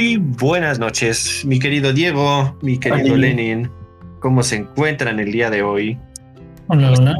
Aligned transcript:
Muy 0.00 0.16
buenas 0.16 0.78
noches, 0.78 1.44
mi 1.44 1.58
querido 1.58 1.92
Diego, 1.92 2.56
mi 2.62 2.78
querido 2.78 3.18
Lenin. 3.18 3.70
¿Cómo 4.20 4.42
se 4.42 4.56
encuentran 4.56 5.20
el 5.20 5.30
día 5.30 5.50
de 5.50 5.62
hoy? 5.62 5.98
Hola, 6.68 6.92
hola. 6.92 7.18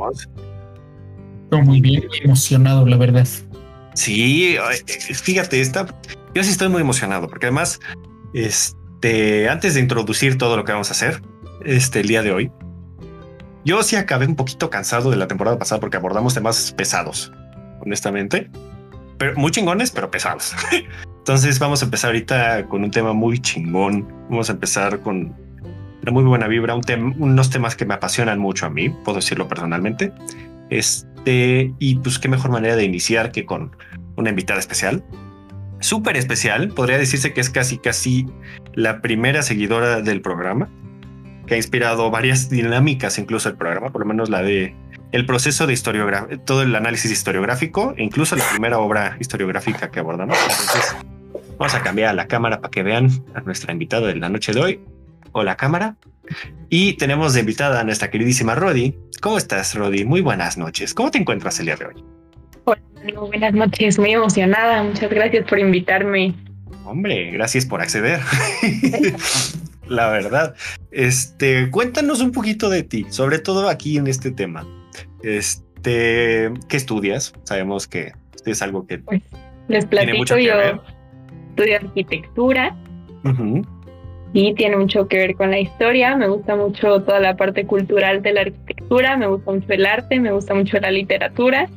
Estoy 1.44 1.60
muy 1.60 1.82
bien, 1.82 2.04
emocionado, 2.24 2.86
la 2.86 2.96
verdad. 2.96 3.28
Sí, 3.92 4.56
eh, 4.56 5.14
fíjate, 5.14 5.60
está, 5.60 5.94
yo 6.34 6.42
sí 6.42 6.48
estoy 6.48 6.70
muy 6.70 6.80
emocionado, 6.80 7.28
porque 7.28 7.48
además, 7.48 7.80
este, 8.32 9.50
antes 9.50 9.74
de 9.74 9.80
introducir 9.80 10.38
todo 10.38 10.56
lo 10.56 10.64
que 10.64 10.72
vamos 10.72 10.88
a 10.88 10.92
hacer, 10.92 11.20
este, 11.62 12.00
el 12.00 12.08
día 12.08 12.22
de 12.22 12.32
hoy, 12.32 12.50
yo 13.62 13.82
sí 13.82 13.96
acabé 13.96 14.26
un 14.26 14.36
poquito 14.36 14.70
cansado 14.70 15.10
de 15.10 15.18
la 15.18 15.28
temporada 15.28 15.58
pasada 15.58 15.82
porque 15.82 15.98
abordamos 15.98 16.32
temas 16.32 16.72
pesados, 16.72 17.30
honestamente, 17.82 18.50
pero 19.20 19.36
muy 19.36 19.50
chingones, 19.50 19.90
pero 19.90 20.10
pesados. 20.10 20.54
Entonces 21.18 21.58
vamos 21.58 21.82
a 21.82 21.84
empezar 21.84 22.08
ahorita 22.08 22.66
con 22.68 22.82
un 22.82 22.90
tema 22.90 23.12
muy 23.12 23.38
chingón. 23.38 24.08
Vamos 24.30 24.48
a 24.48 24.54
empezar 24.54 25.00
con 25.00 25.36
una 26.02 26.10
muy 26.10 26.24
buena 26.24 26.48
vibra, 26.48 26.74
un 26.74 27.14
unos 27.18 27.50
temas 27.50 27.76
que 27.76 27.84
me 27.84 27.92
apasionan 27.92 28.38
mucho 28.38 28.64
a 28.64 28.70
mí, 28.70 28.88
puedo 28.88 29.16
decirlo 29.16 29.46
personalmente. 29.46 30.10
Este, 30.70 31.70
y 31.78 31.96
pues 31.96 32.18
qué 32.18 32.28
mejor 32.28 32.50
manera 32.50 32.76
de 32.76 32.84
iniciar 32.84 33.30
que 33.30 33.44
con 33.44 33.76
una 34.16 34.30
invitada 34.30 34.58
especial. 34.58 35.04
Súper 35.80 36.16
especial, 36.16 36.68
podría 36.68 36.96
decirse 36.96 37.34
que 37.34 37.42
es 37.42 37.50
casi 37.50 37.76
casi 37.76 38.26
la 38.72 39.02
primera 39.02 39.42
seguidora 39.42 40.00
del 40.00 40.22
programa, 40.22 40.70
que 41.46 41.54
ha 41.54 41.56
inspirado 41.58 42.10
varias 42.10 42.48
dinámicas 42.48 43.18
incluso 43.18 43.50
el 43.50 43.56
programa, 43.56 43.90
por 43.90 44.00
lo 44.00 44.06
menos 44.06 44.30
la 44.30 44.40
de 44.40 44.74
el 45.12 45.26
proceso 45.26 45.66
de 45.66 45.72
historiografía, 45.72 46.38
todo 46.44 46.62
el 46.62 46.74
análisis 46.74 47.10
historiográfico, 47.10 47.94
incluso 47.98 48.36
la 48.36 48.48
primera 48.50 48.78
obra 48.78 49.16
historiográfica 49.20 49.90
que 49.90 50.00
abordamos. 50.00 50.38
Entonces, 50.42 50.96
vamos 51.58 51.74
a 51.74 51.82
cambiar 51.82 52.14
la 52.14 52.26
cámara 52.26 52.60
para 52.60 52.70
que 52.70 52.82
vean 52.82 53.10
a 53.34 53.40
nuestra 53.40 53.72
invitada 53.72 54.06
de 54.06 54.16
la 54.16 54.28
noche 54.28 54.52
de 54.52 54.60
hoy. 54.60 54.80
Hola 55.32 55.56
cámara. 55.56 55.96
Y 56.68 56.94
tenemos 56.94 57.34
de 57.34 57.40
invitada 57.40 57.80
a 57.80 57.84
nuestra 57.84 58.10
queridísima 58.10 58.54
Rodi. 58.54 58.96
¿Cómo 59.20 59.36
estás, 59.36 59.74
Rodi? 59.74 60.04
Muy 60.04 60.20
buenas 60.20 60.56
noches. 60.56 60.94
¿Cómo 60.94 61.10
te 61.10 61.18
encuentras 61.18 61.58
el 61.58 61.66
día 61.66 61.76
de 61.76 61.86
hoy? 61.86 62.04
Hola, 62.64 62.80
buenas 63.20 63.52
noches. 63.52 63.98
Muy 63.98 64.12
emocionada. 64.12 64.82
Muchas 64.84 65.10
gracias 65.10 65.48
por 65.48 65.58
invitarme. 65.58 66.34
Hombre, 66.84 67.32
gracias 67.32 67.66
por 67.66 67.80
acceder. 67.80 68.20
la 69.88 70.08
verdad. 70.10 70.54
Este, 70.92 71.68
cuéntanos 71.70 72.20
un 72.20 72.30
poquito 72.30 72.70
de 72.70 72.84
ti, 72.84 73.06
sobre 73.10 73.40
todo 73.40 73.68
aquí 73.68 73.98
en 73.98 74.06
este 74.06 74.30
tema. 74.30 74.64
Este, 75.22 76.52
¿qué 76.68 76.76
estudias? 76.76 77.32
Sabemos 77.44 77.86
que 77.86 78.12
es 78.46 78.62
algo 78.62 78.86
que 78.86 78.98
pues, 78.98 79.22
les 79.68 79.86
platico 79.86 80.24
yo 80.38 80.58
estudio 81.50 81.76
arquitectura 81.76 82.76
y 84.32 84.54
tiene 84.54 84.76
mucho 84.76 85.08
que 85.08 85.18
ver 85.18 85.34
con 85.34 85.50
la 85.50 85.58
historia. 85.58 86.16
Me 86.16 86.28
gusta 86.28 86.56
mucho 86.56 87.02
toda 87.02 87.20
la 87.20 87.36
parte 87.36 87.66
cultural 87.66 88.22
de 88.22 88.32
la 88.32 88.40
arquitectura, 88.42 89.16
me 89.16 89.26
gusta 89.26 89.50
mucho 89.50 89.66
el 89.68 89.86
arte, 89.86 90.20
me 90.20 90.32
gusta 90.32 90.54
mucho 90.54 90.78
la 90.78 90.90
literatura 90.90 91.68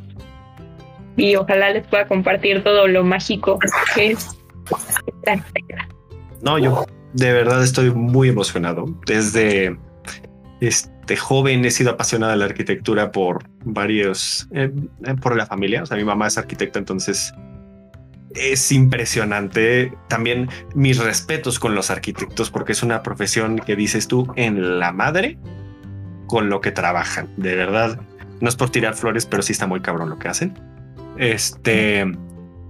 y 1.17 1.35
ojalá 1.35 1.71
les 1.71 1.85
pueda 1.87 2.07
compartir 2.07 2.63
todo 2.63 2.87
lo 2.87 3.03
mágico 3.03 3.59
que 3.95 4.11
es 4.11 4.37
la 5.25 5.33
arquitectura. 5.33 5.87
No, 6.41 6.57
yo 6.57 6.85
de 7.13 7.33
verdad 7.33 7.63
estoy 7.63 7.91
muy 7.91 8.29
emocionado. 8.29 8.85
Desde 9.05 9.77
este 10.61 10.92
joven 11.17 11.65
he 11.65 11.71
sido 11.71 11.91
apasionada 11.91 12.33
de 12.33 12.39
la 12.39 12.45
arquitectura 12.45 13.11
por 13.11 13.43
varios, 13.63 14.47
eh, 14.51 14.71
eh, 15.05 15.15
por 15.21 15.35
la 15.35 15.45
familia. 15.45 15.83
O 15.83 15.85
sea, 15.85 15.97
mi 15.97 16.03
mamá 16.03 16.27
es 16.27 16.37
arquitecta, 16.37 16.79
entonces 16.79 17.33
es 18.35 18.71
impresionante. 18.71 19.93
También 20.07 20.49
mis 20.75 20.97
respetos 20.97 21.59
con 21.59 21.75
los 21.75 21.91
arquitectos, 21.91 22.49
porque 22.49 22.71
es 22.71 22.83
una 22.83 23.03
profesión 23.03 23.59
que 23.59 23.75
dices 23.75 24.07
tú 24.07 24.31
en 24.35 24.79
la 24.79 24.91
madre 24.91 25.37
con 26.27 26.49
lo 26.49 26.61
que 26.61 26.71
trabajan. 26.71 27.29
De 27.37 27.55
verdad, 27.55 27.99
no 28.41 28.49
es 28.49 28.55
por 28.55 28.69
tirar 28.69 28.95
flores, 28.95 29.25
pero 29.25 29.43
sí 29.43 29.53
está 29.53 29.67
muy 29.67 29.81
cabrón 29.81 30.09
lo 30.09 30.19
que 30.19 30.27
hacen. 30.29 30.57
Este 31.17 32.01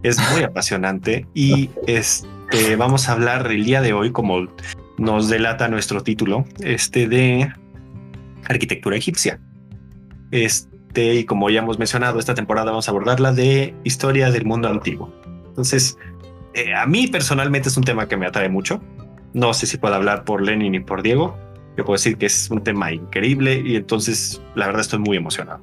es 0.03 0.31
muy 0.31 0.43
apasionante 0.43 1.27
y 1.33 1.69
este 1.87 2.75
vamos 2.75 3.07
a 3.07 3.13
hablar 3.13 3.47
el 3.51 3.63
día 3.63 3.81
de 3.81 3.93
hoy, 3.93 4.11
como 4.11 4.47
nos 4.97 5.29
delata 5.29 5.67
nuestro 5.69 6.03
título, 6.03 6.45
este 6.59 7.07
de 7.07 7.51
arquitectura 8.47 8.95
egipcia. 8.95 9.39
Este, 10.31 11.15
y 11.15 11.25
como 11.25 11.49
ya 11.49 11.59
hemos 11.59 11.79
mencionado, 11.79 12.19
esta 12.19 12.33
temporada 12.33 12.71
vamos 12.71 12.87
a 12.87 12.91
abordar 12.91 13.19
la 13.19 13.31
de 13.31 13.75
historia 13.83 14.31
del 14.31 14.45
mundo 14.45 14.67
antiguo. 14.67 15.13
Entonces, 15.47 15.97
eh, 16.53 16.73
a 16.73 16.85
mí 16.85 17.07
personalmente 17.07 17.69
es 17.69 17.77
un 17.77 17.83
tema 17.83 18.07
que 18.07 18.17
me 18.17 18.25
atrae 18.25 18.49
mucho. 18.49 18.81
No 19.33 19.53
sé 19.53 19.67
si 19.67 19.77
puedo 19.77 19.95
hablar 19.95 20.23
por 20.23 20.41
Lenin 20.41 20.75
y 20.75 20.79
por 20.79 21.01
Diego. 21.01 21.37
Yo 21.77 21.85
puedo 21.85 21.95
decir 21.95 22.17
que 22.17 22.27
es 22.27 22.49
un 22.51 22.63
tema 22.63 22.91
increíble 22.91 23.61
y 23.65 23.75
entonces 23.75 24.41
la 24.55 24.67
verdad 24.67 24.81
estoy 24.81 24.99
muy 24.99 25.17
emocionado. 25.17 25.61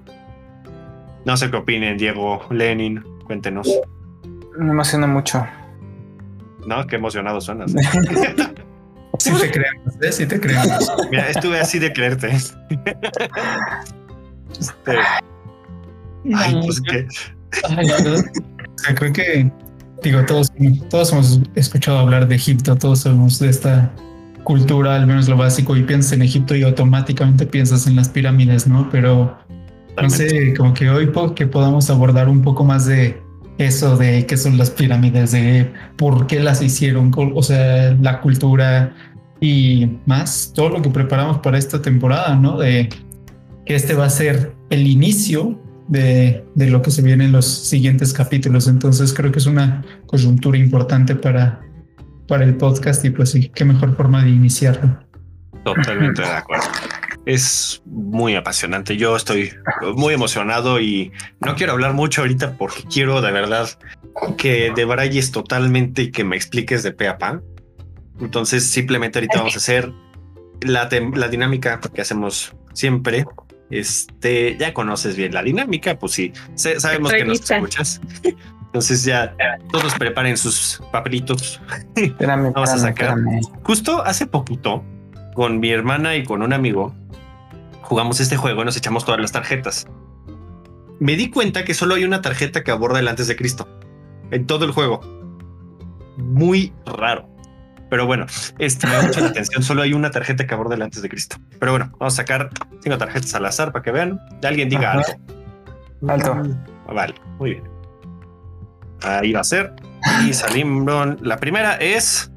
No 1.24 1.36
sé 1.36 1.50
qué 1.50 1.56
opinen, 1.56 1.96
Diego, 1.96 2.46
Lenin, 2.50 3.04
cuéntenos. 3.24 3.68
Me 4.58 4.70
emociona 4.70 5.06
mucho. 5.06 5.46
No, 6.66 6.86
qué 6.86 6.96
emocionado 6.96 7.40
suenas. 7.40 7.72
Sí 9.18 9.32
te 9.38 9.50
creemos, 9.50 9.94
¿eh? 10.00 10.12
Sí 10.12 10.26
te 10.26 10.40
creemos. 10.40 10.92
Mira, 11.10 11.28
estuve 11.28 11.60
así 11.60 11.78
de 11.78 11.92
creerte. 11.92 12.28
Este, 14.58 14.98
ay, 16.34 16.60
pues 16.64 16.80
qué. 16.80 17.06
creo 18.94 19.12
que, 19.12 19.52
digo, 20.02 20.24
todos, 20.26 20.52
todos 20.88 21.12
hemos 21.12 21.40
escuchado 21.54 21.98
hablar 21.98 22.28
de 22.28 22.36
Egipto, 22.36 22.76
todos 22.76 23.00
somos 23.00 23.38
de 23.38 23.48
esta 23.48 23.90
cultura, 24.44 24.96
al 24.96 25.06
menos 25.06 25.28
lo 25.28 25.36
básico, 25.36 25.76
y 25.76 25.82
piensas 25.82 26.12
en 26.12 26.22
Egipto 26.22 26.54
y 26.54 26.62
automáticamente 26.62 27.46
piensas 27.46 27.86
en 27.86 27.96
las 27.96 28.08
pirámides, 28.08 28.66
¿no? 28.66 28.88
Pero 28.90 29.38
no 30.00 30.10
sé, 30.10 30.54
como 30.54 30.72
que 30.74 30.88
hoy 30.88 31.10
que 31.34 31.46
podamos 31.46 31.90
abordar 31.90 32.28
un 32.28 32.42
poco 32.42 32.64
más 32.64 32.86
de 32.86 33.20
eso 33.66 33.96
de 33.96 34.26
qué 34.26 34.36
son 34.36 34.58
las 34.58 34.70
pirámides, 34.70 35.32
de 35.32 35.70
por 35.96 36.26
qué 36.26 36.40
las 36.40 36.62
hicieron, 36.62 37.12
o 37.16 37.42
sea, 37.42 37.96
la 38.00 38.20
cultura, 38.20 38.94
y 39.40 39.98
más 40.06 40.52
todo 40.54 40.68
lo 40.68 40.82
que 40.82 40.90
preparamos 40.90 41.38
para 41.38 41.58
esta 41.58 41.80
temporada, 41.80 42.36
¿no? 42.36 42.58
De 42.58 42.88
que 43.64 43.74
este 43.74 43.94
va 43.94 44.04
a 44.04 44.10
ser 44.10 44.54
el 44.68 44.86
inicio 44.86 45.58
de, 45.88 46.44
de, 46.54 46.70
lo 46.70 46.82
que 46.82 46.90
se 46.90 47.02
viene 47.02 47.24
en 47.24 47.32
los 47.32 47.46
siguientes 47.46 48.12
capítulos. 48.12 48.68
Entonces 48.68 49.12
creo 49.14 49.32
que 49.32 49.38
es 49.38 49.46
una 49.46 49.82
coyuntura 50.06 50.58
importante 50.58 51.16
para, 51.16 51.60
para 52.28 52.44
el 52.44 52.56
podcast 52.56 53.04
y 53.04 53.10
pues 53.10 53.30
sí, 53.30 53.50
qué 53.54 53.64
mejor 53.64 53.96
forma 53.96 54.22
de 54.22 54.30
iniciarlo. 54.30 54.98
Totalmente 55.64 56.22
de 56.22 56.28
acuerdo. 56.28 56.66
Es 57.26 57.82
muy 57.84 58.34
apasionante. 58.34 58.96
Yo 58.96 59.14
estoy 59.14 59.52
muy 59.94 60.14
emocionado 60.14 60.80
y 60.80 61.12
no 61.40 61.54
quiero 61.54 61.72
hablar 61.72 61.92
mucho 61.92 62.22
ahorita 62.22 62.56
porque 62.56 62.82
quiero 62.90 63.20
de 63.20 63.30
verdad 63.30 63.68
que 64.36 64.72
debrayes 64.74 65.30
totalmente 65.30 66.02
y 66.02 66.10
que 66.10 66.24
me 66.24 66.36
expliques 66.36 66.82
de 66.82 66.92
pe 66.92 67.08
a 67.08 67.18
pa 67.18 67.40
entonces, 68.20 68.66
simplemente 68.66 69.18
ahorita 69.18 69.38
vamos 69.38 69.54
a 69.54 69.58
hacer 69.58 69.92
la, 70.62 70.88
la 71.14 71.28
dinámica 71.28 71.80
que 71.80 72.00
hacemos 72.00 72.54
siempre. 72.72 73.24
Este, 73.70 74.56
ya 74.58 74.74
conoces 74.74 75.16
bien 75.16 75.32
la 75.32 75.42
dinámica, 75.42 75.98
pues 75.98 76.12
sí, 76.12 76.32
sabemos 76.54 77.12
que 77.12 77.24
nos 77.24 77.50
escuchas. 77.50 78.00
Entonces 78.66 79.04
ya 79.04 79.34
todos 79.72 79.94
preparen 79.94 80.36
sus 80.36 80.80
papelitos. 80.92 81.60
Vamos 82.20 82.70
a 82.70 82.78
sacar. 82.78 83.16
Justo 83.62 84.04
hace 84.04 84.26
poquito, 84.26 84.84
con 85.34 85.60
mi 85.60 85.70
hermana 85.70 86.16
y 86.16 86.24
con 86.24 86.42
un 86.42 86.52
amigo, 86.52 86.94
jugamos 87.82 88.20
este 88.20 88.36
juego 88.36 88.62
y 88.62 88.64
nos 88.64 88.76
echamos 88.76 89.04
todas 89.04 89.20
las 89.20 89.32
tarjetas. 89.32 89.86
Me 90.98 91.16
di 91.16 91.30
cuenta 91.30 91.64
que 91.64 91.74
solo 91.74 91.94
hay 91.94 92.04
una 92.04 92.20
tarjeta 92.20 92.62
que 92.62 92.70
aborda 92.70 92.98
el 92.98 93.08
antes 93.08 93.26
de 93.26 93.36
Cristo 93.36 93.68
en 94.30 94.46
todo 94.46 94.64
el 94.64 94.72
juego. 94.72 95.00
Muy 96.16 96.72
raro. 96.86 97.28
Pero 97.88 98.06
bueno, 98.06 98.26
este 98.58 98.86
me 98.86 98.92
da 98.94 99.02
mucha 99.02 99.26
atención. 99.26 99.62
Solo 99.62 99.82
hay 99.82 99.92
una 99.92 100.10
tarjeta 100.10 100.46
que 100.46 100.54
aborda 100.54 100.76
el 100.76 100.82
antes 100.82 101.02
de 101.02 101.08
Cristo. 101.08 101.36
Pero 101.58 101.72
bueno, 101.72 101.90
vamos 101.98 102.14
a 102.14 102.16
sacar 102.16 102.50
cinco 102.82 102.98
tarjetas 102.98 103.34
al 103.34 103.46
azar 103.46 103.72
para 103.72 103.82
que 103.82 103.90
vean. 103.90 104.20
Alguien 104.44 104.68
diga 104.68 104.92
algo. 104.92 105.04
Alto. 106.08 106.36
Ah, 106.88 106.92
vale, 106.92 107.14
muy 107.38 107.52
bien. 107.52 107.64
Ahí 109.02 109.32
va 109.32 109.40
a 109.40 109.44
ser. 109.44 109.72
Y 110.26 110.32
salimos. 110.32 111.20
La 111.20 111.36
primera 111.38 111.74
es. 111.76 112.30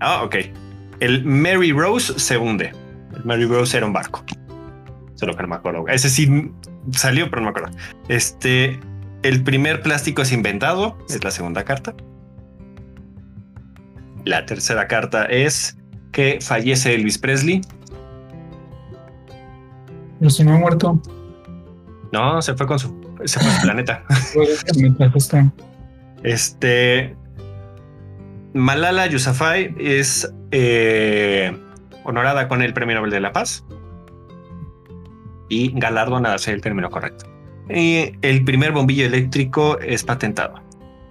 Ah, 0.00 0.22
ok. 0.22 0.36
El 1.00 1.24
Mary 1.24 1.72
Rose 1.72 2.18
se 2.18 2.38
hunde. 2.38 2.72
El 3.18 3.24
Mary 3.24 3.44
Rose 3.44 3.76
era 3.76 3.86
un 3.86 3.92
barco. 3.92 4.24
Solo 5.14 5.34
que 5.34 5.42
no 5.42 5.48
me 5.48 5.56
acuerdo. 5.56 5.86
Ese 5.88 6.08
sí 6.08 6.52
salió, 6.92 7.28
pero 7.28 7.42
no 7.42 7.46
me 7.46 7.50
acuerdo. 7.50 7.76
Este. 8.08 8.78
El 9.22 9.42
primer 9.42 9.82
plástico 9.82 10.22
es 10.22 10.32
inventado. 10.32 10.96
Es 11.08 11.22
la 11.24 11.30
segunda 11.30 11.64
carta. 11.64 11.94
La 14.24 14.46
tercera 14.46 14.86
carta 14.86 15.24
es 15.24 15.76
que 16.12 16.38
fallece 16.40 16.94
Elvis 16.94 17.18
Presley. 17.18 17.62
No 20.20 20.30
se 20.30 20.44
me 20.44 20.52
ha 20.52 20.56
muerto. 20.56 21.00
No, 22.12 22.40
se 22.42 22.54
fue 22.54 22.66
con 22.66 22.78
su, 22.78 22.94
se 23.24 23.40
fue 23.40 23.48
a 23.48 23.56
su 23.56 23.62
planeta. 23.62 24.04
este. 26.22 27.16
Malala 28.54 29.06
Yousafzai 29.06 29.74
es 29.78 30.32
eh, 30.50 31.56
honorada 32.08 32.48
con 32.48 32.62
el 32.62 32.72
Premio 32.72 32.96
Nobel 32.96 33.10
de 33.10 33.20
la 33.20 33.32
Paz 33.32 33.64
y 35.48 35.72
galardonada, 35.74 36.38
sería 36.38 36.56
el 36.56 36.62
término 36.62 36.90
correcto. 36.90 37.26
El 37.68 38.44
primer 38.44 38.72
bombillo 38.72 39.04
eléctrico 39.04 39.78
es 39.78 40.02
patentado. 40.02 40.54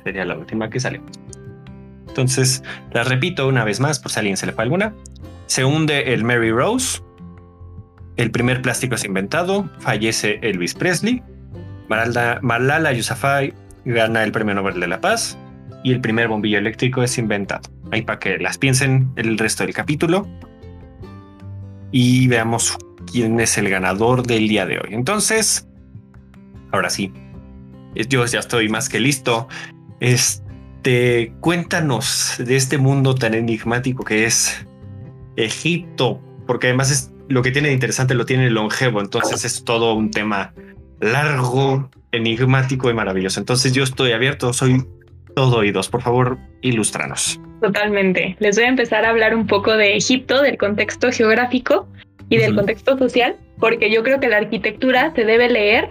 Sería 0.03 0.25
la 0.25 0.35
última 0.35 0.69
que 0.69 0.79
salió. 0.79 1.01
Entonces, 2.07 2.63
la 2.91 3.03
repito 3.03 3.47
una 3.47 3.63
vez 3.63 3.79
más 3.79 3.99
por 3.99 4.11
si 4.11 4.19
alguien 4.19 4.37
se 4.37 4.47
le 4.47 4.53
fue 4.53 4.63
alguna. 4.63 4.95
Se 5.45 5.63
hunde 5.63 6.13
el 6.13 6.23
Mary 6.23 6.51
Rose. 6.51 7.01
El 8.15 8.31
primer 8.31 8.63
plástico 8.63 8.95
es 8.95 9.05
inventado. 9.05 9.69
Fallece 9.79 10.39
Elvis 10.41 10.73
Presley. 10.73 11.21
Malala, 11.89 12.39
Malala 12.41 12.91
Yousafzai 12.91 13.53
gana 13.85 14.23
el 14.23 14.31
Premio 14.31 14.55
Nobel 14.55 14.79
de 14.79 14.87
la 14.87 14.99
Paz. 14.99 15.37
Y 15.83 15.93
el 15.93 16.01
primer 16.01 16.27
bombillo 16.27 16.57
eléctrico 16.57 17.03
es 17.03 17.19
inventado. 17.19 17.69
Ahí 17.91 18.01
para 18.01 18.17
que 18.17 18.39
las 18.39 18.57
piensen 18.57 19.11
el 19.15 19.37
resto 19.37 19.63
del 19.63 19.75
capítulo. 19.75 20.27
Y 21.91 22.27
veamos 22.27 22.77
quién 23.11 23.39
es 23.39 23.57
el 23.57 23.69
ganador 23.69 24.25
del 24.25 24.47
día 24.47 24.65
de 24.65 24.79
hoy. 24.79 24.89
Entonces, 24.91 25.67
ahora 26.71 26.89
sí, 26.89 27.13
yo 28.09 28.25
ya 28.25 28.39
estoy 28.39 28.69
más 28.69 28.89
que 28.89 28.99
listo. 28.99 29.47
Este, 29.99 31.33
cuéntanos 31.39 32.35
de 32.37 32.55
este 32.55 32.77
mundo 32.77 33.15
tan 33.15 33.33
enigmático 33.33 34.03
que 34.03 34.25
es 34.25 34.65
Egipto, 35.35 36.21
porque 36.45 36.67
además 36.67 36.91
es 36.91 37.11
lo 37.29 37.41
que 37.41 37.51
tiene 37.51 37.69
de 37.69 37.73
interesante 37.73 38.13
lo 38.15 38.25
tiene 38.25 38.49
longevo, 38.49 39.01
entonces 39.01 39.43
es 39.43 39.63
todo 39.63 39.93
un 39.93 40.11
tema 40.11 40.53
largo, 40.99 41.89
enigmático 42.11 42.89
y 42.89 42.93
maravilloso. 42.93 43.39
Entonces 43.39 43.73
yo 43.73 43.83
estoy 43.83 44.11
abierto, 44.11 44.53
soy 44.53 44.85
todo 45.35 45.57
oídos. 45.57 45.89
Por 45.89 46.01
favor, 46.01 46.37
ilústranos. 46.61 47.39
Totalmente. 47.61 48.35
Les 48.39 48.55
voy 48.55 48.65
a 48.65 48.69
empezar 48.69 49.05
a 49.05 49.09
hablar 49.09 49.35
un 49.35 49.47
poco 49.47 49.75
de 49.75 49.95
Egipto, 49.95 50.41
del 50.41 50.57
contexto 50.57 51.11
geográfico 51.11 51.87
y 52.29 52.37
del 52.37 52.55
contexto 52.55 52.97
social, 52.97 53.35
porque 53.59 53.89
yo 53.89 54.03
creo 54.03 54.19
que 54.19 54.27
la 54.27 54.37
arquitectura 54.37 55.11
se 55.15 55.23
debe 55.23 55.49
leer 55.49 55.89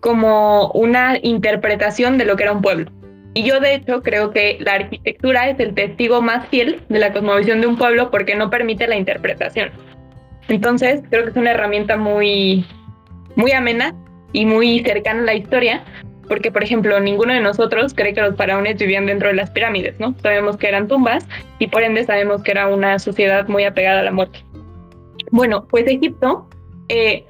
como 0.00 0.70
una 0.72 1.18
interpretación 1.22 2.16
de 2.18 2.24
lo 2.24 2.36
que 2.36 2.44
era 2.44 2.52
un 2.52 2.62
pueblo. 2.62 2.90
Y 3.34 3.44
yo 3.44 3.60
de 3.60 3.74
hecho 3.74 4.02
creo 4.02 4.30
que 4.30 4.58
la 4.60 4.74
arquitectura 4.74 5.48
es 5.48 5.60
el 5.60 5.74
testigo 5.74 6.20
más 6.20 6.48
fiel 6.48 6.80
de 6.88 6.98
la 6.98 7.12
cosmovisión 7.12 7.60
de 7.60 7.68
un 7.68 7.76
pueblo 7.76 8.10
porque 8.10 8.34
no 8.34 8.50
permite 8.50 8.88
la 8.88 8.96
interpretación. 8.96 9.70
Entonces 10.48 11.02
creo 11.10 11.24
que 11.24 11.30
es 11.30 11.36
una 11.36 11.52
herramienta 11.52 11.96
muy, 11.96 12.64
muy 13.36 13.52
amena 13.52 13.94
y 14.32 14.46
muy 14.46 14.80
cercana 14.80 15.22
a 15.22 15.26
la 15.26 15.34
historia, 15.34 15.82
porque 16.30 16.52
por 16.52 16.62
ejemplo 16.62 17.00
ninguno 17.00 17.34
de 17.34 17.40
nosotros 17.40 17.92
cree 17.92 18.14
que 18.14 18.20
los 18.20 18.36
faraones 18.36 18.78
vivían 18.78 19.04
dentro 19.04 19.28
de 19.28 19.34
las 19.34 19.50
pirámides, 19.50 19.98
¿no? 19.98 20.14
Sabemos 20.22 20.56
que 20.56 20.68
eran 20.68 20.86
tumbas 20.86 21.26
y 21.58 21.66
por 21.66 21.82
ende 21.82 22.04
sabemos 22.04 22.44
que 22.44 22.52
era 22.52 22.68
una 22.68 23.00
sociedad 23.00 23.48
muy 23.48 23.64
apegada 23.64 23.98
a 23.98 24.04
la 24.04 24.12
muerte. 24.12 24.38
Bueno, 25.32 25.66
pues 25.66 25.88
Egipto 25.88 26.48
eh, 26.88 27.24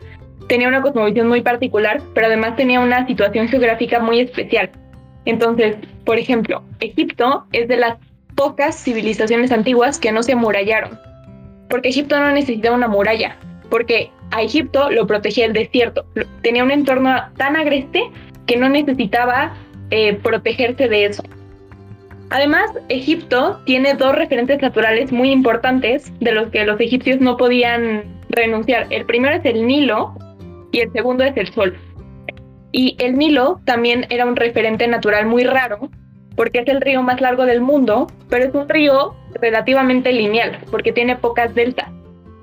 tenía 0.49 0.69
una 0.69 0.83
cosmovisión 0.83 1.29
muy 1.29 1.41
particular, 1.41 2.03
pero 2.13 2.27
además 2.27 2.57
tenía 2.57 2.79
una 2.79 3.07
situación 3.07 3.49
geográfica 3.49 4.01
muy 4.01 4.21
especial. 4.21 4.71
Entonces, 5.25 5.77
por 6.05 6.19
ejemplo, 6.19 6.63
Egipto 6.81 7.47
es 7.53 7.69
de 7.69 7.79
las 7.79 7.97
pocas 8.35 8.77
civilizaciones 8.77 9.51
antiguas 9.51 9.99
que 9.99 10.13
no 10.13 10.23
se 10.23 10.33
amurallaron, 10.33 11.01
porque 11.71 11.89
Egipto 11.89 12.19
no 12.19 12.33
necesitaba 12.33 12.77
una 12.77 12.89
muralla, 12.89 13.39
porque 13.71 14.11
a 14.31 14.43
Egipto 14.43 14.91
lo 14.91 15.07
protegía 15.07 15.47
el 15.47 15.55
desierto, 15.55 16.05
tenía 16.43 16.65
un 16.65 16.71
entorno 16.71 17.17
tan 17.39 17.57
agreste 17.57 18.11
que 18.51 18.57
no 18.57 18.69
necesitaba 18.69 19.55
eh, 19.91 20.15
protegerse 20.15 20.89
de 20.89 21.05
eso. 21.05 21.23
Además, 22.31 22.69
Egipto 22.89 23.61
tiene 23.65 23.95
dos 23.95 24.13
referentes 24.13 24.61
naturales 24.61 25.13
muy 25.13 25.31
importantes 25.31 26.13
de 26.19 26.33
los 26.33 26.51
que 26.51 26.65
los 26.65 26.81
egipcios 26.81 27.21
no 27.21 27.37
podían 27.37 28.03
renunciar. 28.29 28.89
El 28.91 29.07
primero 29.07 29.37
es 29.37 29.45
el 29.45 29.69
Nilo 29.69 30.17
y 30.73 30.81
el 30.81 30.91
segundo 30.91 31.23
es 31.23 31.37
el 31.37 31.53
Sol. 31.53 31.79
Y 32.73 32.97
el 32.99 33.17
Nilo 33.17 33.61
también 33.67 34.07
era 34.11 34.27
un 34.27 34.35
referente 34.35 34.89
natural 34.89 35.27
muy 35.27 35.45
raro 35.45 35.89
porque 36.35 36.61
es 36.61 36.67
el 36.67 36.81
río 36.81 37.03
más 37.05 37.21
largo 37.21 37.47
del 37.47 37.61
mundo, 37.61 38.09
pero 38.29 38.47
es 38.47 38.55
un 38.55 38.69
río 38.69 39.15
relativamente 39.35 40.13
lineal 40.13 40.59
porque 40.73 40.93
tiene 40.93 41.15
pocas 41.15 41.55
deltas. 41.55 41.89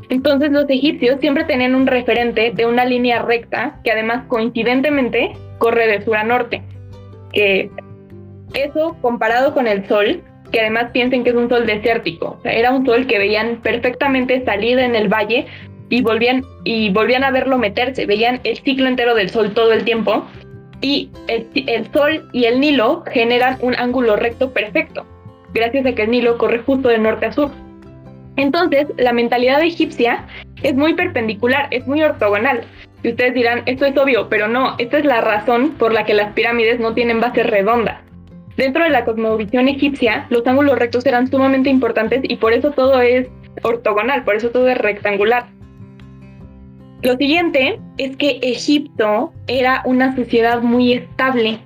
Entonces 0.09 0.51
los 0.51 0.69
egipcios 0.69 1.19
siempre 1.19 1.43
tenían 1.43 1.75
un 1.75 1.85
referente 1.85 2.51
de 2.53 2.65
una 2.65 2.85
línea 2.85 3.21
recta 3.21 3.79
que 3.83 3.91
además 3.91 4.25
coincidentemente 4.27 5.33
corre 5.57 5.87
de 5.87 6.03
sur 6.03 6.15
a 6.15 6.23
norte, 6.23 6.61
que 7.33 7.69
eso 8.53 8.95
comparado 9.01 9.53
con 9.53 9.67
el 9.67 9.85
sol, 9.87 10.23
que 10.51 10.61
además 10.61 10.91
piensen 10.93 11.23
que 11.23 11.31
es 11.31 11.35
un 11.35 11.49
sol 11.49 11.65
desértico, 11.65 12.39
era 12.45 12.71
un 12.71 12.85
sol 12.85 13.05
que 13.05 13.17
veían 13.17 13.57
perfectamente 13.61 14.45
salir 14.45 14.79
en 14.79 14.95
el 14.95 15.09
valle 15.09 15.45
y 15.89 16.01
volvían, 16.01 16.43
y 16.63 16.89
volvían 16.89 17.23
a 17.25 17.31
verlo 17.31 17.57
meterse, 17.57 18.05
veían 18.05 18.39
el 18.43 18.57
ciclo 18.57 18.87
entero 18.87 19.13
del 19.13 19.29
sol 19.29 19.53
todo 19.53 19.73
el 19.73 19.83
tiempo. 19.83 20.25
Y 20.79 21.09
el, 21.27 21.47
el 21.55 21.91
sol 21.91 22.29
y 22.33 22.45
el 22.45 22.59
Nilo 22.59 23.03
generan 23.07 23.57
un 23.61 23.73
ángulo 23.75 24.15
recto 24.15 24.53
perfecto, 24.53 25.05
gracias 25.53 25.85
a 25.85 25.93
que 25.93 26.03
el 26.03 26.11
Nilo 26.11 26.37
corre 26.37 26.59
justo 26.59 26.87
de 26.87 26.99
norte 26.99 27.25
a 27.25 27.31
sur. 27.31 27.49
Entonces, 28.37 28.87
la 28.97 29.13
mentalidad 29.13 29.61
egipcia 29.61 30.25
es 30.63 30.75
muy 30.75 30.93
perpendicular, 30.93 31.67
es 31.71 31.85
muy 31.87 32.01
ortogonal. 32.03 32.61
Y 33.03 33.09
ustedes 33.09 33.33
dirán, 33.33 33.63
esto 33.65 33.85
es 33.85 33.97
obvio, 33.97 34.29
pero 34.29 34.47
no, 34.47 34.75
esta 34.77 34.99
es 34.99 35.05
la 35.05 35.21
razón 35.21 35.71
por 35.71 35.93
la 35.93 36.05
que 36.05 36.13
las 36.13 36.33
pirámides 36.33 36.79
no 36.79 36.93
tienen 36.93 37.19
bases 37.19 37.47
redondas. 37.47 37.99
Dentro 38.55 38.83
de 38.83 38.89
la 38.89 39.05
cosmovisión 39.05 39.67
egipcia, 39.67 40.25
los 40.29 40.45
ángulos 40.47 40.79
rectos 40.79 41.05
eran 41.05 41.27
sumamente 41.27 41.69
importantes 41.69 42.21
y 42.23 42.37
por 42.37 42.53
eso 42.53 42.71
todo 42.71 43.01
es 43.01 43.27
ortogonal, 43.61 44.23
por 44.23 44.35
eso 44.35 44.49
todo 44.49 44.67
es 44.67 44.77
rectangular. 44.77 45.47
Lo 47.03 47.15
siguiente 47.17 47.79
es 47.99 48.17
que 48.17 48.39
Egipto 48.41 49.31
era 49.45 49.83
una 49.85 50.15
sociedad 50.15 50.63
muy 50.63 50.93
estable 50.93 51.59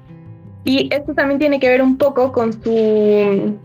y 0.65 0.93
esto 0.93 1.13
también 1.13 1.39
tiene 1.39 1.59
que 1.59 1.69
ver 1.69 1.81
un 1.81 1.97
poco 1.97 2.33
con 2.33 2.51
su 2.61 3.57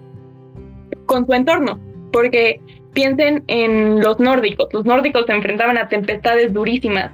con 1.07 1.27
su 1.27 1.33
entorno, 1.33 1.81
porque 2.13 2.61
piensen 2.97 3.45
en 3.47 4.01
los 4.01 4.19
nórdicos, 4.19 4.73
los 4.73 4.87
nórdicos 4.87 5.27
se 5.27 5.33
enfrentaban 5.35 5.77
a 5.77 5.87
tempestades 5.87 6.55
durísimas. 6.55 7.11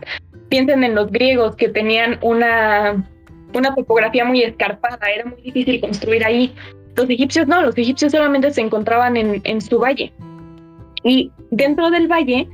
Piensen 0.49 0.85
en 0.85 0.95
los 0.95 1.11
griegos 1.11 1.57
que 1.57 1.69
tenían 1.69 2.19
una 2.23 3.05
una 3.53 3.75
topografía 3.75 4.25
muy 4.25 4.43
escarpada, 4.43 4.99
era 5.15 5.27
muy 5.27 5.43
difícil 5.43 5.81
construir 5.81 6.25
ahí. 6.25 6.55
Los 6.97 7.11
egipcios 7.11 7.49
no, 7.49 7.61
los 7.61 7.77
egipcios 7.77 8.13
solamente 8.13 8.51
se 8.53 8.61
encontraban 8.61 9.17
en, 9.17 9.43
en 9.45 9.61
su 9.61 9.79
valle. 9.79 10.13
Y 11.03 11.33
dentro 11.51 11.91
del 11.91 12.07
valle 12.07 12.49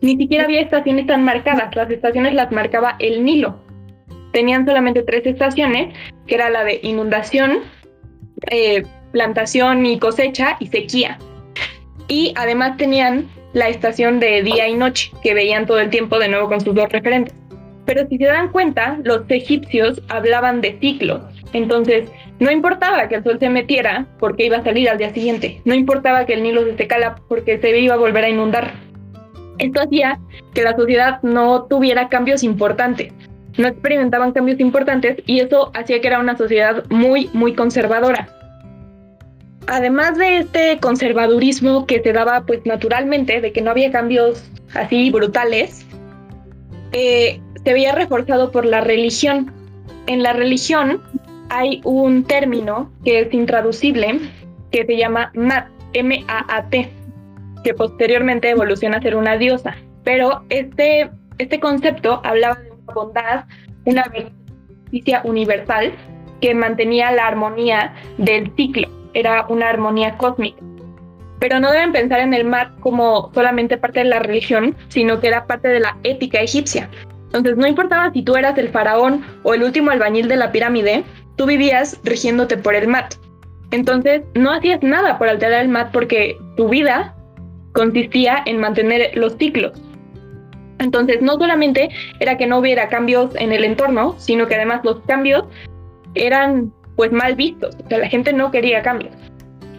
ni 0.00 0.16
siquiera 0.16 0.44
había 0.44 0.62
estaciones 0.62 1.06
tan 1.06 1.22
marcadas, 1.22 1.76
las 1.76 1.90
estaciones 1.90 2.32
las 2.32 2.50
marcaba 2.50 2.96
el 2.98 3.22
Nilo. 3.22 3.60
Tenían 4.32 4.64
solamente 4.64 5.02
tres 5.02 5.26
estaciones, 5.26 5.94
que 6.26 6.34
era 6.34 6.48
la 6.48 6.64
de 6.64 6.80
inundación, 6.82 7.58
eh, 8.50 8.82
plantación 9.12 9.84
y 9.84 9.98
cosecha 9.98 10.56
y 10.60 10.68
sequía. 10.68 11.18
Y 12.10 12.34
además 12.34 12.76
tenían 12.76 13.28
la 13.52 13.68
estación 13.68 14.18
de 14.18 14.42
día 14.42 14.68
y 14.68 14.74
noche, 14.74 15.12
que 15.22 15.32
veían 15.32 15.64
todo 15.64 15.78
el 15.78 15.90
tiempo 15.90 16.18
de 16.18 16.28
nuevo 16.28 16.48
con 16.48 16.60
sus 16.60 16.74
dos 16.74 16.90
referentes. 16.90 17.32
Pero 17.86 18.06
si 18.08 18.18
se 18.18 18.24
dan 18.24 18.50
cuenta, 18.50 18.98
los 19.04 19.22
egipcios 19.28 20.02
hablaban 20.08 20.60
de 20.60 20.76
ciclos. 20.80 21.22
Entonces, 21.52 22.10
no 22.40 22.50
importaba 22.50 23.08
que 23.08 23.14
el 23.14 23.22
sol 23.22 23.38
se 23.38 23.48
metiera 23.48 24.06
porque 24.18 24.46
iba 24.46 24.56
a 24.56 24.64
salir 24.64 24.90
al 24.90 24.98
día 24.98 25.14
siguiente. 25.14 25.62
No 25.64 25.72
importaba 25.72 26.26
que 26.26 26.34
el 26.34 26.42
Nilo 26.42 26.64
se 26.64 26.76
secara 26.76 27.14
porque 27.28 27.58
se 27.58 27.78
iba 27.78 27.94
a 27.94 27.98
volver 27.98 28.24
a 28.24 28.28
inundar. 28.28 28.72
Esto 29.58 29.80
hacía 29.80 30.18
que 30.52 30.62
la 30.62 30.74
sociedad 30.74 31.22
no 31.22 31.64
tuviera 31.64 32.08
cambios 32.08 32.42
importantes. 32.42 33.12
No 33.56 33.68
experimentaban 33.68 34.32
cambios 34.32 34.58
importantes 34.58 35.18
y 35.26 35.40
eso 35.40 35.70
hacía 35.74 36.00
que 36.00 36.08
era 36.08 36.18
una 36.18 36.36
sociedad 36.36 36.84
muy, 36.90 37.30
muy 37.32 37.54
conservadora. 37.54 38.39
Además 39.66 40.16
de 40.16 40.38
este 40.38 40.78
conservadurismo 40.80 41.86
que 41.86 42.02
se 42.02 42.12
daba 42.12 42.44
pues 42.46 42.64
naturalmente, 42.64 43.40
de 43.40 43.52
que 43.52 43.62
no 43.62 43.70
había 43.70 43.92
cambios 43.92 44.50
así 44.74 45.10
brutales, 45.10 45.86
eh, 46.92 47.40
se 47.64 47.72
veía 47.72 47.94
reforzado 47.94 48.50
por 48.50 48.64
la 48.64 48.80
religión. 48.80 49.52
En 50.06 50.22
la 50.22 50.32
religión 50.32 51.02
hay 51.50 51.80
un 51.84 52.24
término 52.24 52.90
que 53.04 53.20
es 53.20 53.34
intraducible 53.34 54.20
que 54.70 54.86
se 54.86 54.96
llama 54.96 55.30
Mat, 55.34 55.68
M-A-A-T, 55.92 56.90
que 57.64 57.74
posteriormente 57.74 58.50
evoluciona 58.50 58.98
a 58.98 59.02
ser 59.02 59.16
una 59.16 59.36
diosa. 59.36 59.76
Pero 60.04 60.44
este, 60.48 61.10
este 61.38 61.60
concepto 61.60 62.20
hablaba 62.24 62.56
de 62.56 62.70
una 62.70 62.94
bondad, 62.94 63.44
una 63.84 64.04
justicia 64.84 65.20
universal 65.24 65.92
que 66.40 66.54
mantenía 66.54 67.12
la 67.12 67.26
armonía 67.26 67.94
del 68.18 68.52
ciclo, 68.56 68.88
era 69.14 69.46
una 69.48 69.68
armonía 69.68 70.16
cósmica. 70.16 70.60
Pero 71.38 71.58
no 71.58 71.70
deben 71.72 71.92
pensar 71.92 72.20
en 72.20 72.34
el 72.34 72.44
Mat 72.44 72.78
como 72.80 73.30
solamente 73.32 73.78
parte 73.78 74.00
de 74.00 74.06
la 74.06 74.18
religión, 74.18 74.76
sino 74.88 75.20
que 75.20 75.28
era 75.28 75.46
parte 75.46 75.68
de 75.68 75.80
la 75.80 75.96
ética 76.02 76.40
egipcia. 76.40 76.90
Entonces, 77.26 77.56
no 77.56 77.66
importaba 77.66 78.12
si 78.12 78.22
tú 78.22 78.36
eras 78.36 78.58
el 78.58 78.68
faraón 78.68 79.24
o 79.44 79.54
el 79.54 79.62
último 79.62 79.90
albañil 79.90 80.28
de 80.28 80.36
la 80.36 80.52
pirámide, 80.52 81.04
tú 81.36 81.46
vivías 81.46 81.98
rigiéndote 82.04 82.58
por 82.58 82.74
el 82.74 82.88
mat. 82.88 83.14
Entonces 83.70 84.22
no 84.34 84.52
hacías 84.52 84.82
nada 84.82 85.18
por 85.18 85.28
alterar 85.28 85.62
el 85.62 85.68
mat 85.68 85.90
porque 85.92 86.38
tu 86.56 86.68
vida 86.68 87.14
consistía 87.72 88.42
en 88.46 88.58
mantener 88.58 89.16
los 89.16 89.36
ciclos. 89.36 89.72
Entonces 90.78 91.22
no 91.22 91.34
solamente 91.34 91.90
era 92.18 92.36
que 92.36 92.46
no 92.46 92.58
hubiera 92.58 92.88
cambios 92.88 93.34
en 93.36 93.52
el 93.52 93.64
entorno, 93.64 94.14
sino 94.18 94.46
que 94.46 94.56
además 94.56 94.80
los 94.82 95.00
cambios 95.00 95.44
eran 96.14 96.72
pues 97.00 97.12
mal 97.12 97.34
vistos, 97.34 97.74
o 97.82 97.88
sea, 97.88 97.96
la 97.96 98.10
gente 98.10 98.30
no 98.30 98.50
quería 98.50 98.82
cambios. 98.82 99.14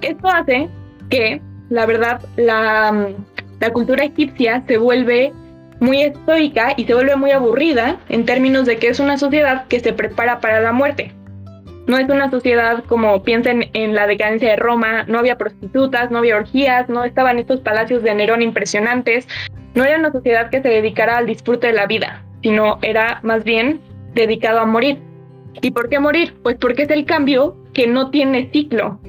Esto 0.01 0.27
hace 0.27 0.67
que, 1.11 1.39
la 1.69 1.85
verdad, 1.85 2.19
la, 2.35 3.09
la 3.59 3.69
cultura 3.69 4.05
egipcia 4.05 4.63
se 4.67 4.79
vuelve 4.79 5.31
muy 5.79 6.01
estoica 6.01 6.73
y 6.75 6.85
se 6.85 6.95
vuelve 6.95 7.15
muy 7.17 7.29
aburrida 7.29 7.99
en 8.09 8.25
términos 8.25 8.65
de 8.65 8.77
que 8.77 8.87
es 8.87 8.99
una 8.99 9.19
sociedad 9.19 9.67
que 9.67 9.79
se 9.79 9.93
prepara 9.93 10.39
para 10.39 10.61
la 10.61 10.71
muerte. 10.71 11.11
No 11.85 11.99
es 11.99 12.09
una 12.09 12.31
sociedad 12.31 12.83
como 12.85 13.21
piensen 13.21 13.69
en 13.73 13.93
la 13.93 14.07
decadencia 14.07 14.49
de 14.49 14.55
Roma, 14.55 15.03
no 15.03 15.19
había 15.19 15.37
prostitutas, 15.37 16.09
no 16.09 16.17
había 16.17 16.37
orgías, 16.37 16.89
no 16.89 17.03
estaban 17.03 17.37
estos 17.37 17.59
palacios 17.59 18.01
de 18.01 18.15
Nerón 18.15 18.41
impresionantes, 18.41 19.27
no 19.75 19.83
era 19.85 19.99
una 19.99 20.11
sociedad 20.11 20.49
que 20.49 20.63
se 20.63 20.69
dedicara 20.69 21.17
al 21.17 21.27
disfrute 21.27 21.67
de 21.67 21.73
la 21.73 21.85
vida, 21.85 22.23
sino 22.41 22.79
era 22.81 23.19
más 23.21 23.43
bien 23.43 23.79
dedicado 24.15 24.59
a 24.59 24.65
morir. 24.65 25.10
¿Y 25.61 25.71
por 25.71 25.89
qué 25.89 25.99
morir? 25.99 26.33
Pues 26.43 26.57
porque 26.57 26.83
es 26.83 26.89
el 26.89 27.05
cambio 27.05 27.57
que 27.73 27.87
no 27.87 28.09
tiene 28.09 28.49
ciclo. 28.51 28.99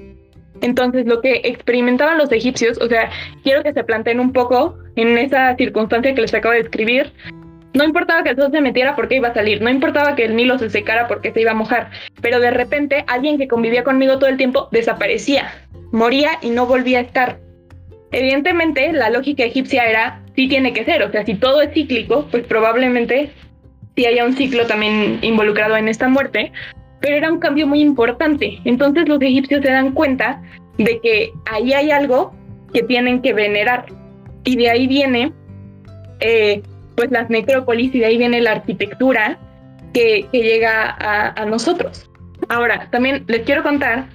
Entonces 0.61 1.06
lo 1.06 1.20
que 1.20 1.42
experimentaban 1.44 2.18
los 2.18 2.30
egipcios, 2.32 2.78
o 2.80 2.88
sea, 2.88 3.11
quiero 3.42 3.62
que 3.62 3.72
se 3.72 3.84
planteen 3.84 4.20
un 4.20 4.32
poco 4.32 4.78
en 4.96 5.18
esa 5.18 5.56
circunstancia 5.56 6.14
que 6.14 6.20
les 6.20 6.34
acabo 6.34 6.52
de 6.52 6.62
describir, 6.62 7.12
no 7.75 7.84
importaba 7.84 8.22
que 8.22 8.30
el 8.30 8.37
sol 8.37 8.50
se 8.52 8.61
metiera 8.61 8.94
porque 8.94 9.16
iba 9.16 9.28
a 9.28 9.34
salir, 9.34 9.62
no 9.62 9.70
importaba 9.70 10.14
que 10.14 10.25
el 10.25 10.37
Nilo 10.37 10.58
se 10.58 10.70
secara 10.70 11.08
porque 11.08 11.32
se 11.32 11.40
iba 11.40 11.52
a 11.52 11.54
mojar, 11.54 11.90
pero 12.20 12.38
de 12.38 12.50
repente 12.50 13.04
alguien 13.06 13.38
que 13.38 13.49
convivía 13.49 13.82
conmigo 13.82 14.18
todo 14.18 14.28
el 14.28 14.37
tiempo 14.37 14.68
desaparecía, 14.70 15.52
moría 15.90 16.32
y 16.42 16.50
no 16.50 16.66
volvía 16.66 16.99
a 16.99 17.02
estar. 17.02 17.40
Evidentemente, 18.11 18.92
la 18.92 19.08
lógica 19.08 19.42
egipcia 19.42 19.88
era, 19.88 20.20
sí 20.37 20.46
tiene 20.46 20.75
que 20.75 20.84
ser, 20.84 21.02
o 21.02 21.11
sea, 21.11 21.25
si 21.25 21.34
todo 21.34 21.62
es 21.62 21.72
cíclico, 21.72 22.28
pues 22.30 22.44
probablemente 22.44 23.32
sí 23.96 24.06
haya 24.06 24.25
un 24.25 24.37
ciclo 24.37 24.66
también 24.66 25.18
involucrado 25.22 25.76
en 25.76 25.88
esta 25.88 26.08
muerte, 26.08 26.52
pero 27.00 27.16
era 27.16 27.32
un 27.32 27.38
cambio 27.38 27.66
muy 27.66 27.80
importante. 27.80 28.61
Entonces 28.64 29.08
los 29.08 29.20
egipcios 29.20 29.62
se 29.62 29.70
dan 29.70 29.92
cuenta 29.92 30.42
de 30.78 31.00
que 31.00 31.32
ahí 31.50 31.72
hay 31.72 31.90
algo 31.90 32.32
que 32.72 32.82
tienen 32.82 33.20
que 33.22 33.32
venerar. 33.32 33.87
Y 34.44 34.56
de 34.56 34.70
ahí 34.70 34.87
viene 34.87 35.32
eh, 36.20 36.62
pues 36.96 37.11
las 37.11 37.30
necrópolis 37.30 37.94
y 37.94 38.00
de 38.00 38.06
ahí 38.06 38.18
viene 38.18 38.40
la 38.40 38.52
arquitectura 38.52 39.38
que, 39.92 40.26
llega 40.32 40.96
a, 40.99 41.44
nosotros. 41.44 42.11
Ahora, 42.49 42.88
también 42.90 43.25
les 43.28 43.42
quiero 43.42 43.62
contar 43.62 44.06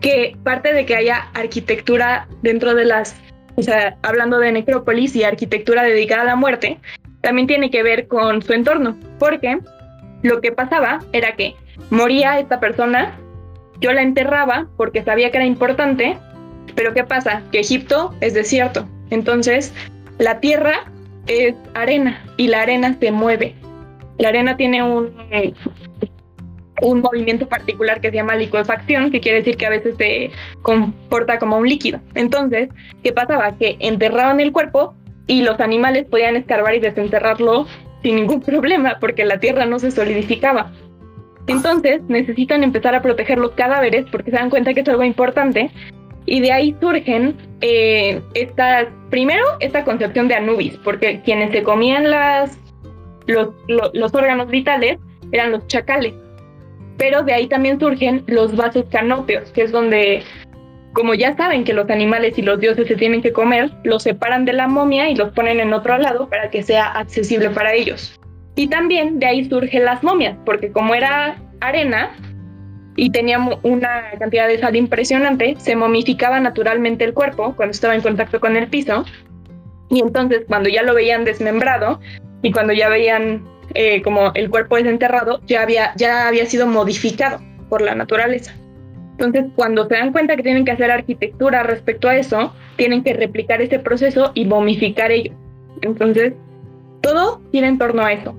que 0.00 0.36
parte 0.42 0.72
de 0.72 0.84
que 0.84 0.96
haya 0.96 1.28
arquitectura 1.34 2.28
dentro 2.42 2.74
de 2.74 2.84
las, 2.84 3.16
o 3.56 3.62
sea, 3.62 3.96
hablando 4.02 4.38
de 4.38 4.52
necrópolis 4.52 5.16
y 5.16 5.24
arquitectura 5.24 5.82
dedicada 5.82 6.22
a 6.22 6.26
la 6.26 6.36
muerte, 6.36 6.78
también 7.22 7.46
tiene 7.46 7.70
que 7.70 7.82
ver 7.82 8.08
con 8.08 8.42
su 8.42 8.52
entorno, 8.52 8.96
porque 9.18 9.58
lo 10.22 10.40
que 10.40 10.52
pasaba 10.52 11.00
era 11.12 11.34
que 11.34 11.56
moría 11.90 12.38
esta 12.38 12.60
persona, 12.60 13.18
yo 13.80 13.92
la 13.92 14.02
enterraba 14.02 14.68
porque 14.76 15.02
sabía 15.02 15.30
que 15.30 15.38
era 15.38 15.46
importante, 15.46 16.18
pero 16.74 16.92
¿qué 16.94 17.04
pasa? 17.04 17.42
Que 17.50 17.60
Egipto 17.60 18.14
es 18.20 18.34
desierto, 18.34 18.86
entonces 19.10 19.72
la 20.18 20.40
tierra 20.40 20.84
es 21.26 21.54
arena 21.74 22.22
y 22.36 22.48
la 22.48 22.62
arena 22.62 22.96
se 22.98 23.10
mueve. 23.10 23.54
La 24.18 24.28
arena 24.28 24.56
tiene 24.56 24.82
un, 24.82 25.12
un 26.82 27.00
movimiento 27.00 27.48
particular 27.48 28.00
que 28.00 28.10
se 28.10 28.16
llama 28.16 28.36
liquefacción, 28.36 29.10
que 29.10 29.20
quiere 29.20 29.38
decir 29.38 29.56
que 29.56 29.66
a 29.66 29.70
veces 29.70 29.96
se 29.96 30.30
comporta 30.62 31.38
como 31.38 31.56
un 31.56 31.68
líquido. 31.68 32.00
Entonces, 32.14 32.68
¿qué 33.02 33.12
pasaba? 33.12 33.56
Que 33.56 33.76
enterraban 33.80 34.40
el 34.40 34.52
cuerpo 34.52 34.94
y 35.26 35.42
los 35.42 35.60
animales 35.60 36.06
podían 36.06 36.36
escarbar 36.36 36.74
y 36.74 36.80
desenterrarlo 36.80 37.66
sin 38.02 38.16
ningún 38.16 38.40
problema 38.42 38.98
porque 39.00 39.24
la 39.24 39.38
tierra 39.38 39.66
no 39.66 39.78
se 39.78 39.90
solidificaba. 39.90 40.72
Entonces 41.46 42.02
necesitan 42.08 42.62
empezar 42.62 42.94
a 42.94 43.02
proteger 43.02 43.38
los 43.38 43.52
cadáveres 43.52 44.06
porque 44.10 44.30
se 44.30 44.36
dan 44.36 44.50
cuenta 44.50 44.74
que 44.74 44.80
es 44.80 44.88
algo 44.88 45.02
importante 45.02 45.70
y 46.26 46.40
de 46.40 46.52
ahí 46.52 46.76
surgen 46.80 47.36
eh, 47.60 48.20
primero 49.10 49.44
esta 49.60 49.84
concepción 49.84 50.28
de 50.28 50.36
Anubis, 50.36 50.76
porque 50.84 51.20
quienes 51.24 51.50
se 51.50 51.62
comían 51.62 52.10
las, 52.10 52.58
los, 53.26 53.48
los, 53.68 54.14
órganos 54.14 54.48
vitales 54.48 54.98
eran 55.32 55.50
los 55.50 55.66
chacales. 55.66 56.14
Pero 56.96 57.22
de 57.22 57.32
ahí 57.32 57.48
también 57.48 57.80
surgen 57.80 58.22
los 58.28 58.54
vasos 58.54 58.84
canópeos, 58.90 59.50
que 59.50 59.62
es 59.62 59.72
donde, 59.72 60.22
como 60.92 61.14
ya 61.14 61.36
saben 61.36 61.64
que 61.64 61.72
los 61.72 61.88
animales 61.90 62.38
y 62.38 62.42
los 62.42 62.60
dioses 62.60 62.86
se 62.86 62.96
tienen 62.96 63.22
que 63.22 63.32
comer, 63.32 63.70
los 63.84 64.02
separan 64.02 64.44
de 64.44 64.52
la 64.52 64.68
momia 64.68 65.08
y 65.08 65.14
los 65.14 65.32
ponen 65.32 65.60
en 65.60 65.72
otro 65.72 65.96
lado 65.98 66.28
para 66.28 66.50
que 66.50 66.62
sea 66.62 66.86
accesible 66.92 67.50
para 67.50 67.74
ellos. 67.74 68.18
Y 68.56 68.68
también 68.68 69.18
de 69.18 69.26
ahí 69.26 69.48
surgen 69.48 69.84
las 69.84 70.02
momias, 70.02 70.36
porque 70.44 70.70
como 70.70 70.94
era 70.94 71.36
arena, 71.60 72.10
y 72.96 73.10
tenía 73.10 73.38
una 73.62 74.02
cantidad 74.18 74.48
de 74.48 74.58
sal 74.58 74.76
impresionante, 74.76 75.56
se 75.58 75.76
momificaba 75.76 76.40
naturalmente 76.40 77.04
el 77.04 77.14
cuerpo 77.14 77.54
cuando 77.56 77.72
estaba 77.72 77.94
en 77.94 78.02
contacto 78.02 78.40
con 78.40 78.56
el 78.56 78.68
piso. 78.68 79.04
Y 79.90 80.00
entonces 80.00 80.42
cuando 80.46 80.68
ya 80.68 80.82
lo 80.82 80.94
veían 80.94 81.24
desmembrado 81.24 82.00
y 82.42 82.52
cuando 82.52 82.72
ya 82.72 82.88
veían 82.88 83.44
eh, 83.74 84.02
como 84.02 84.32
el 84.34 84.50
cuerpo 84.50 84.76
desenterrado, 84.76 85.40
ya 85.46 85.62
había, 85.62 85.94
ya 85.96 86.28
había 86.28 86.46
sido 86.46 86.66
modificado 86.66 87.40
por 87.68 87.80
la 87.80 87.94
naturaleza. 87.94 88.54
Entonces 89.22 89.52
cuando 89.54 89.86
se 89.86 89.94
dan 89.94 90.10
cuenta 90.10 90.34
que 90.34 90.42
tienen 90.42 90.64
que 90.64 90.72
hacer 90.72 90.90
arquitectura 90.90 91.62
respecto 91.62 92.08
a 92.08 92.16
eso, 92.16 92.52
tienen 92.74 93.04
que 93.04 93.14
replicar 93.14 93.62
ese 93.62 93.78
proceso 93.78 94.32
y 94.34 94.46
momificar 94.46 95.12
ello. 95.12 95.32
Entonces 95.80 96.34
todo 97.02 97.40
gira 97.52 97.68
en 97.68 97.78
torno 97.78 98.02
a 98.02 98.12
eso. 98.12 98.34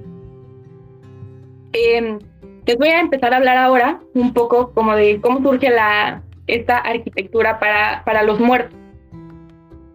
Eh, 1.71 2.17
les 2.65 2.77
voy 2.77 2.89
a 2.89 2.99
empezar 2.99 3.33
a 3.33 3.37
hablar 3.37 3.55
ahora 3.55 4.01
un 4.13 4.33
poco 4.33 4.73
como 4.73 4.93
de 4.93 5.21
cómo 5.21 5.41
surge 5.41 5.69
la, 5.69 6.21
esta 6.47 6.79
arquitectura 6.79 7.59
para, 7.59 8.03
para 8.03 8.23
los 8.23 8.41
muertos. 8.41 8.77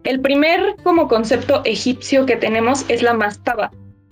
El 0.03 0.21
primer 0.21 0.75
como 0.83 1.07
concepto 1.07 1.61
egipcio 1.65 2.25
que 2.25 2.35
tenemos 2.35 2.89
es 2.89 3.03
la 3.03 3.13
mastaba. 3.13 3.69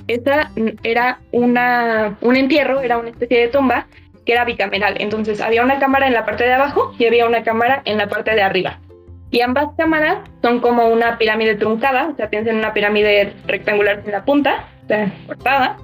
Esta 0.07 0.51
era 0.84 1.22
una, 1.31 2.17
un 2.22 2.36
entierro, 2.36 2.81
era 2.81 3.00
una 3.00 3.10
especie 3.10 3.39
de 3.39 3.48
tumba 3.48 3.88
que 4.27 4.34
era 4.34 4.43
bicameral. 4.43 4.96
Entonces 5.00 5.39
había 5.41 5.63
una 5.63 5.79
cámara 5.79 6.05
en 6.05 6.13
la 6.13 6.25
parte 6.25 6.43
de 6.43 6.53
abajo 6.53 6.93
y 7.00 7.05
había 7.05 7.25
una 7.25 7.43
cámara 7.43 7.81
en 7.86 7.98
la 7.98 8.07
parte 8.07 8.36
de 8.36 8.41
arriba. 8.41 8.79
Y 9.31 9.39
ambas 9.41 9.69
cámaras 9.77 10.19
son 10.41 10.60
como 10.60 10.88
una 10.89 11.17
pirámide 11.17 11.55
truncada, 11.55 12.10
o 12.10 12.15
sea, 12.15 12.29
piensen 12.29 12.55
en 12.55 12.60
una 12.60 12.74
pirámide 12.74 13.34
rectangular 13.48 14.03
sin 14.03 14.12
la 14.12 14.25
punta, 14.25 14.67
cortada. 15.25 15.77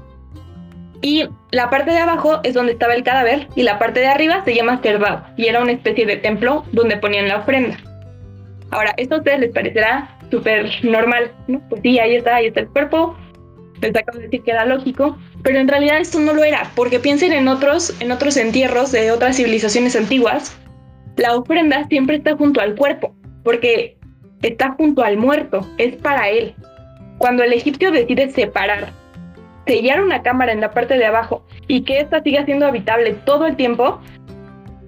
Y 1.01 1.27
la 1.51 1.69
parte 1.69 1.91
de 1.91 1.99
abajo 1.99 2.41
es 2.43 2.53
donde 2.53 2.73
estaba 2.73 2.93
el 2.93 3.03
cadáver 3.03 3.47
y 3.55 3.63
la 3.63 3.79
parte 3.79 4.01
de 4.01 4.07
arriba 4.07 4.43
se 4.45 4.53
llama 4.53 4.79
Cerbab 4.83 5.23
y 5.37 5.47
era 5.47 5.61
una 5.61 5.71
especie 5.71 6.05
de 6.05 6.17
templo 6.17 6.65
donde 6.71 6.97
ponían 6.97 7.27
la 7.27 7.37
ofrenda. 7.37 7.77
Ahora, 8.71 8.93
esto 8.97 9.15
a 9.15 9.17
ustedes 9.19 9.39
les 9.39 9.51
parecerá 9.51 10.17
súper 10.31 10.69
normal, 10.83 11.31
¿no? 11.47 11.61
Pues 11.69 11.81
sí, 11.81 11.99
ahí 11.99 12.15
está, 12.15 12.35
ahí 12.35 12.47
está 12.47 12.61
el 12.61 12.67
cuerpo, 12.67 13.15
les 13.83 13.95
acabo 13.95 14.17
de 14.17 14.25
decir 14.25 14.43
que 14.43 14.51
era 14.51 14.65
lógico, 14.65 15.17
pero 15.43 15.59
en 15.59 15.67
realidad 15.67 15.99
esto 15.99 16.19
no 16.19 16.33
lo 16.33 16.43
era, 16.43 16.71
porque 16.75 16.99
piensen 16.99 17.33
en 17.33 17.47
otros, 17.47 17.95
en 17.99 18.11
otros 18.11 18.37
entierros 18.37 18.91
de 18.91 19.11
otras 19.11 19.35
civilizaciones 19.35 19.95
antiguas, 19.95 20.57
la 21.17 21.35
ofrenda 21.35 21.85
siempre 21.89 22.15
está 22.15 22.35
junto 22.35 22.61
al 22.61 22.75
cuerpo, 22.75 23.15
porque 23.43 23.97
está 24.41 24.71
junto 24.71 25.03
al 25.03 25.17
muerto, 25.17 25.67
es 25.77 25.95
para 25.97 26.29
él. 26.29 26.55
Cuando 27.17 27.43
el 27.43 27.53
egipcio 27.53 27.91
decide 27.91 28.29
separar 28.29 28.91
sellar 29.67 30.01
una 30.01 30.23
cámara 30.23 30.51
en 30.51 30.61
la 30.61 30.71
parte 30.71 30.97
de 30.97 31.05
abajo 31.05 31.45
y 31.67 31.83
que 31.83 31.99
ésta 31.99 32.21
siga 32.21 32.43
siendo 32.45 32.65
habitable 32.65 33.13
todo 33.25 33.45
el 33.45 33.55
tiempo, 33.55 34.01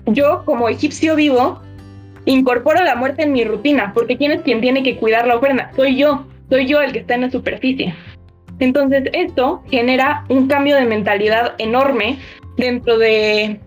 yo 0.06 0.44
como 0.46 0.70
egipcio 0.70 1.16
vivo 1.16 1.62
incorporo 2.26 2.84
la 2.84 2.96
muerte 2.96 3.24
en 3.24 3.34
mi 3.34 3.44
rutina, 3.44 3.92
porque 3.94 4.18
¿quién 4.18 4.32
es 4.32 4.42
quien 4.42 4.62
tiene 4.62 4.84
que 4.84 4.98
cuidar 4.98 5.28
la 5.28 5.38
ofrenda? 5.38 5.72
Soy 5.76 5.96
yo, 5.96 6.26
soy 6.50 6.68
yo 6.68 6.82
el 6.82 6.92
que 6.92 7.00
está 7.00 7.16
en 7.16 7.22
la 7.22 7.32
superficie. 7.32 7.94
Entonces 8.60 9.10
esto 9.14 9.64
genera 9.70 10.26
un 10.30 10.48
cambio 10.48 10.76
de 10.76 10.86
mentalidad 10.86 11.56
enorme 11.58 12.18
dentro 12.58 12.98
de 12.98 13.60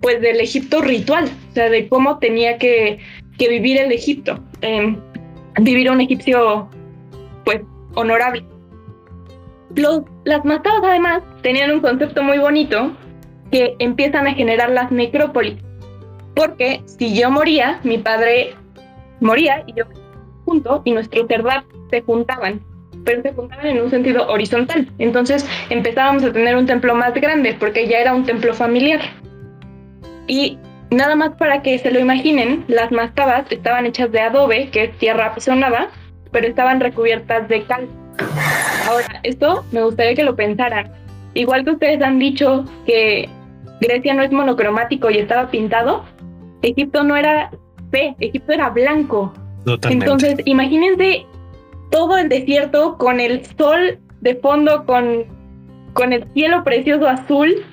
pues 0.00 0.20
del 0.20 0.40
Egipto 0.40 0.82
ritual, 0.82 1.24
o 1.50 1.54
sea, 1.54 1.68
de 1.68 1.88
cómo 1.88 2.18
tenía 2.18 2.58
que, 2.58 2.98
que 3.38 3.48
vivir 3.48 3.78
el 3.78 3.92
Egipto, 3.92 4.38
eh, 4.60 4.96
vivir 5.60 5.90
un 5.90 6.00
egipcio 6.00 6.68
pues 7.44 7.62
honorable 7.94 8.44
las 10.24 10.44
mastabas 10.44 10.82
además 10.84 11.22
tenían 11.42 11.70
un 11.70 11.80
concepto 11.80 12.22
muy 12.22 12.38
bonito 12.38 12.92
que 13.50 13.76
empiezan 13.78 14.26
a 14.26 14.34
generar 14.34 14.70
las 14.70 14.90
necrópolis. 14.90 15.56
Porque 16.34 16.82
si 16.86 17.18
yo 17.18 17.30
moría, 17.30 17.80
mi 17.84 17.98
padre 17.98 18.54
moría 19.20 19.64
y 19.66 19.74
yo 19.74 19.84
junto 20.44 20.82
y 20.84 20.92
nuestros 20.92 21.26
verdad 21.26 21.64
se 21.90 22.02
juntaban, 22.02 22.60
pero 23.06 23.22
se 23.22 23.32
juntaban 23.32 23.66
en 23.66 23.80
un 23.80 23.88
sentido 23.88 24.28
horizontal. 24.28 24.86
Entonces 24.98 25.48
empezábamos 25.70 26.24
a 26.24 26.32
tener 26.32 26.54
un 26.56 26.66
templo 26.66 26.94
más 26.94 27.14
grande 27.14 27.56
porque 27.58 27.88
ya 27.88 28.00
era 28.00 28.14
un 28.14 28.26
templo 28.26 28.52
familiar. 28.52 29.00
Y 30.26 30.58
Nada 30.90 31.16
más 31.16 31.30
para 31.30 31.62
que 31.62 31.78
se 31.78 31.90
lo 31.90 31.98
imaginen, 31.98 32.64
las 32.68 32.92
mastabas 32.92 33.50
estaban 33.50 33.86
hechas 33.86 34.12
de 34.12 34.20
adobe, 34.20 34.70
que 34.70 34.84
es 34.84 34.98
tierra 34.98 35.34
pisonada, 35.34 35.88
pero 36.30 36.46
estaban 36.46 36.80
recubiertas 36.80 37.48
de 37.48 37.64
cal. 37.64 37.88
Ahora, 38.88 39.20
esto 39.24 39.64
me 39.72 39.82
gustaría 39.82 40.14
que 40.14 40.22
lo 40.22 40.36
pensaran. 40.36 40.92
Igual 41.34 41.64
que 41.64 41.72
ustedes 41.72 42.00
han 42.02 42.20
dicho 42.20 42.64
que 42.86 43.28
Grecia 43.80 44.14
no 44.14 44.22
es 44.22 44.30
monocromático 44.30 45.10
y 45.10 45.18
estaba 45.18 45.50
pintado, 45.50 46.04
Egipto 46.62 47.02
no 47.02 47.16
era 47.16 47.50
fe, 47.90 48.14
Egipto 48.20 48.52
era 48.52 48.70
blanco. 48.70 49.34
Entonces, 49.90 50.36
imagínense 50.44 51.26
todo 51.96 52.18
el 52.18 52.28
desierto 52.28 52.98
con 52.98 53.20
el 53.20 53.42
sol 53.56 53.98
de 54.20 54.34
fondo, 54.34 54.84
con, 54.84 55.24
con 55.94 56.12
el 56.12 56.26
cielo 56.34 56.62
precioso 56.62 57.08
azul, 57.08 57.64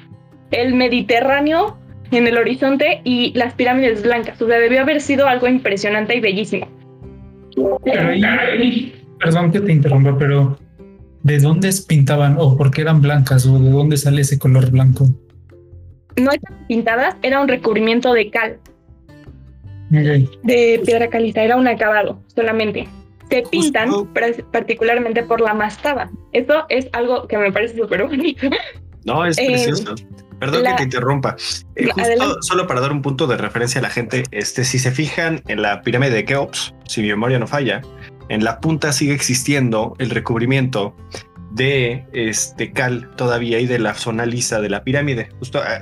el 0.51 0.75
Mediterráneo 0.75 1.77
en 2.09 2.27
el 2.27 2.37
horizonte 2.37 3.01
y 3.03 3.33
las 3.33 3.53
pirámides 3.55 4.01
blancas. 4.01 4.41
O 4.41 4.47
sea, 4.47 4.59
debió 4.59 4.79
haber 4.79 5.01
sido 5.01 5.27
algo 5.27 5.49
impresionante 5.49 6.15
y 6.15 6.21
bellísimo. 6.21 6.69
perdón 9.19 9.51
que 9.51 9.59
te 9.59 9.73
interrumpa, 9.73 10.17
pero 10.17 10.57
¿de 11.23 11.39
dónde 11.39 11.69
pintaban 11.85 12.37
o 12.39 12.55
por 12.55 12.71
qué 12.71 12.83
eran 12.83 13.01
blancas 13.01 13.45
o 13.45 13.59
de 13.59 13.71
dónde 13.71 13.97
sale 13.97 14.21
ese 14.21 14.39
color 14.39 14.71
blanco? 14.71 15.05
No 16.15 16.31
estaban 16.31 16.65
pintadas, 16.69 17.17
era 17.23 17.41
un 17.41 17.49
recubrimiento 17.49 18.13
de 18.13 18.29
cal. 18.29 18.57
De 19.89 20.81
piedra 20.85 21.09
caliza, 21.09 21.43
era 21.43 21.57
un 21.57 21.67
acabado 21.67 22.21
solamente. 22.33 22.87
Se 23.33 23.41
pintan 23.49 23.89
particularmente 24.51 25.23
por 25.23 25.41
la 25.41 25.55
mastaba. 25.55 26.11
Eso 26.33 26.65
es 26.69 26.87
algo 26.93 27.27
que 27.27 27.37
me 27.37 27.51
parece 27.51 27.75
súper 27.75 28.05
bonito. 28.05 28.47
No, 29.05 29.25
es 29.25 29.35
precioso. 29.35 29.95
Perdón 30.39 30.63
que 30.63 30.73
te 30.73 30.83
interrumpa. 30.83 31.35
Eh, 31.75 31.87
justo, 31.89 32.41
solo 32.41 32.67
para 32.67 32.81
dar 32.81 32.91
un 32.91 33.01
punto 33.01 33.27
de 33.27 33.37
referencia 33.37 33.79
a 33.79 33.81
la 33.81 33.89
gente, 33.89 34.23
este, 34.31 34.65
si 34.65 34.77
se 34.77 34.91
fijan 34.91 35.41
en 35.47 35.61
la 35.61 35.81
pirámide 35.81 36.11
de 36.11 36.25
Keops, 36.25 36.73
si 36.87 37.01
mi 37.01 37.07
memoria 37.07 37.39
no 37.39 37.47
falla, 37.47 37.81
en 38.29 38.43
la 38.43 38.59
punta 38.59 38.91
sigue 38.91 39.13
existiendo 39.13 39.95
el 39.99 40.09
recubrimiento 40.09 40.95
de 41.51 42.05
este 42.13 42.71
cal 42.71 43.11
todavía 43.15 43.59
y 43.59 43.67
de 43.67 43.79
la 43.79 43.93
zona 43.93 44.25
lisa 44.25 44.61
de 44.61 44.69
la 44.69 44.83
pirámide. 44.83 45.29
Justo 45.39 45.59
ah, 45.59 45.81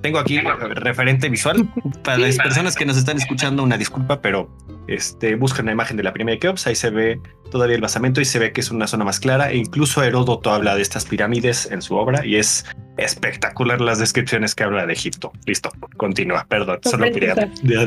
tengo 0.00 0.18
aquí 0.18 0.40
referente 0.40 1.28
visual 1.28 1.68
para 2.04 2.18
las 2.18 2.36
personas 2.36 2.76
que 2.76 2.84
nos 2.84 2.96
están 2.96 3.16
escuchando. 3.16 3.62
Una 3.62 3.76
disculpa, 3.76 4.20
pero 4.20 4.48
este, 4.86 5.34
buscan 5.34 5.66
la 5.66 5.72
imagen 5.72 5.96
de 5.96 6.02
la 6.02 6.12
pirámide 6.12 6.36
de 6.36 6.40
Keops, 6.40 6.66
ahí 6.66 6.74
se 6.74 6.90
ve 6.90 7.20
todavía 7.50 7.76
el 7.76 7.82
basamento 7.82 8.20
y 8.20 8.24
se 8.24 8.38
ve 8.38 8.52
que 8.52 8.60
es 8.60 8.70
una 8.70 8.86
zona 8.86 9.04
más 9.04 9.20
clara. 9.20 9.50
E 9.50 9.56
incluso 9.56 10.02
Heródoto 10.02 10.50
habla 10.50 10.74
de 10.76 10.82
estas 10.82 11.04
pirámides 11.04 11.70
en 11.70 11.82
su 11.82 11.96
obra 11.96 12.24
y 12.24 12.36
es 12.36 12.64
espectacular 12.96 13.80
las 13.80 13.98
descripciones 13.98 14.54
que 14.54 14.64
habla 14.64 14.86
de 14.86 14.92
Egipto. 14.92 15.32
Listo, 15.46 15.70
continúa, 15.96 16.46
perdón, 16.48 16.80
solo 16.82 17.10
quería 17.10 17.34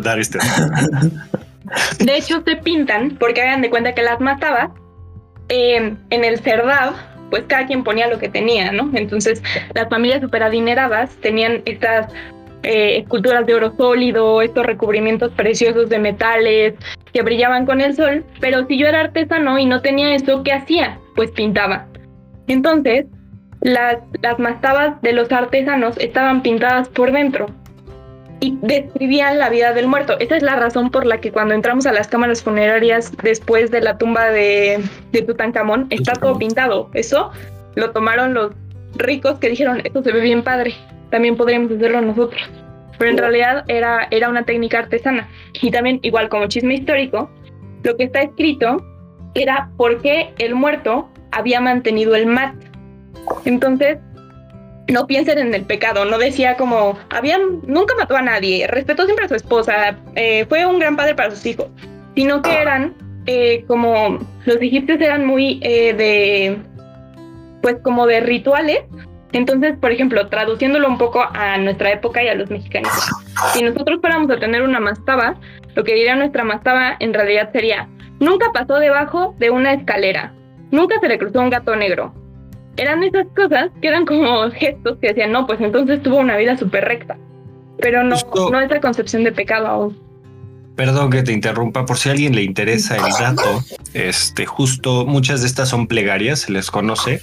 dar 0.02 0.20
este. 0.20 0.40
De 2.00 2.18
hecho, 2.18 2.44
se 2.46 2.58
pintan 2.58 3.18
porque 3.20 3.42
hagan 3.42 3.62
de 3.62 3.70
cuenta 3.70 3.94
que 3.94 4.02
las 4.02 4.20
mataba 4.20 4.74
em, 5.48 5.98
en 6.10 6.24
el 6.26 6.40
Cerdab, 6.40 6.94
pues 7.32 7.46
cada 7.48 7.66
quien 7.66 7.84
ponía 7.84 8.08
lo 8.08 8.20
que 8.20 8.30
tenía, 8.30 8.72
¿no? 8.72 8.92
Entonces, 8.94 9.42
las 9.74 9.90
familias 9.90 10.22
superadineradas 10.22 11.10
tenían 11.22 11.64
estas 11.66 12.14
eh, 12.62 12.98
esculturas 13.00 13.48
de 13.48 13.56
oro 13.56 13.74
sólido, 13.76 14.44
estos 14.44 14.64
recubrimientos 14.64 15.32
preciosos 15.32 15.90
de 15.90 15.98
metales 15.98 16.76
que 17.12 17.24
brillaban 17.24 17.66
con 17.66 17.82
el 17.82 17.96
sol, 17.96 18.24
pero 18.40 18.68
si 18.68 18.78
yo 18.78 18.86
era 18.86 19.00
artesano 19.00 19.58
y 19.58 19.66
no 19.66 19.82
tenía 19.82 20.14
eso, 20.14 20.44
¿qué 20.44 20.52
hacía? 20.54 21.00
Pues 21.16 21.32
pintaba. 21.32 21.88
Entonces, 22.48 23.08
las, 23.62 23.98
las 24.22 24.38
mastabas 24.38 25.02
de 25.02 25.14
los 25.14 25.32
artesanos 25.32 25.98
estaban 25.98 26.44
pintadas 26.44 26.90
por 26.90 27.12
dentro 27.12 27.48
y 28.42 28.58
describían 28.62 29.38
la 29.40 29.50
vida 29.50 29.72
del 29.72 29.88
muerto. 29.88 30.20
Esa 30.20 30.36
es 30.36 30.44
la 30.44 30.58
razón 30.58 30.90
por 30.90 31.06
la 31.06 31.22
que 31.22 31.32
cuando 31.32 31.54
entramos 31.54 31.86
a 31.86 31.94
las 31.94 32.08
cámaras 32.08 32.44
funerarias 32.44 33.16
después 33.24 33.72
de 33.72 33.82
la 33.82 33.98
tumba 33.98 34.32
de, 34.32 34.84
de 35.12 35.22
Tutankamón, 35.22 35.88
está 35.92 36.14
todo 36.14 36.38
pintado. 36.38 36.90
Eso 36.94 37.32
lo 37.76 37.92
tomaron 37.92 38.34
los 38.34 38.52
ricos 38.96 39.38
que 39.40 39.50
dijeron, 39.50 39.82
esto 39.84 40.04
se 40.04 40.12
ve 40.12 40.22
bien 40.22 40.44
padre, 40.44 40.74
también 41.12 41.38
podríamos 41.38 41.72
hacerlo 41.72 42.02
nosotros. 42.02 42.42
Pero 42.98 43.12
en 43.12 43.18
realidad 43.18 43.64
era, 43.68 44.08
era 44.12 44.28
una 44.28 44.44
técnica 44.44 44.80
artesana. 44.80 45.30
Y 45.62 45.72
también, 45.72 46.00
igual 46.02 46.30
como 46.30 46.48
chisme 46.48 46.76
histórico, 46.76 47.30
lo 47.84 47.96
que 47.96 48.06
está 48.06 48.22
escrito 48.22 48.84
era 49.36 49.70
por 49.78 50.02
qué 50.02 50.34
el 50.40 50.56
muerto 50.56 51.10
había 51.32 51.62
mantenido 51.62 52.16
el 52.16 52.26
mat. 52.26 52.56
Entonces, 53.46 54.00
no 54.88 55.08
piensen 55.08 55.38
en 55.38 55.54
el 55.54 55.64
pecado, 55.64 56.06
no 56.06 56.18
decía 56.18 56.58
como, 56.58 56.98
habían, 57.10 57.62
nunca 57.66 57.96
mató 57.98 58.16
a 58.16 58.22
nadie, 58.22 58.68
respetó 58.68 59.06
siempre 59.06 59.26
a 59.26 59.30
su 59.30 59.36
esposa, 59.36 59.98
eh, 60.16 60.46
fue 60.48 60.66
un 60.66 60.80
gran 60.80 60.96
padre 60.96 61.16
para 61.16 61.32
sus 61.32 61.46
hijos, 61.46 61.68
sino 62.16 62.42
que 62.42 62.54
eran 62.54 62.94
eh, 63.26 63.64
como, 63.68 64.20
los 64.46 64.58
egipcios 64.58 65.00
eran 65.00 65.26
muy 65.26 65.60
eh, 65.62 65.94
de, 65.94 66.58
pues 67.62 67.78
como 67.84 68.08
de 68.08 68.22
rituales, 68.22 68.82
entonces, 69.34 69.78
por 69.80 69.92
ejemplo, 69.92 70.28
traduciéndolo 70.28 70.90
un 70.90 70.98
poco 70.98 71.24
a 71.34 71.58
nuestra 71.58 71.92
época 71.92 72.22
y 72.22 72.28
a 72.28 72.36
los 72.36 72.50
mexicanos, 72.50 72.92
si 73.54 73.64
nosotros 73.64 74.00
fuéramos 74.02 74.30
a 74.32 74.40
tener 74.40 74.62
una 74.62 74.80
mastaba, 74.80 75.36
lo 75.76 75.84
que 75.84 75.94
diría 75.94 76.16
nuestra 76.16 76.44
mastaba 76.44 76.98
en 77.00 77.14
realidad 77.14 77.50
sería, 77.54 77.88
nunca 78.20 78.52
pasó 78.54 78.80
debajo 78.80 79.36
de 79.40 79.52
una 79.52 79.74
escalera, 79.74 80.34
nunca 80.72 81.00
se 81.00 81.08
le 81.08 81.18
cruzó 81.18 81.40
un 81.40 81.50
gato 81.50 81.76
negro, 81.76 82.14
eran 82.78 83.04
esas 83.04 83.28
cosas 83.36 83.70
que 83.82 83.88
eran 83.88 84.06
como 84.06 84.50
gestos 84.52 84.98
que 85.00 85.10
decían, 85.10 85.32
no, 85.32 85.46
pues 85.46 85.60
entonces 85.62 86.02
tuvo 86.02 86.18
una 86.18 86.38
vida 86.38 86.58
súper 86.58 86.86
recta. 86.86 87.18
Pero 87.80 88.04
no, 88.04 88.16
no 88.52 88.60
es 88.60 88.70
la 88.70 88.80
concepción 88.80 89.24
de 89.24 89.32
pecado 89.32 89.68
aún. 89.68 90.12
Perdón 90.76 91.12
que 91.12 91.22
te 91.22 91.34
interrumpa, 91.34 91.86
por 91.86 91.98
si 91.98 92.10
a 92.10 92.14
alguien 92.14 92.34
le 92.34 92.44
interesa 92.44 92.96
el 92.96 93.12
dato, 93.20 93.64
este, 93.94 94.46
justo 94.46 95.06
muchas 95.06 95.42
de 95.42 95.48
estas 95.48 95.70
son 95.70 95.86
plegarias, 95.86 96.40
se 96.40 96.52
les 96.52 96.72
conoce, 96.72 97.22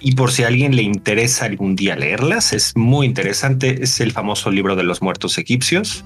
y 0.00 0.14
por 0.14 0.32
si 0.32 0.42
a 0.42 0.48
alguien 0.48 0.74
le 0.74 0.82
interesa 0.82 1.46
algún 1.46 1.76
día 1.76 1.94
leerlas, 1.94 2.52
es 2.52 2.76
muy 2.76 3.06
interesante, 3.06 3.82
es 3.82 4.00
el 4.00 4.12
famoso 4.12 4.50
libro 4.50 4.74
de 4.74 4.82
los 4.82 5.00
muertos 5.00 5.38
egipcios. 5.38 6.04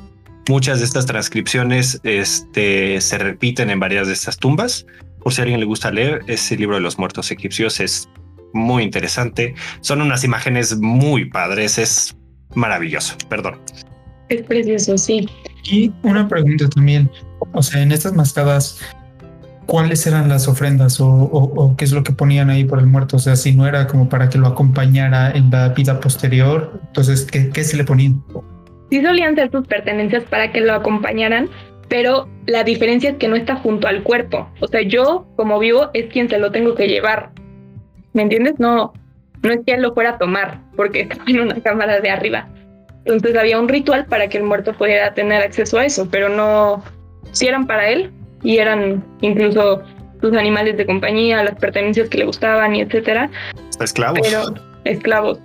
Muchas 0.49 0.81
de 0.81 0.85
estas 0.85 1.07
transcripciones 1.07 1.99
este, 2.03 3.01
se 3.01 3.19
repiten 3.19 3.71
en 3.71 3.81
varias 3.81 4.07
de 4.07 4.13
estas 4.13 4.37
tumbas. 4.37 4.87
Por 5.21 5.33
si 5.33 5.41
a 5.41 5.45
alguien 5.45 5.61
le 5.61 5.67
gusta 5.67 5.91
leer, 5.91 6.21
ese 6.27 6.57
libro 6.57 6.77
de 6.77 6.83
los 6.83 6.99
muertos 6.99 7.31
egipcios 7.31 7.81
es 7.81 8.09
muy 8.53 8.83
interesante. 8.83 9.55
Son 9.81 10.01
unas 10.01 10.25
imágenes 10.25 10.79
muy 10.79 11.27
padres, 11.27 11.79
es 11.79 12.17
maravilloso, 12.55 13.17
perdón. 13.29 13.61
Es 14.29 14.43
precioso, 14.43 14.97
sí. 14.97 15.29
Y 15.65 15.93
una 16.03 16.29
pregunta 16.29 16.69
también, 16.69 17.11
o 17.53 17.63
sea, 17.63 17.83
en 17.83 17.93
estas 17.93 18.15
mascadas, 18.15 18.81
¿cuáles 19.67 20.07
eran 20.07 20.29
las 20.29 20.49
ofrendas 20.49 20.99
o, 21.01 21.75
qué 21.77 21.85
es 21.85 21.93
lo 21.93 22.03
que 22.03 22.13
ponían 22.13 22.51
ahí 22.51 22.65
por 22.65 22.79
el 22.79 22.87
muerto? 22.87 23.17
O 23.17 23.21
sea, 23.21 23.37
si 23.37 23.53
no 23.53 23.67
era 23.67 23.87
como 23.87 24.09
para 24.09 24.29
que 24.29 24.39
lo 24.39 24.47
acompañara 24.47 25.31
en 25.31 25.51
la 25.51 25.69
vida 25.71 26.01
posterior, 26.01 26.81
entonces, 26.87 27.25
¿qué, 27.25 27.51
qué 27.51 27.65
se 27.65 27.77
le 27.77 27.85
ponían? 27.85 28.23
Sí 28.91 29.03
solían 29.03 29.35
ser 29.35 29.51
sus 29.51 29.67
pertenencias 29.67 30.25
para 30.25 30.53
que 30.53 30.61
lo 30.61 30.75
acompañaran, 30.75 31.49
pero 31.89 32.29
la 32.47 32.65
diferencia 32.65 33.11
es 33.11 33.17
que 33.17 33.29
no 33.29 33.37
está 33.37 33.57
junto 33.57 33.87
al 33.87 34.03
cuerpo. 34.03 34.49
O 34.61 34.67
sea, 34.67 34.83
yo 34.83 35.27
como 35.37 35.59
vivo 35.59 35.91
es 35.95 36.11
quien 36.11 36.29
se 36.29 36.39
lo 36.39 36.51
tengo 36.51 36.75
que 36.75 36.89
llevar. 36.89 37.33
¿Me 38.13 38.23
entiendes? 38.23 38.55
No, 38.59 38.93
no 39.43 39.53
es 39.53 39.61
que 39.67 39.75
él 39.75 39.83
lo 39.83 39.95
fuera 39.95 40.11
a 40.11 40.19
tomar, 40.19 40.59
porque 40.77 41.03
estaba 41.03 41.25
en 41.27 41.41
una 41.41 41.61
cámara 41.61 42.01
de 42.01 42.11
arriba. 42.11 42.49
Entonces 43.05 43.37
había 43.37 43.59
un 43.59 43.69
ritual 43.69 44.07
para 44.07 44.29
que 44.29 44.39
el 44.39 44.45
muerto 44.45 44.73
pudiera 44.75 45.13
tener 45.15 45.43
acceso 45.43 45.79
a 45.79 45.85
eso, 45.85 46.09
pero 46.11 46.29
no, 46.29 46.83
si 47.33 47.49
eran 47.49 47.67
para 47.67 47.89
él 47.89 48.13
y 48.43 48.59
eran 48.59 49.05
incluso 49.21 49.83
sus 50.21 50.37
animales 50.37 50.77
de 50.77 50.87
compañía, 50.87 51.43
las 51.43 51.57
pertenencias 51.57 52.09
que 52.09 52.19
le 52.19 52.27
gustaban 52.27 52.77
y 52.77 52.83
etcétera. 52.83 53.29
Esclavos. 53.81 54.21
Pero 54.23 54.55
esclavos 54.85 55.41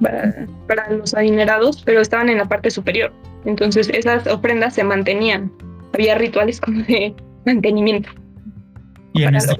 para, 0.00 0.46
para, 0.66 0.90
los 0.92 1.14
adinerados, 1.14 1.82
pero 1.84 2.00
estaban 2.00 2.28
en 2.28 2.38
la 2.38 2.44
parte 2.44 2.70
superior. 2.70 3.12
Entonces 3.44 3.88
esas 3.88 4.26
ofrendas 4.26 4.74
se 4.74 4.84
mantenían. 4.84 5.50
Había 5.94 6.16
rituales 6.16 6.60
como 6.60 6.82
de 6.84 7.14
mantenimiento. 7.46 8.10
Y 9.14 9.24
en 9.24 9.34
este 9.34 9.56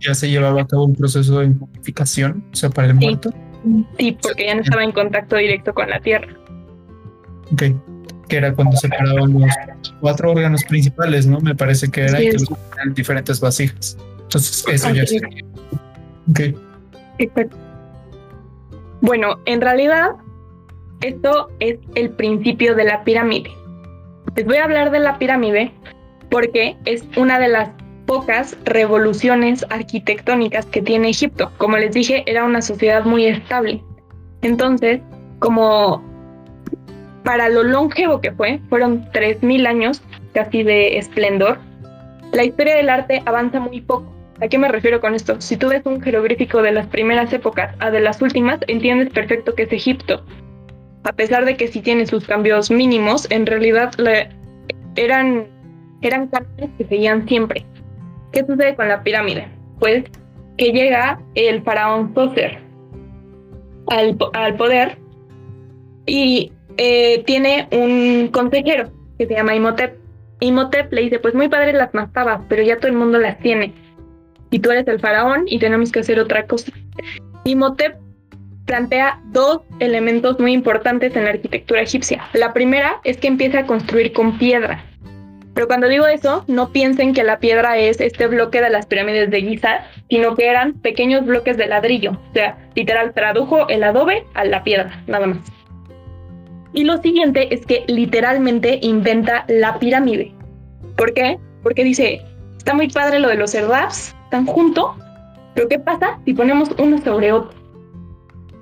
ya 0.00 0.14
se 0.14 0.28
llevaba 0.28 0.62
a 0.62 0.66
cabo 0.66 0.84
un 0.84 0.96
proceso 0.96 1.40
de 1.40 1.48
momificación, 1.48 2.44
o 2.52 2.56
sea, 2.56 2.70
para 2.70 2.88
el 2.88 2.94
muerto. 2.94 3.32
Sí, 3.98 4.16
porque 4.22 4.46
ya 4.46 4.54
no 4.54 4.62
estaba 4.62 4.82
en 4.82 4.92
contacto 4.92 5.36
directo 5.36 5.74
con 5.74 5.90
la 5.90 6.00
tierra. 6.00 6.28
Ok, 7.52 7.62
que 8.28 8.36
era 8.36 8.54
cuando 8.54 8.76
separaban 8.76 9.32
los 9.32 9.50
cuatro 10.00 10.32
órganos 10.32 10.64
principales, 10.64 11.26
¿no? 11.26 11.40
Me 11.40 11.54
parece 11.54 11.90
que 11.90 12.02
era 12.02 12.18
que 12.18 12.28
eran 12.28 12.94
diferentes 12.94 13.40
vasijas. 13.40 13.98
Entonces, 14.22 14.64
eso 14.68 14.90
ya 14.94 15.06
sería. 15.06 15.44
Ok. 16.30 16.40
Exacto. 17.18 17.56
Bueno, 19.02 19.38
en 19.46 19.60
realidad, 19.60 20.10
esto 21.00 21.50
es 21.58 21.78
el 21.94 22.10
principio 22.10 22.74
de 22.74 22.84
la 22.84 23.04
pirámide. 23.04 23.50
Les 24.36 24.46
voy 24.46 24.56
a 24.56 24.64
hablar 24.64 24.90
de 24.90 25.00
la 25.00 25.18
pirámide 25.18 25.72
porque 26.30 26.76
es 26.84 27.04
una 27.16 27.38
de 27.38 27.48
las 27.48 27.70
pocas 28.10 28.56
revoluciones 28.64 29.64
arquitectónicas 29.70 30.66
que 30.66 30.82
tiene 30.82 31.10
Egipto. 31.10 31.52
Como 31.58 31.76
les 31.76 31.94
dije, 31.94 32.24
era 32.26 32.44
una 32.44 32.60
sociedad 32.60 33.04
muy 33.04 33.24
estable. 33.26 33.84
Entonces, 34.42 35.00
como 35.38 36.02
para 37.22 37.48
lo 37.48 37.62
longevo 37.62 38.20
que 38.20 38.32
fue, 38.32 38.58
fueron 38.68 39.04
3.000 39.12 39.64
años 39.64 40.02
casi 40.34 40.64
de 40.64 40.98
esplendor, 40.98 41.60
la 42.32 42.42
historia 42.42 42.74
del 42.74 42.90
arte 42.90 43.22
avanza 43.26 43.60
muy 43.60 43.80
poco. 43.80 44.12
¿A 44.40 44.48
qué 44.48 44.58
me 44.58 44.66
refiero 44.66 45.00
con 45.00 45.14
esto? 45.14 45.40
Si 45.40 45.56
tú 45.56 45.68
ves 45.68 45.86
un 45.86 46.00
jeroglífico 46.00 46.62
de 46.62 46.72
las 46.72 46.88
primeras 46.88 47.32
épocas 47.32 47.76
a 47.78 47.92
de 47.92 48.00
las 48.00 48.20
últimas, 48.20 48.58
entiendes 48.66 49.10
perfecto 49.10 49.54
que 49.54 49.62
es 49.62 49.72
Egipto. 49.72 50.24
A 51.04 51.12
pesar 51.12 51.44
de 51.44 51.56
que 51.56 51.68
sí 51.68 51.80
tiene 51.80 52.06
sus 52.06 52.26
cambios 52.26 52.72
mínimos, 52.72 53.30
en 53.30 53.46
realidad 53.46 53.92
eran, 54.96 55.46
eran 56.02 56.26
cánones 56.26 56.70
que 56.76 56.86
seguían 56.86 57.28
siempre. 57.28 57.64
¿Qué 58.32 58.44
sucede 58.46 58.76
con 58.76 58.88
la 58.88 59.02
pirámide? 59.02 59.48
Pues 59.78 60.04
que 60.56 60.72
llega 60.72 61.20
el 61.34 61.62
faraón 61.62 62.12
Zoser 62.14 62.58
al, 63.88 64.16
al 64.34 64.56
poder 64.56 64.98
y 66.06 66.52
eh, 66.76 67.22
tiene 67.26 67.68
un 67.72 68.28
consejero 68.28 68.90
que 69.18 69.26
se 69.26 69.34
llama 69.34 69.54
Imhotep. 69.54 69.98
Imhotep 70.40 70.92
le 70.92 71.02
dice, 71.02 71.18
pues 71.18 71.34
muy 71.34 71.48
padre 71.48 71.72
las 71.72 71.92
mastabas, 71.92 72.40
pero 72.48 72.62
ya 72.62 72.78
todo 72.78 72.88
el 72.88 72.96
mundo 72.96 73.18
las 73.18 73.38
tiene. 73.38 73.74
Y 74.50 74.58
tú 74.60 74.70
eres 74.70 74.88
el 74.88 75.00
faraón 75.00 75.44
y 75.46 75.58
tenemos 75.58 75.92
que 75.92 76.00
hacer 76.00 76.18
otra 76.18 76.46
cosa. 76.46 76.72
Imhotep 77.44 77.96
plantea 78.64 79.20
dos 79.26 79.60
elementos 79.78 80.38
muy 80.38 80.52
importantes 80.52 81.14
en 81.16 81.24
la 81.24 81.30
arquitectura 81.30 81.82
egipcia. 81.82 82.24
La 82.32 82.52
primera 82.52 83.00
es 83.04 83.16
que 83.16 83.28
empieza 83.28 83.60
a 83.60 83.66
construir 83.66 84.12
con 84.12 84.38
piedra. 84.38 84.84
Pero 85.60 85.68
cuando 85.68 85.88
digo 85.88 86.06
eso, 86.06 86.42
no 86.46 86.72
piensen 86.72 87.12
que 87.12 87.22
la 87.22 87.38
piedra 87.38 87.76
es 87.76 88.00
este 88.00 88.26
bloque 88.28 88.62
de 88.62 88.70
las 88.70 88.86
pirámides 88.86 89.30
de 89.30 89.42
Giza, 89.42 89.80
sino 90.08 90.34
que 90.34 90.48
eran 90.48 90.72
pequeños 90.80 91.26
bloques 91.26 91.58
de 91.58 91.66
ladrillo. 91.66 92.12
O 92.12 92.32
sea, 92.32 92.56
literal 92.74 93.12
tradujo 93.12 93.68
el 93.68 93.84
adobe 93.84 94.24
a 94.32 94.46
la 94.46 94.64
piedra, 94.64 95.04
nada 95.06 95.26
más. 95.26 95.52
Y 96.72 96.84
lo 96.84 96.96
siguiente 97.02 97.52
es 97.52 97.66
que 97.66 97.84
literalmente 97.88 98.78
inventa 98.80 99.44
la 99.48 99.78
pirámide. 99.78 100.32
¿Por 100.96 101.12
qué? 101.12 101.38
Porque 101.62 101.84
dice, 101.84 102.22
está 102.56 102.72
muy 102.72 102.88
padre 102.88 103.18
lo 103.18 103.28
de 103.28 103.34
los 103.34 103.50
serdabs, 103.50 104.16
están 104.24 104.46
juntos, 104.46 104.92
pero 105.54 105.68
¿qué 105.68 105.78
pasa 105.78 106.20
si 106.24 106.32
ponemos 106.32 106.70
uno 106.78 106.96
sobre 107.04 107.32
otro? 107.32 107.52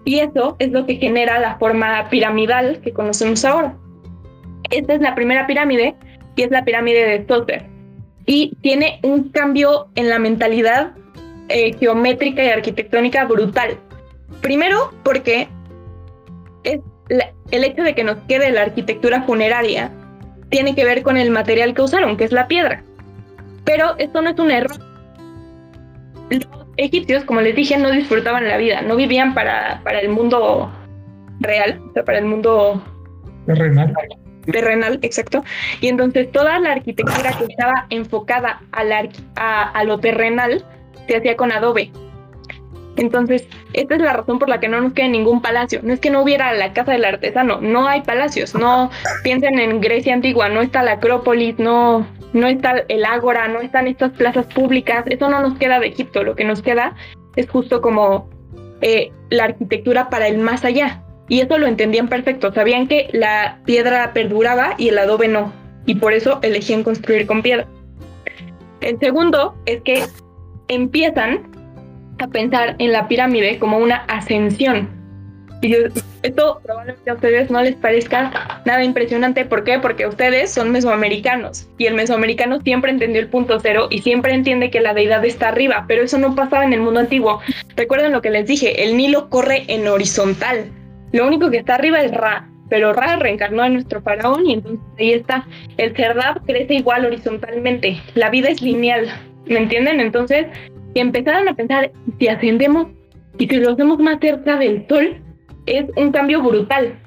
Y 0.04 0.18
eso 0.18 0.56
es 0.58 0.72
lo 0.72 0.84
que 0.84 0.96
genera 0.96 1.38
la 1.38 1.58
forma 1.58 2.08
piramidal 2.10 2.80
que 2.80 2.92
conocemos 2.92 3.44
ahora. 3.44 3.76
Esta 4.70 4.94
es 4.94 5.00
la 5.00 5.14
primera 5.14 5.46
pirámide, 5.46 5.94
es 6.44 6.50
la 6.50 6.64
pirámide 6.64 7.06
de 7.06 7.18
Toter. 7.20 7.64
Y 8.26 8.54
tiene 8.60 9.00
un 9.02 9.30
cambio 9.30 9.88
en 9.94 10.08
la 10.08 10.18
mentalidad 10.18 10.92
eh, 11.48 11.74
geométrica 11.78 12.44
y 12.44 12.48
arquitectónica 12.48 13.24
brutal. 13.24 13.78
Primero, 14.42 14.92
porque 15.02 15.48
es 16.64 16.80
el 17.50 17.64
hecho 17.64 17.82
de 17.82 17.94
que 17.94 18.04
nos 18.04 18.18
quede 18.28 18.50
la 18.50 18.62
arquitectura 18.62 19.22
funeraria 19.22 19.90
tiene 20.50 20.74
que 20.74 20.84
ver 20.84 21.02
con 21.02 21.16
el 21.16 21.30
material 21.30 21.74
que 21.74 21.82
usaron, 21.82 22.16
que 22.16 22.24
es 22.24 22.32
la 22.32 22.48
piedra. 22.48 22.82
Pero 23.64 23.96
esto 23.98 24.22
no 24.22 24.30
es 24.30 24.38
un 24.38 24.50
error. 24.50 24.78
Los 26.30 26.48
egipcios, 26.76 27.24
como 27.24 27.40
les 27.40 27.54
dije, 27.54 27.76
no 27.76 27.90
disfrutaban 27.90 28.46
la 28.46 28.56
vida, 28.56 28.82
no 28.82 28.96
vivían 28.96 29.34
para, 29.34 29.80
para 29.84 30.00
el 30.00 30.08
mundo 30.08 30.70
real, 31.40 31.80
o 31.90 31.92
sea, 31.92 32.04
para 32.04 32.18
el 32.18 32.26
mundo 32.26 32.82
terrenal. 33.46 33.94
Terrenal, 34.52 34.98
exacto. 35.02 35.44
Y 35.80 35.88
entonces 35.88 36.30
toda 36.32 36.58
la 36.58 36.72
arquitectura 36.72 37.32
que 37.38 37.44
estaba 37.44 37.86
enfocada 37.90 38.62
a, 38.72 39.70
a 39.70 39.84
lo 39.84 39.98
terrenal 39.98 40.64
se 41.06 41.16
hacía 41.16 41.36
con 41.36 41.52
adobe. 41.52 41.90
Entonces, 42.98 43.46
esta 43.74 43.94
es 43.94 44.02
la 44.02 44.12
razón 44.12 44.40
por 44.40 44.48
la 44.48 44.58
que 44.58 44.68
no 44.68 44.80
nos 44.80 44.92
queda 44.92 45.06
ningún 45.06 45.40
palacio. 45.40 45.80
No 45.84 45.92
es 45.92 46.00
que 46.00 46.10
no 46.10 46.20
hubiera 46.20 46.52
la 46.54 46.72
casa 46.72 46.92
del 46.92 47.04
artesano, 47.04 47.60
no 47.60 47.86
hay 47.86 48.02
palacios. 48.02 48.54
No 48.54 48.90
piensen 49.22 49.58
en 49.60 49.80
Grecia 49.80 50.14
antigua, 50.14 50.48
no 50.48 50.60
está 50.60 50.82
la 50.82 50.92
Acrópolis, 50.92 51.58
no, 51.58 52.04
no 52.32 52.46
está 52.48 52.84
el 52.88 53.04
Ágora, 53.04 53.46
no 53.46 53.60
están 53.60 53.86
estas 53.86 54.10
plazas 54.12 54.46
públicas. 54.46 55.04
Eso 55.06 55.30
no 55.30 55.40
nos 55.40 55.56
queda 55.58 55.78
de 55.78 55.86
Egipto. 55.86 56.24
Lo 56.24 56.34
que 56.34 56.44
nos 56.44 56.60
queda 56.60 56.96
es 57.36 57.48
justo 57.48 57.80
como 57.80 58.28
eh, 58.80 59.12
la 59.30 59.44
arquitectura 59.44 60.10
para 60.10 60.26
el 60.26 60.38
más 60.38 60.64
allá. 60.64 61.04
Y 61.28 61.40
eso 61.40 61.58
lo 61.58 61.66
entendían 61.66 62.08
perfecto. 62.08 62.52
Sabían 62.52 62.88
que 62.88 63.08
la 63.12 63.58
piedra 63.64 64.12
perduraba 64.12 64.74
y 64.78 64.88
el 64.88 64.98
adobe 64.98 65.28
no. 65.28 65.52
Y 65.86 65.96
por 65.96 66.12
eso 66.12 66.40
elegían 66.42 66.82
construir 66.82 67.26
con 67.26 67.42
piedra. 67.42 67.66
El 68.80 68.98
segundo 68.98 69.54
es 69.66 69.82
que 69.82 70.04
empiezan 70.68 71.50
a 72.18 72.28
pensar 72.28 72.76
en 72.78 72.92
la 72.92 73.08
pirámide 73.08 73.58
como 73.58 73.78
una 73.78 73.96
ascensión. 74.08 74.88
Y 75.60 75.74
esto 76.22 76.60
probablemente 76.62 77.10
a 77.10 77.14
ustedes 77.14 77.50
no 77.50 77.60
les 77.62 77.74
parezca 77.74 78.60
nada 78.64 78.84
impresionante. 78.84 79.44
¿Por 79.44 79.64
qué? 79.64 79.80
Porque 79.80 80.06
ustedes 80.06 80.52
son 80.52 80.70
mesoamericanos 80.70 81.68
y 81.78 81.86
el 81.86 81.94
mesoamericano 81.94 82.60
siempre 82.60 82.92
entendió 82.92 83.20
el 83.20 83.28
punto 83.28 83.58
cero 83.60 83.88
y 83.90 84.02
siempre 84.02 84.34
entiende 84.34 84.70
que 84.70 84.80
la 84.80 84.94
deidad 84.94 85.24
está 85.24 85.48
arriba, 85.48 85.84
pero 85.88 86.04
eso 86.04 86.18
no 86.18 86.36
pasaba 86.36 86.64
en 86.64 86.72
el 86.72 86.80
mundo 86.80 87.00
antiguo. 87.00 87.40
Recuerden 87.74 88.12
lo 88.12 88.22
que 88.22 88.30
les 88.30 88.46
dije, 88.46 88.84
el 88.84 88.96
Nilo 88.96 89.28
corre 89.28 89.64
en 89.66 89.88
horizontal. 89.88 90.70
Lo 91.12 91.26
único 91.26 91.50
que 91.50 91.58
está 91.58 91.74
arriba 91.74 92.00
es 92.00 92.12
Ra, 92.12 92.48
pero 92.68 92.92
Ra 92.92 93.16
reencarnó 93.16 93.62
a 93.62 93.68
nuestro 93.68 94.02
faraón 94.02 94.46
y 94.46 94.54
entonces 94.54 94.86
ahí 94.98 95.12
está. 95.12 95.46
El 95.76 95.96
Serdab 95.96 96.44
crece 96.44 96.74
igual 96.74 97.06
horizontalmente. 97.06 98.00
La 98.14 98.30
vida 98.30 98.48
es 98.48 98.60
lineal, 98.62 99.08
¿me 99.46 99.58
entienden? 99.58 100.00
Entonces 100.00 100.46
y 100.94 101.00
empezaron 101.00 101.48
a 101.48 101.54
pensar, 101.54 101.92
si 102.18 102.28
ascendemos 102.28 102.88
y 103.38 103.46
si 103.46 103.56
lo 103.56 103.72
hacemos 103.72 103.98
más 103.98 104.18
cerca 104.20 104.56
del 104.56 104.86
Sol, 104.88 105.16
es 105.66 105.84
un 105.96 106.12
cambio 106.12 106.42
brutal. 106.42 106.98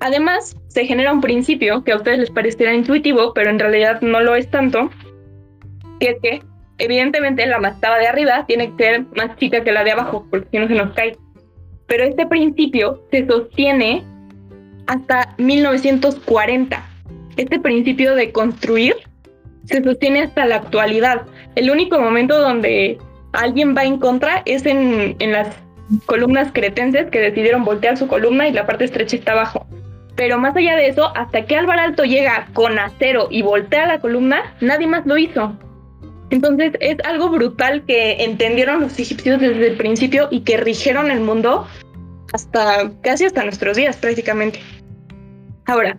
Además, 0.00 0.56
se 0.68 0.86
genera 0.86 1.12
un 1.12 1.20
principio 1.20 1.84
que 1.84 1.92
a 1.92 1.96
ustedes 1.96 2.18
les 2.18 2.30
parecerá 2.30 2.74
intuitivo, 2.74 3.32
pero 3.34 3.50
en 3.50 3.58
realidad 3.58 4.00
no 4.00 4.20
lo 4.20 4.34
es 4.34 4.50
tanto, 4.50 4.90
que 6.00 6.10
es 6.10 6.16
que 6.20 6.42
evidentemente 6.78 7.46
la 7.46 7.60
mastaba 7.60 7.98
de 7.98 8.08
arriba 8.08 8.44
tiene 8.46 8.74
que 8.74 8.84
ser 8.84 9.06
más 9.14 9.36
chica 9.36 9.62
que 9.62 9.70
la 9.70 9.84
de 9.84 9.92
abajo, 9.92 10.26
porque 10.30 10.48
si 10.50 10.58
no 10.58 10.66
se 10.66 10.74
nos 10.74 10.92
cae. 10.94 11.16
Pero 11.92 12.04
este 12.04 12.24
principio 12.24 13.02
se 13.10 13.26
sostiene 13.26 14.02
hasta 14.86 15.34
1940. 15.36 16.82
Este 17.36 17.60
principio 17.60 18.14
de 18.14 18.32
construir 18.32 18.96
se 19.66 19.84
sostiene 19.84 20.22
hasta 20.22 20.46
la 20.46 20.56
actualidad. 20.56 21.26
El 21.54 21.70
único 21.70 22.00
momento 22.00 22.38
donde 22.38 22.96
alguien 23.34 23.76
va 23.76 23.84
en 23.84 23.98
contra 23.98 24.40
es 24.46 24.64
en, 24.64 25.18
las 25.18 25.54
columnas 26.06 26.48
cretenses 26.54 27.10
que 27.10 27.20
decidieron 27.20 27.62
voltear 27.62 27.98
su 27.98 28.08
columna 28.08 28.48
y 28.48 28.52
la 28.52 28.64
parte 28.64 28.86
estrecha 28.86 29.16
está 29.16 29.32
abajo. 29.32 29.66
Pero 30.16 30.38
más 30.38 30.56
allá 30.56 30.76
de 30.76 30.86
eso, 30.86 31.14
hasta 31.14 31.44
que 31.44 31.56
Álvaro 31.56 31.82
Alto 31.82 32.04
llega 32.04 32.48
con 32.54 32.78
acero 32.78 33.28
y 33.30 33.42
voltea 33.42 33.84
la 33.84 34.00
columna, 34.00 34.54
nadie 34.62 34.86
más 34.86 35.04
lo 35.04 35.18
hizo. 35.18 35.58
Entonces 36.32 36.72
es 36.80 36.96
algo 37.04 37.28
brutal 37.28 37.84
que 37.86 38.24
entendieron 38.24 38.80
los 38.80 38.98
egipcios 38.98 39.38
desde 39.38 39.68
el 39.68 39.76
principio 39.76 40.28
y 40.30 40.40
que 40.40 40.56
rigieron 40.56 41.10
el 41.10 41.20
mundo 41.20 41.68
hasta 42.32 42.90
casi 43.02 43.26
hasta 43.26 43.44
nuestros 43.44 43.76
días 43.76 43.98
prácticamente. 43.98 44.58
Ahora, 45.66 45.98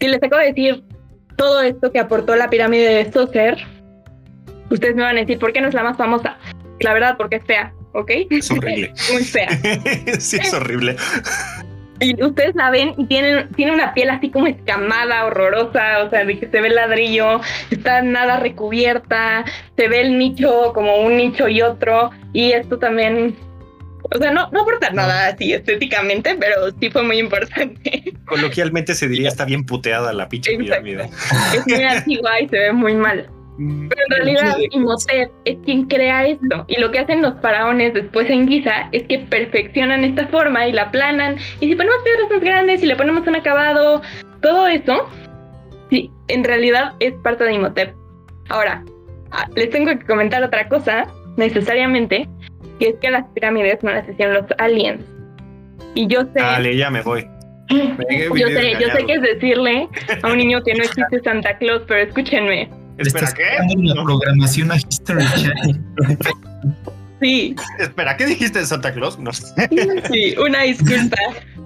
si 0.00 0.08
les 0.08 0.22
acabo 0.22 0.40
de 0.40 0.48
decir 0.48 0.82
todo 1.36 1.60
esto 1.60 1.92
que 1.92 1.98
aportó 1.98 2.34
la 2.36 2.48
pirámide 2.48 2.88
de 2.88 3.04
Stoser, 3.04 3.58
ustedes 4.70 4.96
me 4.96 5.02
van 5.02 5.18
a 5.18 5.20
decir, 5.20 5.38
¿por 5.38 5.52
qué 5.52 5.60
no 5.60 5.68
es 5.68 5.74
la 5.74 5.82
más 5.82 5.98
famosa? 5.98 6.38
La 6.80 6.94
verdad, 6.94 7.16
porque 7.18 7.36
es 7.36 7.44
fea, 7.44 7.74
¿ok? 7.92 8.10
Es 8.30 8.50
horrible. 8.50 8.94
Muy 9.12 9.24
fea. 9.24 9.48
sí, 10.18 10.38
es 10.40 10.54
horrible. 10.54 10.96
Y 12.00 12.22
ustedes 12.22 12.54
la 12.54 12.70
ven 12.70 12.94
y 12.96 13.06
tienen, 13.06 13.48
tiene 13.50 13.72
una 13.72 13.94
piel 13.94 14.10
así 14.10 14.30
como 14.30 14.46
escamada, 14.46 15.24
horrorosa, 15.24 16.04
o 16.04 16.10
sea, 16.10 16.24
de 16.24 16.38
que 16.38 16.48
se 16.48 16.60
ve 16.60 16.68
el 16.68 16.74
ladrillo, 16.74 17.40
está 17.70 18.02
nada 18.02 18.38
recubierta, 18.38 19.44
se 19.76 19.88
ve 19.88 20.02
el 20.02 20.18
nicho 20.18 20.72
como 20.74 20.96
un 20.98 21.16
nicho 21.16 21.48
y 21.48 21.62
otro, 21.62 22.10
y 22.32 22.52
esto 22.52 22.78
también 22.78 23.36
o 24.14 24.18
sea, 24.18 24.30
no, 24.30 24.48
no 24.52 24.62
aporta 24.62 24.90
nada 24.90 25.28
así 25.28 25.52
estéticamente, 25.52 26.36
pero 26.38 26.70
sí 26.78 26.90
fue 26.90 27.02
muy 27.02 27.18
importante. 27.18 28.04
Coloquialmente 28.26 28.94
se 28.94 29.08
diría 29.08 29.28
está 29.28 29.44
bien 29.44 29.64
puteada 29.64 30.12
la 30.12 30.28
pinche 30.28 30.56
pirámide. 30.56 31.10
Es 31.54 31.66
muy 31.66 31.82
antigua 31.82 32.40
y 32.40 32.48
se 32.48 32.58
ve 32.58 32.72
muy 32.72 32.94
mal. 32.94 33.28
Pero 33.58 34.02
en 34.08 34.16
realidad 34.16 34.56
Imhotep 34.70 35.30
es 35.44 35.56
quien 35.64 35.86
crea 35.86 36.26
esto. 36.26 36.64
Y 36.68 36.80
lo 36.80 36.90
que 36.90 36.98
hacen 36.98 37.22
los 37.22 37.40
faraones 37.40 37.94
después 37.94 38.28
en 38.28 38.46
Giza 38.46 38.88
es 38.92 39.04
que 39.04 39.20
perfeccionan 39.20 40.04
esta 40.04 40.26
forma 40.28 40.66
y 40.66 40.72
la 40.72 40.90
planan. 40.90 41.36
Y 41.60 41.68
si 41.68 41.74
ponemos 41.74 42.02
piedras 42.04 42.30
más 42.30 42.40
grandes 42.40 42.82
y 42.82 42.86
le 42.86 42.96
ponemos 42.96 43.26
un 43.26 43.36
acabado, 43.36 44.02
todo 44.42 44.66
eso, 44.66 45.08
sí, 45.90 46.10
en 46.28 46.44
realidad 46.44 46.94
es 47.00 47.14
parte 47.22 47.44
de 47.44 47.54
Imhotep. 47.54 47.94
Ahora, 48.48 48.84
ah, 49.30 49.48
les 49.56 49.70
tengo 49.70 49.90
que 49.98 50.04
comentar 50.04 50.42
otra 50.42 50.68
cosa, 50.68 51.06
necesariamente, 51.36 52.28
que 52.78 52.88
es 52.88 52.96
que 52.96 53.10
las 53.10 53.24
pirámides 53.28 53.82
no 53.82 53.90
las 53.90 54.08
hacían 54.08 54.34
los 54.34 54.44
aliens. 54.58 55.02
Y 55.94 56.06
yo 56.08 56.22
sé. 56.34 56.40
Dale, 56.40 56.76
ya 56.76 56.90
me 56.90 57.00
voy. 57.00 57.26
yo 57.70 58.46
sé, 58.48 58.76
yo 58.78 58.88
sé 58.90 59.06
que 59.06 59.14
es 59.14 59.22
decirle 59.22 59.88
a 60.22 60.28
un 60.28 60.36
niño 60.36 60.62
que 60.62 60.74
no 60.74 60.84
existe 60.84 61.20
Santa 61.24 61.56
Claus, 61.58 61.82
pero 61.88 62.02
escúchenme. 62.02 62.68
Espera, 62.98 63.32
¿qué? 63.32 63.44
La 63.82 64.02
programación 64.02 64.72
a 64.72 64.76
History 64.76 65.24
Sí. 67.20 67.56
Espera, 67.78 68.16
¿qué 68.16 68.26
dijiste 68.26 68.58
de 68.58 68.66
Santa 68.66 68.92
Claus? 68.92 69.18
No 69.18 69.32
sé. 69.32 69.46
Sí, 70.10 70.34
una 70.38 70.62
disculpa. 70.62 71.16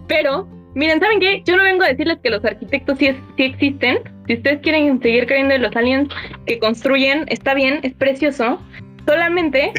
Pero 0.06 0.48
Miren, 0.74 1.00
¿saben 1.00 1.18
qué? 1.18 1.42
Yo 1.44 1.56
no 1.56 1.64
vengo 1.64 1.82
a 1.82 1.88
decirles 1.88 2.18
que 2.22 2.30
los 2.30 2.44
arquitectos 2.44 2.98
sí, 2.98 3.10
sí 3.36 3.42
existen. 3.42 3.98
Si 4.26 4.34
ustedes 4.34 4.60
quieren 4.60 5.02
seguir 5.02 5.26
creyendo 5.26 5.54
en 5.54 5.62
los 5.62 5.74
aliens 5.74 6.08
que 6.46 6.60
construyen, 6.60 7.24
está 7.28 7.54
bien, 7.54 7.80
es 7.82 7.92
precioso. 7.94 8.60
Solamente 9.06 9.72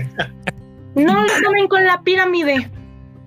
no 0.96 1.24
lo 1.24 1.34
tomen 1.44 1.68
con 1.70 1.86
la 1.86 2.02
pirámide, 2.02 2.70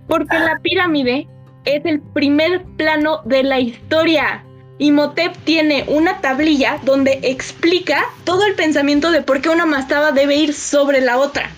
porque 0.08 0.38
la 0.38 0.58
pirámide 0.62 1.26
es 1.64 1.82
el 1.86 2.02
primer 2.12 2.62
plano 2.76 3.22
de 3.24 3.42
la 3.42 3.60
historia. 3.60 4.44
Imhotep 4.78 5.36
tiene 5.44 5.84
una 5.86 6.20
tablilla 6.20 6.80
donde 6.82 7.20
explica 7.22 8.04
todo 8.24 8.44
el 8.44 8.54
pensamiento 8.54 9.10
de 9.10 9.22
por 9.22 9.40
qué 9.40 9.48
una 9.48 9.66
mastaba 9.66 10.12
debe 10.12 10.36
ir 10.36 10.52
sobre 10.52 11.00
la 11.00 11.18
otra. 11.18 11.50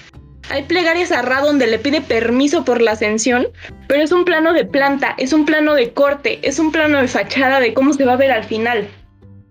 Hay 0.50 0.64
plegarias 0.64 1.10
a 1.10 1.22
Ra 1.22 1.40
donde 1.40 1.66
le 1.66 1.78
pide 1.78 2.00
permiso 2.00 2.64
por 2.64 2.80
la 2.80 2.92
ascensión, 2.92 3.48
pero 3.88 4.02
es 4.02 4.12
un 4.12 4.24
plano 4.24 4.52
de 4.52 4.64
planta, 4.64 5.14
es 5.18 5.32
un 5.32 5.44
plano 5.44 5.74
de 5.74 5.92
corte, 5.92 6.38
es 6.42 6.58
un 6.58 6.70
plano 6.70 7.00
de 7.00 7.08
fachada 7.08 7.58
de 7.58 7.74
cómo 7.74 7.92
se 7.94 8.04
va 8.04 8.12
a 8.12 8.16
ver 8.16 8.30
al 8.30 8.44
final. 8.44 8.86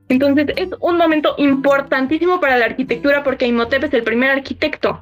Entonces 0.07 0.47
es 0.55 0.69
un 0.79 0.97
momento 0.97 1.33
importantísimo 1.37 2.39
para 2.39 2.57
la 2.57 2.65
arquitectura 2.65 3.23
porque 3.23 3.47
Imhotep 3.47 3.85
es 3.85 3.93
el 3.93 4.03
primer 4.03 4.29
arquitecto. 4.29 4.99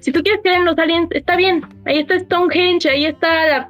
Si 0.00 0.10
tú 0.10 0.22
quieres 0.22 0.40
creer 0.42 0.58
en 0.58 0.64
los 0.64 0.78
aliens, 0.78 1.08
está 1.10 1.36
bien. 1.36 1.62
Ahí 1.84 1.98
está 1.98 2.18
Stonehenge, 2.18 2.88
ahí 2.88 3.06
está 3.06 3.46
la, 3.46 3.68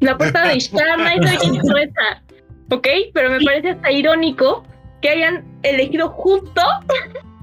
la 0.00 0.18
puerta 0.18 0.48
de 0.48 0.56
Ishtar, 0.56 0.98
nadie 0.98 1.22
sabe 1.22 1.38
quién 1.38 1.54
es 1.56 1.62
esa. 1.62 2.22
¿Ok? 2.70 2.88
Pero 3.12 3.30
me 3.30 3.40
parece 3.40 3.70
hasta 3.70 3.90
irónico 3.90 4.64
que 5.02 5.10
hayan 5.10 5.44
elegido 5.62 6.08
justo 6.10 6.62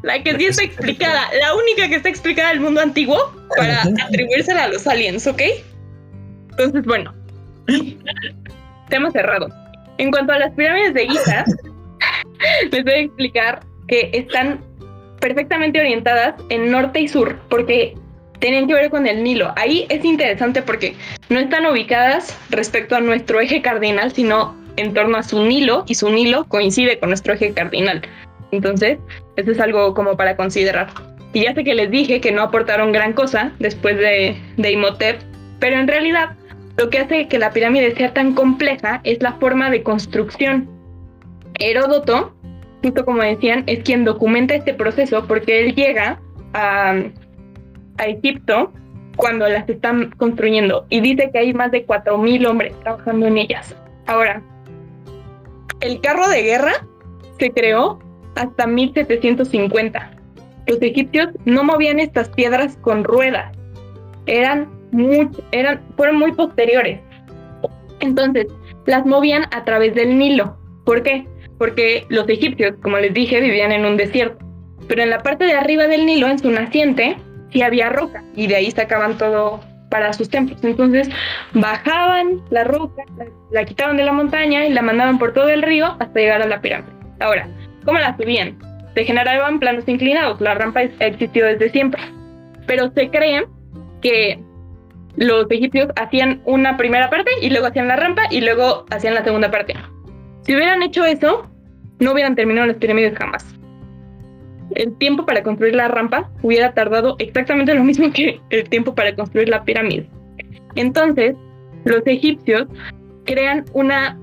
la 0.04 0.24
que 0.24 0.38
sí 0.38 0.46
está 0.46 0.64
explicada, 0.66 1.22
la 1.40 1.56
única 1.56 1.88
que 1.90 1.96
está 1.96 2.10
explicada 2.10 2.50
del 2.50 2.60
mundo 2.60 2.82
antiguo 2.82 3.18
para 3.56 3.82
atribuírsela 3.82 4.64
a 4.64 4.68
los 4.68 4.88
aliens, 4.88 5.28
¿ok? 5.28 5.42
Entonces, 6.52 6.86
bueno, 6.86 7.14
tema 8.90 9.12
cerrado. 9.12 9.50
En 9.98 10.12
cuanto 10.12 10.34
a 10.34 10.40
las 10.40 10.54
pirámides 10.54 10.94
de 10.94 11.08
Giza, 11.08 11.46
les 12.72 12.84
voy 12.84 12.94
a 12.94 13.00
explicar 13.00 13.60
que 13.88 14.10
están 14.14 14.64
perfectamente 15.20 15.80
orientadas 15.80 16.36
en 16.50 16.72
norte 16.72 17.02
y 17.02 17.08
sur, 17.08 17.40
porque 17.50 17.96
tienen 18.40 18.68
que 18.68 18.74
ver 18.74 18.90
con 18.90 19.08
el 19.08 19.24
Nilo. 19.24 19.54
Ahí 19.56 19.88
es 19.90 20.06
interesante 20.06 20.62
porque 20.62 20.96
no 21.30 21.40
están 21.40 21.66
ubicadas 21.66 22.38
respecto 22.50 22.96
a 22.96 23.02
nuestro 23.02 23.40
eje 23.40 23.62
cardinal, 23.62 24.12
sino 24.14 24.56
en 24.78 24.94
torno 24.94 25.18
a 25.18 25.24
su 25.24 25.44
Nilo, 25.44 25.84
y 25.88 25.96
su 25.96 26.10
Nilo 26.10 26.46
coincide 26.46 27.00
con 27.00 27.10
nuestro 27.10 27.34
eje 27.34 27.54
cardinal. 27.54 28.02
Entonces, 28.52 29.00
eso 29.36 29.52
es 29.52 29.60
algo 29.60 29.94
como 29.94 30.16
para 30.16 30.38
considerar. 30.38 30.88
Y 31.34 31.44
ya 31.44 31.54
sé 31.54 31.64
que 31.64 31.76
les 31.76 31.92
dije 31.92 32.22
que 32.22 32.32
no 32.32 32.44
aportaron 32.44 32.92
gran 32.92 33.14
cosa 33.14 33.52
después 33.60 33.98
de, 33.98 34.38
de 34.56 34.72
Imhotep, 34.72 35.22
pero 35.60 35.78
en 35.78 35.88
realidad 35.88 36.36
lo 36.78 36.90
que 36.90 37.00
hace 37.00 37.28
que 37.28 37.40
la 37.40 37.52
pirámide 37.52 37.94
sea 37.96 38.14
tan 38.14 38.34
compleja 38.34 39.02
es 39.04 39.22
la 39.22 39.34
forma 39.34 39.70
de 39.70 39.84
construcción. 39.84 40.70
Heródoto, 41.60 42.34
justo 42.84 43.04
como 43.04 43.24
decían, 43.24 43.64
es 43.66 43.84
quien 43.84 44.06
documenta 44.06 44.56
este 44.56 44.74
proceso 44.74 45.26
porque 45.28 45.66
él 45.66 45.76
llega 45.76 46.20
a, 46.54 46.96
a 47.98 48.06
Egipto 48.06 48.72
cuando 49.16 49.50
las 49.50 49.68
están 49.68 50.12
construyendo 50.12 50.86
y 50.90 51.02
dice 51.02 51.32
que 51.34 51.40
hay 51.40 51.54
más 51.54 51.72
de 51.72 51.86
4.000 51.86 52.48
hombres 52.48 52.80
trabajando 52.82 53.26
en 53.26 53.40
ellas. 53.40 53.76
Ahora, 54.06 54.42
el 55.82 56.02
carro 56.02 56.28
de 56.28 56.42
guerra 56.42 56.74
se 57.40 57.52
creó 57.52 58.00
hasta 58.36 58.68
1750. 58.68 60.12
Los 60.68 60.82
egipcios 60.82 61.30
no 61.46 61.64
movían 61.64 62.00
estas 62.00 62.30
piedras 62.30 62.78
con 62.82 63.04
ruedas, 63.04 63.56
eran 64.26 64.70
muy, 64.92 65.30
eran, 65.52 65.82
fueron 65.96 66.18
muy 66.18 66.34
posteriores. 66.34 67.00
Entonces, 68.00 68.48
las 68.86 69.06
movían 69.06 69.46
a 69.52 69.64
través 69.64 69.96
del 69.96 70.18
Nilo. 70.18 70.58
¿Por 70.86 71.04
qué? 71.04 71.28
Porque 71.58 72.06
los 72.10 72.28
egipcios, 72.30 72.76
como 72.82 72.98
les 72.98 73.14
dije, 73.14 73.42
vivían 73.42 73.72
en 73.72 73.86
un 73.86 73.98
desierto. 73.98 74.46
Pero 74.88 75.04
en 75.04 75.10
la 75.10 75.20
parte 75.20 75.46
de 75.46 75.54
arriba 75.54 75.88
del 75.88 76.06
Nilo, 76.06 76.28
en 76.28 76.40
su 76.40 76.52
naciente, 76.52 77.18
sí 77.52 77.62
había 77.62 77.90
roca 77.90 78.24
y 78.36 78.48
de 78.48 78.56
ahí 78.56 78.72
sacaban 78.72 79.18
todo 79.18 79.60
para 79.90 80.14
sus 80.14 80.30
templos. 80.30 80.64
Entonces 80.64 81.10
bajaban 81.54 82.42
la 82.50 82.64
roca, 82.64 83.04
la, 83.52 83.66
quitaban 83.66 83.98
de 83.98 84.04
la 84.04 84.14
montaña 84.14 84.66
y 84.66 84.74
la 84.74 84.82
mandaban 84.82 85.18
por 85.18 85.34
todo 85.34 85.50
el 85.50 85.62
río 85.62 85.96
hasta 86.00 86.20
llegar 86.20 86.42
a 86.42 86.48
la 86.48 86.62
pirámide. 86.62 86.94
Ahora, 87.20 87.48
¿Cómo 87.88 88.00
la 88.00 88.18
subían? 88.18 88.60
Se 88.96 89.06
generaban 89.06 89.62
planos 89.62 89.88
inclinados, 89.88 90.42
la 90.42 90.56
rampa 90.56 90.82
ha 90.82 91.06
existido 91.06 91.48
desde 91.48 91.70
siempre. 91.70 92.02
Pero 92.66 92.92
se 92.92 93.10
cree 93.10 93.48
que 94.02 94.44
los 95.16 95.50
egipcios 95.50 95.88
hacían 95.96 96.42
una 96.44 96.76
primera 96.76 97.10
parte 97.10 97.32
y 97.42 97.50
luego 97.50 97.68
hacían 97.68 97.88
la 97.88 97.96
rampa 97.96 98.24
y 98.30 98.42
luego 98.42 98.86
hacían 98.90 99.14
la 99.14 99.24
segunda 99.24 99.50
parte. 99.50 99.74
Si 100.42 100.54
hubieran 100.54 100.84
hecho 100.84 101.06
eso, 101.06 101.50
no 102.00 102.12
hubieran 102.12 102.36
terminado 102.36 102.68
las 102.68 102.76
pirámides 102.76 103.18
jamás. 103.18 103.46
El 104.76 104.98
tiempo 104.98 105.26
para 105.26 105.44
construir 105.44 105.76
la 105.76 105.88
rampa 105.88 106.30
hubiera 106.42 106.74
tardado 106.74 107.16
exactamente 107.20 107.74
lo 107.74 107.84
mismo 107.84 108.12
que 108.12 108.40
el 108.50 108.70
tiempo 108.70 108.94
para 108.96 109.16
construir 109.16 109.50
la 109.50 109.64
pirámide. 109.64 110.10
Entonces, 110.76 111.36
los 111.86 112.02
egipcios 112.06 112.68
crean 113.26 113.66
una, 113.74 114.18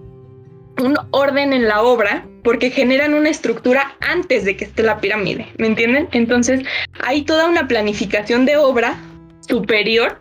un 0.83 0.97
orden 1.11 1.53
en 1.53 1.69
la 1.69 1.83
obra 1.83 2.27
porque 2.43 2.71
generan 2.71 3.15
una 3.15 3.31
estructura 3.31 3.97
antes 4.01 4.45
de 4.45 4.57
que 4.57 4.67
esté 4.67 4.83
la 4.83 5.01
pirámide, 5.01 5.47
¿me 5.59 5.67
entienden? 5.67 6.09
Entonces 6.13 6.61
hay 7.03 7.23
toda 7.23 7.49
una 7.49 7.67
planificación 7.67 8.45
de 8.45 8.57
obra 8.57 8.97
superior 9.41 10.21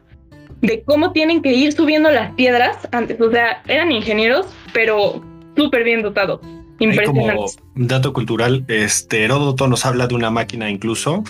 de 0.62 0.82
cómo 0.84 1.12
tienen 1.12 1.42
que 1.42 1.52
ir 1.52 1.74
subiendo 1.74 2.10
las 2.10 2.32
piedras 2.36 2.78
antes, 2.92 3.20
o 3.20 3.30
sea, 3.30 3.62
eran 3.68 3.92
ingenieros, 3.92 4.48
pero 4.74 5.22
súper 5.58 5.84
bien 5.84 6.02
dotados. 6.02 6.40
Impresionante. 6.80 7.36
Como 7.36 7.48
dato 7.76 8.14
cultural, 8.14 8.66
este 8.68 9.24
Heródoto 9.24 9.68
nos 9.68 9.86
habla 9.86 10.08
de 10.08 10.16
una 10.16 10.30
máquina 10.30 10.70
incluso 10.70 11.24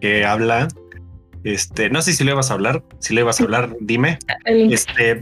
que 0.00 0.24
habla 0.24 0.68
este, 1.44 1.90
no 1.90 2.00
sé 2.00 2.14
si 2.14 2.24
le 2.24 2.32
vas 2.32 2.50
a 2.50 2.54
hablar, 2.54 2.82
si 2.98 3.14
le 3.14 3.22
vas 3.22 3.40
a 3.40 3.44
hablar, 3.44 3.76
dime. 3.80 4.18
Este, 4.46 5.20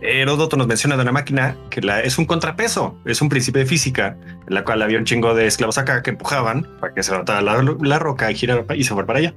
Heródoto 0.00 0.56
nos 0.56 0.66
menciona 0.68 0.96
de 0.96 1.02
una 1.02 1.12
máquina 1.12 1.56
que 1.70 1.80
la, 1.80 2.00
es 2.00 2.18
un 2.18 2.24
contrapeso, 2.24 2.96
es 3.04 3.20
un 3.20 3.28
principio 3.28 3.60
de 3.60 3.66
física, 3.66 4.16
en 4.46 4.54
la 4.54 4.62
cual 4.62 4.82
había 4.82 4.98
un 4.98 5.04
chingo 5.04 5.34
de 5.34 5.46
esclavos 5.46 5.78
acá 5.78 6.02
que 6.02 6.10
empujaban 6.10 6.68
para 6.80 6.94
que 6.94 7.02
se 7.02 7.10
levantara 7.10 7.40
la, 7.42 7.98
roca 7.98 8.30
y 8.30 8.36
girara 8.36 8.64
y 8.76 8.84
se 8.84 8.92
fuera 8.92 9.06
para 9.06 9.18
allá. 9.18 9.34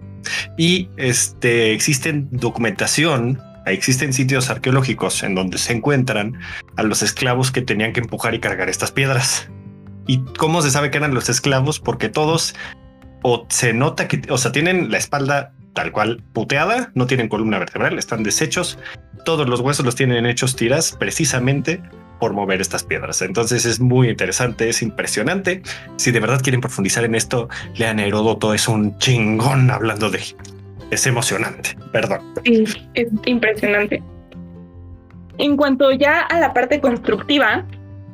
Y 0.58 0.90
este, 0.98 1.74
existen 1.74 2.28
documentación, 2.32 3.42
existen 3.66 4.14
sitios 4.14 4.50
arqueológicos 4.50 5.24
en 5.24 5.34
donde 5.34 5.58
se 5.58 5.74
encuentran 5.74 6.40
a 6.76 6.84
los 6.84 7.02
esclavos 7.02 7.52
que 7.52 7.62
tenían 7.62 7.94
que 7.94 8.02
empujar 8.02 8.36
y 8.36 8.40
cargar 8.40 8.70
estas 8.70 8.92
piedras. 8.92 9.50
¿Y 10.10 10.22
cómo 10.40 10.64
se 10.64 10.72
sabe 10.72 10.90
que 10.90 10.98
eran 10.98 11.14
los 11.14 11.30
esclavos? 11.30 11.80
Porque 11.80 12.10
todos 12.10 12.56
o 13.22 13.46
se 13.48 13.74
nota 13.74 14.08
que, 14.08 14.20
o 14.32 14.40
sea, 14.40 14.52
tienen 14.52 14.90
la 14.90 14.98
espalda 14.98 15.54
tal 15.74 15.92
cual 15.92 16.24
puteada, 16.34 16.92
no 16.96 17.06
tienen 17.06 17.30
columna 17.30 17.60
vertebral, 17.60 18.00
están 18.00 18.24
deshechos, 18.24 18.80
todos 19.24 19.48
los 19.48 19.60
huesos 19.60 19.86
los 19.86 19.94
tienen 19.94 20.26
hechos 20.26 20.56
tiras 20.56 20.96
precisamente 20.98 21.80
por 22.20 22.34
mover 22.34 22.60
estas 22.60 22.84
piedras. 22.84 23.22
Entonces 23.22 23.68
es 23.68 23.80
muy 23.80 24.10
interesante, 24.10 24.68
es 24.68 24.82
impresionante. 24.82 25.62
Si 25.98 26.10
de 26.10 26.20
verdad 26.20 26.42
quieren 26.42 26.62
profundizar 26.62 27.04
en 27.04 27.14
esto, 27.14 27.48
lean 27.76 28.00
Heródoto, 28.00 28.56
es 28.56 28.68
un 28.68 28.98
chingón 28.98 29.70
hablando 29.70 30.10
de 30.10 30.22
Es 30.90 31.06
emocionante, 31.06 31.78
perdón. 31.92 32.22
Es 32.46 32.76
impresionante. 33.28 34.02
En 35.38 35.56
cuanto 35.56 35.92
ya 35.92 36.22
a 36.22 36.40
la 36.40 36.52
parte 36.52 36.82
constructiva, 36.82 37.64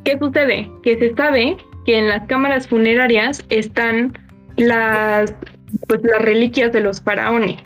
¿qué 0.04 0.20
sucede? 0.20 0.70
Que 0.84 1.00
se 1.00 1.16
sabe 1.16 1.56
que 1.86 1.98
en 1.98 2.08
las 2.10 2.26
cámaras 2.28 2.68
funerarias 2.68 3.46
están 3.50 4.18
las 4.58 5.34
pues 5.88 6.02
las 6.04 6.22
reliquias 6.22 6.72
de 6.72 6.82
los 6.82 7.02
faraones. 7.02 7.62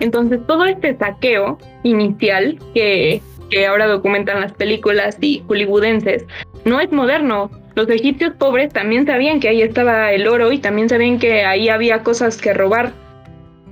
Entonces 0.00 0.40
todo 0.46 0.64
este 0.64 0.96
saqueo 0.96 1.58
inicial 1.82 2.58
que, 2.74 3.22
que 3.50 3.66
ahora 3.66 3.86
documentan 3.86 4.40
las 4.40 4.52
películas 4.52 5.16
y 5.20 5.42
hollywoodenses 5.46 6.24
no 6.64 6.80
es 6.80 6.90
moderno. 6.92 7.50
Los 7.74 7.88
egipcios 7.88 8.34
pobres 8.34 8.72
también 8.72 9.06
sabían 9.06 9.40
que 9.40 9.48
ahí 9.48 9.62
estaba 9.62 10.12
el 10.12 10.28
oro 10.28 10.52
y 10.52 10.58
también 10.58 10.88
sabían 10.88 11.18
que 11.18 11.44
ahí 11.44 11.68
había 11.68 12.02
cosas 12.02 12.40
que 12.40 12.54
robar. 12.54 12.92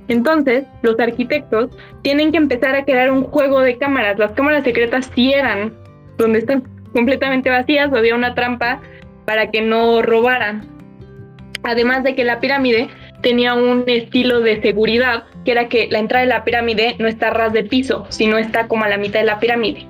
Entonces, 0.09 0.65
los 0.81 0.99
arquitectos 0.99 1.69
tienen 2.01 2.31
que 2.31 2.37
empezar 2.37 2.75
a 2.75 2.83
crear 2.83 3.11
un 3.11 3.23
juego 3.23 3.61
de 3.61 3.77
cámaras. 3.77 4.19
Las 4.19 4.31
cámaras 4.31 4.65
secretas 4.65 5.09
sí 5.15 5.33
eran, 5.33 5.73
donde 6.17 6.39
están 6.39 6.63
completamente 6.91 7.49
vacías, 7.49 7.91
había 7.93 8.13
una 8.13 8.35
trampa 8.35 8.81
para 9.25 9.51
que 9.51 9.61
no 9.61 10.01
robaran. 10.01 10.67
Además 11.63 12.03
de 12.03 12.15
que 12.15 12.23
la 12.23 12.39
pirámide 12.39 12.89
tenía 13.21 13.53
un 13.53 13.85
estilo 13.87 14.41
de 14.41 14.61
seguridad, 14.61 15.23
que 15.45 15.51
era 15.51 15.69
que 15.69 15.87
la 15.89 15.99
entrada 15.99 16.25
de 16.25 16.29
la 16.29 16.43
pirámide 16.43 16.95
no 16.99 17.07
está 17.07 17.29
ras 17.29 17.53
de 17.53 17.63
piso, 17.63 18.05
sino 18.09 18.37
está 18.37 18.67
como 18.67 18.83
a 18.83 18.89
la 18.89 18.97
mitad 18.97 19.21
de 19.21 19.25
la 19.25 19.39
pirámide. 19.39 19.87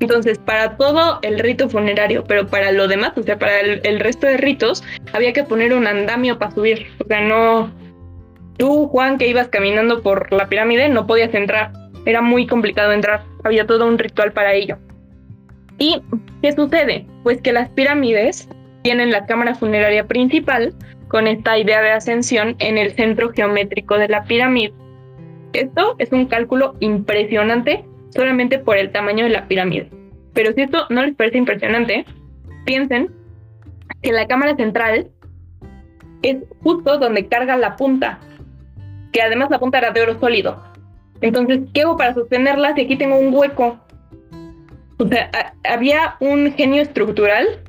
Entonces, 0.00 0.38
para 0.38 0.76
todo 0.76 1.18
el 1.22 1.38
rito 1.38 1.68
funerario, 1.68 2.24
pero 2.24 2.46
para 2.46 2.70
lo 2.72 2.86
demás, 2.86 3.12
o 3.16 3.22
sea, 3.22 3.38
para 3.38 3.60
el, 3.60 4.00
resto 4.00 4.26
de 4.26 4.36
ritos, 4.36 4.84
había 5.12 5.32
que 5.32 5.42
poner 5.42 5.72
un 5.72 5.86
andamio 5.86 6.38
para 6.38 6.50
subir. 6.52 6.86
O 7.02 7.06
sea, 7.06 7.22
no. 7.22 7.72
Tú, 8.58 8.88
Juan, 8.88 9.18
que 9.18 9.28
ibas 9.28 9.48
caminando 9.48 10.02
por 10.02 10.32
la 10.32 10.48
pirámide, 10.48 10.88
no 10.88 11.06
podías 11.06 11.34
entrar. 11.34 11.72
Era 12.04 12.20
muy 12.20 12.46
complicado 12.46 12.92
entrar. 12.92 13.24
Había 13.44 13.66
todo 13.66 13.86
un 13.86 13.98
ritual 13.98 14.32
para 14.32 14.52
ello. 14.54 14.76
¿Y 15.78 16.02
qué 16.42 16.52
sucede? 16.52 17.06
Pues 17.22 17.40
que 17.40 17.52
las 17.52 17.68
pirámides 17.70 18.48
tienen 18.86 19.10
la 19.10 19.26
cámara 19.26 19.56
funeraria 19.56 20.06
principal 20.06 20.72
con 21.08 21.26
esta 21.26 21.58
idea 21.58 21.82
de 21.82 21.90
ascensión 21.90 22.54
en 22.60 22.78
el 22.78 22.92
centro 22.92 23.32
geométrico 23.32 23.98
de 23.98 24.06
la 24.06 24.22
pirámide. 24.22 24.72
Esto 25.54 25.96
es 25.98 26.12
un 26.12 26.26
cálculo 26.26 26.76
impresionante 26.78 27.84
solamente 28.10 28.60
por 28.60 28.76
el 28.76 28.92
tamaño 28.92 29.24
de 29.24 29.30
la 29.30 29.48
pirámide. 29.48 29.90
Pero 30.34 30.52
si 30.52 30.60
esto 30.60 30.86
no 30.88 31.04
les 31.04 31.16
parece 31.16 31.36
impresionante, 31.36 32.04
piensen 32.64 33.10
que 34.02 34.12
la 34.12 34.28
cámara 34.28 34.54
central 34.54 35.10
es 36.22 36.36
justo 36.62 36.98
donde 36.98 37.26
carga 37.26 37.56
la 37.56 37.74
punta, 37.74 38.20
que 39.12 39.20
además 39.20 39.50
la 39.50 39.58
punta 39.58 39.78
era 39.78 39.90
de 39.90 40.02
oro 40.02 40.20
sólido. 40.20 40.62
Entonces, 41.22 41.58
¿qué 41.74 41.80
hago 41.82 41.96
para 41.96 42.14
sostenerla 42.14 42.76
si 42.76 42.82
aquí 42.82 42.94
tengo 42.94 43.18
un 43.18 43.34
hueco? 43.34 43.80
O 44.98 45.08
sea, 45.08 45.28
había 45.64 46.14
un 46.20 46.52
genio 46.52 46.82
estructural 46.82 47.65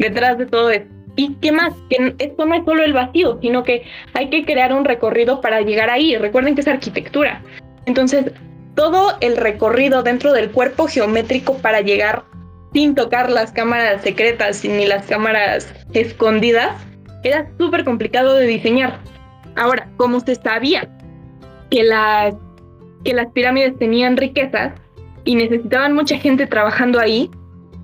detrás 0.00 0.38
de 0.38 0.46
todo 0.46 0.70
esto. 0.70 0.88
¿Y 1.16 1.34
qué 1.34 1.52
más? 1.52 1.74
Que 1.88 2.14
esto 2.18 2.46
no 2.46 2.54
es 2.54 2.64
solo 2.64 2.82
el 2.82 2.92
vacío, 2.92 3.38
sino 3.40 3.62
que 3.62 3.84
hay 4.14 4.30
que 4.30 4.44
crear 4.44 4.72
un 4.72 4.84
recorrido 4.84 5.40
para 5.40 5.60
llegar 5.60 5.90
ahí. 5.90 6.16
Recuerden 6.16 6.54
que 6.54 6.62
es 6.62 6.68
arquitectura. 6.68 7.42
Entonces, 7.86 8.32
todo 8.74 9.16
el 9.20 9.36
recorrido 9.36 10.02
dentro 10.02 10.32
del 10.32 10.50
cuerpo 10.50 10.86
geométrico 10.86 11.58
para 11.58 11.80
llegar 11.80 12.24
sin 12.72 12.94
tocar 12.94 13.30
las 13.30 13.52
cámaras 13.52 14.02
secretas 14.02 14.64
ni 14.64 14.86
las 14.86 15.06
cámaras 15.06 15.72
escondidas 15.92 16.76
era 17.24 17.50
súper 17.58 17.84
complicado 17.84 18.34
de 18.34 18.46
diseñar. 18.46 18.98
Ahora, 19.56 19.88
como 19.96 20.20
se 20.20 20.36
sabía 20.36 20.88
que 21.70 21.82
las, 21.82 22.34
que 23.04 23.12
las 23.12 23.26
pirámides 23.32 23.76
tenían 23.78 24.16
riquezas 24.16 24.72
y 25.24 25.34
necesitaban 25.34 25.94
mucha 25.94 26.16
gente 26.16 26.46
trabajando 26.46 26.98
ahí, 27.00 27.30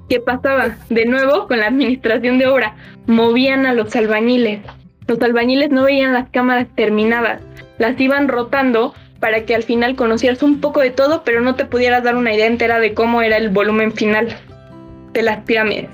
¿qué 0.08 0.20
pasaba? 0.20 0.76
De 0.88 1.04
nuevo, 1.06 1.46
con 1.46 1.58
la 1.58 1.68
administración 1.68 2.38
de 2.38 2.46
obra, 2.46 2.76
movían 3.06 3.66
a 3.66 3.74
los 3.74 3.94
albañiles. 3.96 4.60
Los 5.06 5.20
albañiles 5.22 5.70
no 5.70 5.84
veían 5.84 6.12
las 6.12 6.28
cámaras 6.30 6.68
terminadas, 6.74 7.40
las 7.78 8.00
iban 8.00 8.28
rotando 8.28 8.94
para 9.20 9.44
que 9.44 9.54
al 9.54 9.62
final 9.62 9.96
conocieras 9.96 10.42
un 10.42 10.60
poco 10.60 10.80
de 10.80 10.90
todo, 10.90 11.22
pero 11.24 11.40
no 11.40 11.54
te 11.54 11.64
pudieras 11.64 12.02
dar 12.02 12.16
una 12.16 12.34
idea 12.34 12.46
entera 12.46 12.80
de 12.80 12.94
cómo 12.94 13.22
era 13.22 13.36
el 13.36 13.48
volumen 13.48 13.92
final 13.92 14.28
de 15.12 15.22
las 15.22 15.38
pirámides. 15.44 15.88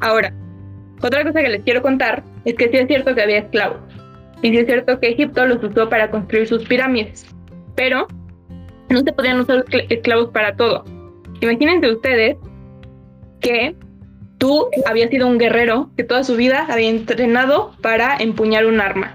Ahora, 0.00 0.32
otra 1.02 1.24
cosa 1.24 1.40
que 1.42 1.48
les 1.48 1.62
quiero 1.62 1.82
contar 1.82 2.22
es 2.44 2.54
que 2.54 2.68
sí 2.68 2.76
es 2.76 2.86
cierto 2.86 3.14
que 3.14 3.22
había 3.22 3.38
esclavos. 3.38 3.78
Y 4.42 4.50
sí 4.50 4.58
es 4.58 4.66
cierto 4.66 4.98
que 4.98 5.10
Egipto 5.10 5.46
los 5.46 5.62
usó 5.62 5.88
para 5.88 6.10
construir 6.10 6.46
sus 6.46 6.64
pirámides. 6.64 7.26
Pero 7.76 8.06
no 8.88 9.00
se 9.00 9.12
podían 9.12 9.40
usar 9.40 9.64
esclavos 9.88 10.30
para 10.30 10.56
todo. 10.56 10.84
Imagínense 11.40 11.92
ustedes 11.92 12.36
que 13.40 13.74
tú 14.38 14.68
habías 14.86 15.10
sido 15.10 15.26
un 15.26 15.38
guerrero 15.38 15.90
que 15.96 16.04
toda 16.04 16.24
su 16.24 16.36
vida 16.36 16.66
había 16.68 16.88
entrenado 16.88 17.72
para 17.82 18.16
empuñar 18.16 18.66
un 18.66 18.80
arma. 18.80 19.14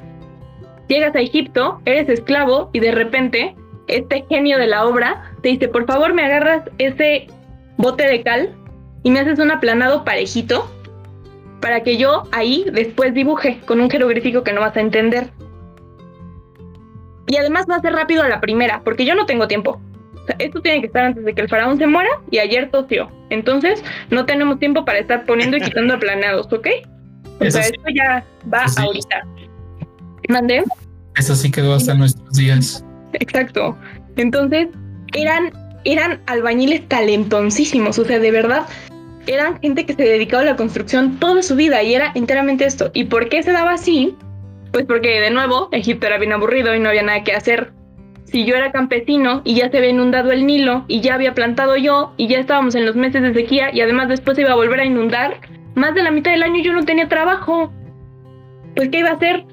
Llegas 0.87 1.15
a 1.15 1.21
Egipto, 1.21 1.81
eres 1.85 2.09
esclavo 2.09 2.69
y 2.73 2.79
de 2.79 2.91
repente 2.91 3.55
este 3.87 4.25
genio 4.29 4.57
de 4.57 4.67
la 4.67 4.85
obra 4.85 5.31
te 5.41 5.49
dice, 5.49 5.67
por 5.67 5.85
favor 5.85 6.13
me 6.13 6.25
agarras 6.25 6.63
ese 6.77 7.27
bote 7.77 8.07
de 8.07 8.23
cal 8.23 8.53
y 9.03 9.11
me 9.11 9.19
haces 9.19 9.39
un 9.39 9.51
aplanado 9.51 10.03
parejito 10.03 10.69
para 11.59 11.81
que 11.81 11.97
yo 11.97 12.23
ahí 12.31 12.65
después 12.71 13.13
dibuje 13.13 13.59
con 13.65 13.81
un 13.81 13.89
jeroglífico 13.89 14.43
que 14.43 14.53
no 14.53 14.61
vas 14.61 14.77
a 14.77 14.81
entender. 14.81 15.29
Y 17.27 17.37
además 17.37 17.65
va 17.69 17.77
a 17.77 17.81
ser 17.81 17.93
rápido 17.93 18.21
a 18.21 18.29
la 18.29 18.39
primera, 18.39 18.81
porque 18.83 19.05
yo 19.05 19.15
no 19.15 19.25
tengo 19.25 19.47
tiempo. 19.47 19.81
Esto 20.39 20.61
tiene 20.61 20.81
que 20.81 20.87
estar 20.87 21.05
antes 21.05 21.23
de 21.23 21.33
que 21.33 21.41
el 21.41 21.49
faraón 21.49 21.77
se 21.77 21.87
muera 21.87 22.09
y 22.31 22.39
ayer 22.39 22.69
tosió. 22.71 23.09
Entonces, 23.29 23.83
no 24.09 24.25
tenemos 24.25 24.59
tiempo 24.59 24.85
para 24.85 24.99
estar 24.99 25.25
poniendo 25.25 25.57
y 25.57 25.61
quitando 25.61 25.93
aplanados, 25.95 26.51
¿ok? 26.51 26.67
O 27.39 27.51
sea, 27.51 27.61
esto 27.61 27.81
ya 27.93 28.23
va 28.51 28.65
ahorita. 28.77 29.27
¿Mandé? 30.29 30.63
Eso 31.17 31.35
sí 31.35 31.51
quedó 31.51 31.73
hasta 31.73 31.93
nuestros 31.93 32.33
días. 32.33 32.83
Exacto. 33.13 33.77
Entonces, 34.15 34.67
eran, 35.13 35.51
eran 35.83 36.21
albañiles 36.27 36.87
talentosísimos, 36.87 37.99
o 37.99 38.05
sea, 38.05 38.19
de 38.19 38.31
verdad, 38.31 38.65
eran 39.27 39.59
gente 39.59 39.85
que 39.85 39.93
se 39.93 40.03
dedicaba 40.03 40.43
a 40.43 40.45
la 40.45 40.55
construcción 40.55 41.19
toda 41.19 41.41
su 41.43 41.55
vida 41.55 41.81
y 41.83 41.95
era 41.95 42.11
enteramente 42.15 42.65
esto. 42.65 42.91
¿Y 42.93 43.05
por 43.05 43.29
qué 43.29 43.43
se 43.43 43.51
daba 43.51 43.73
así? 43.73 44.15
Pues 44.71 44.85
porque, 44.85 45.21
de 45.21 45.31
nuevo, 45.31 45.69
Egipto 45.71 46.07
era 46.07 46.17
bien 46.17 46.33
aburrido 46.33 46.75
y 46.75 46.79
no 46.79 46.89
había 46.89 47.03
nada 47.03 47.23
que 47.23 47.33
hacer. 47.33 47.71
Si 48.25 48.43
yo 48.43 48.55
era 48.55 48.71
campesino 48.71 49.41
y 49.43 49.55
ya 49.55 49.69
se 49.69 49.77
había 49.77 49.91
inundado 49.91 50.31
el 50.31 50.45
Nilo 50.45 50.85
y 50.87 51.01
ya 51.01 51.15
había 51.15 51.33
plantado 51.33 51.77
yo 51.77 52.13
y 52.17 52.27
ya 52.27 52.39
estábamos 52.39 52.75
en 52.75 52.85
los 52.85 52.95
meses 52.95 53.21
de 53.21 53.33
sequía 53.33 53.73
y 53.73 53.81
además 53.81 54.09
después 54.09 54.35
se 54.35 54.41
iba 54.41 54.51
a 54.51 54.55
volver 54.55 54.79
a 54.79 54.85
inundar, 54.85 55.39
más 55.75 55.93
de 55.93 56.03
la 56.03 56.11
mitad 56.11 56.31
del 56.31 56.43
año 56.43 56.61
yo 56.61 56.73
no 56.73 56.83
tenía 56.83 57.07
trabajo. 57.07 57.71
Pues, 58.75 58.89
¿qué 58.89 58.99
iba 58.99 59.09
a 59.09 59.13
hacer? 59.13 59.45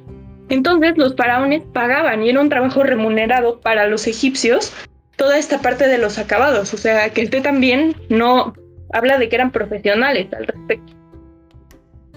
Entonces 0.49 0.97
los 0.97 1.15
faraones 1.17 1.63
pagaban 1.73 2.23
y 2.23 2.31
era 2.31 2.41
un 2.41 2.49
trabajo 2.49 2.83
remunerado 2.83 3.61
para 3.61 3.87
los 3.87 4.07
egipcios 4.07 4.73
toda 5.17 5.39
esta 5.39 5.61
parte 5.61 5.87
de 5.87 5.99
los 5.99 6.19
acabados. 6.19 6.75
O 6.75 6.77
sea, 6.77 7.11
que 7.11 7.23
este 7.23 7.41
también 7.41 7.95
no 8.09 8.55
habla 8.93 9.19
de 9.19 9.29
que 9.29 9.37
eran 9.37 9.51
profesionales 9.51 10.29
al 10.33 10.47
respecto. 10.47 10.93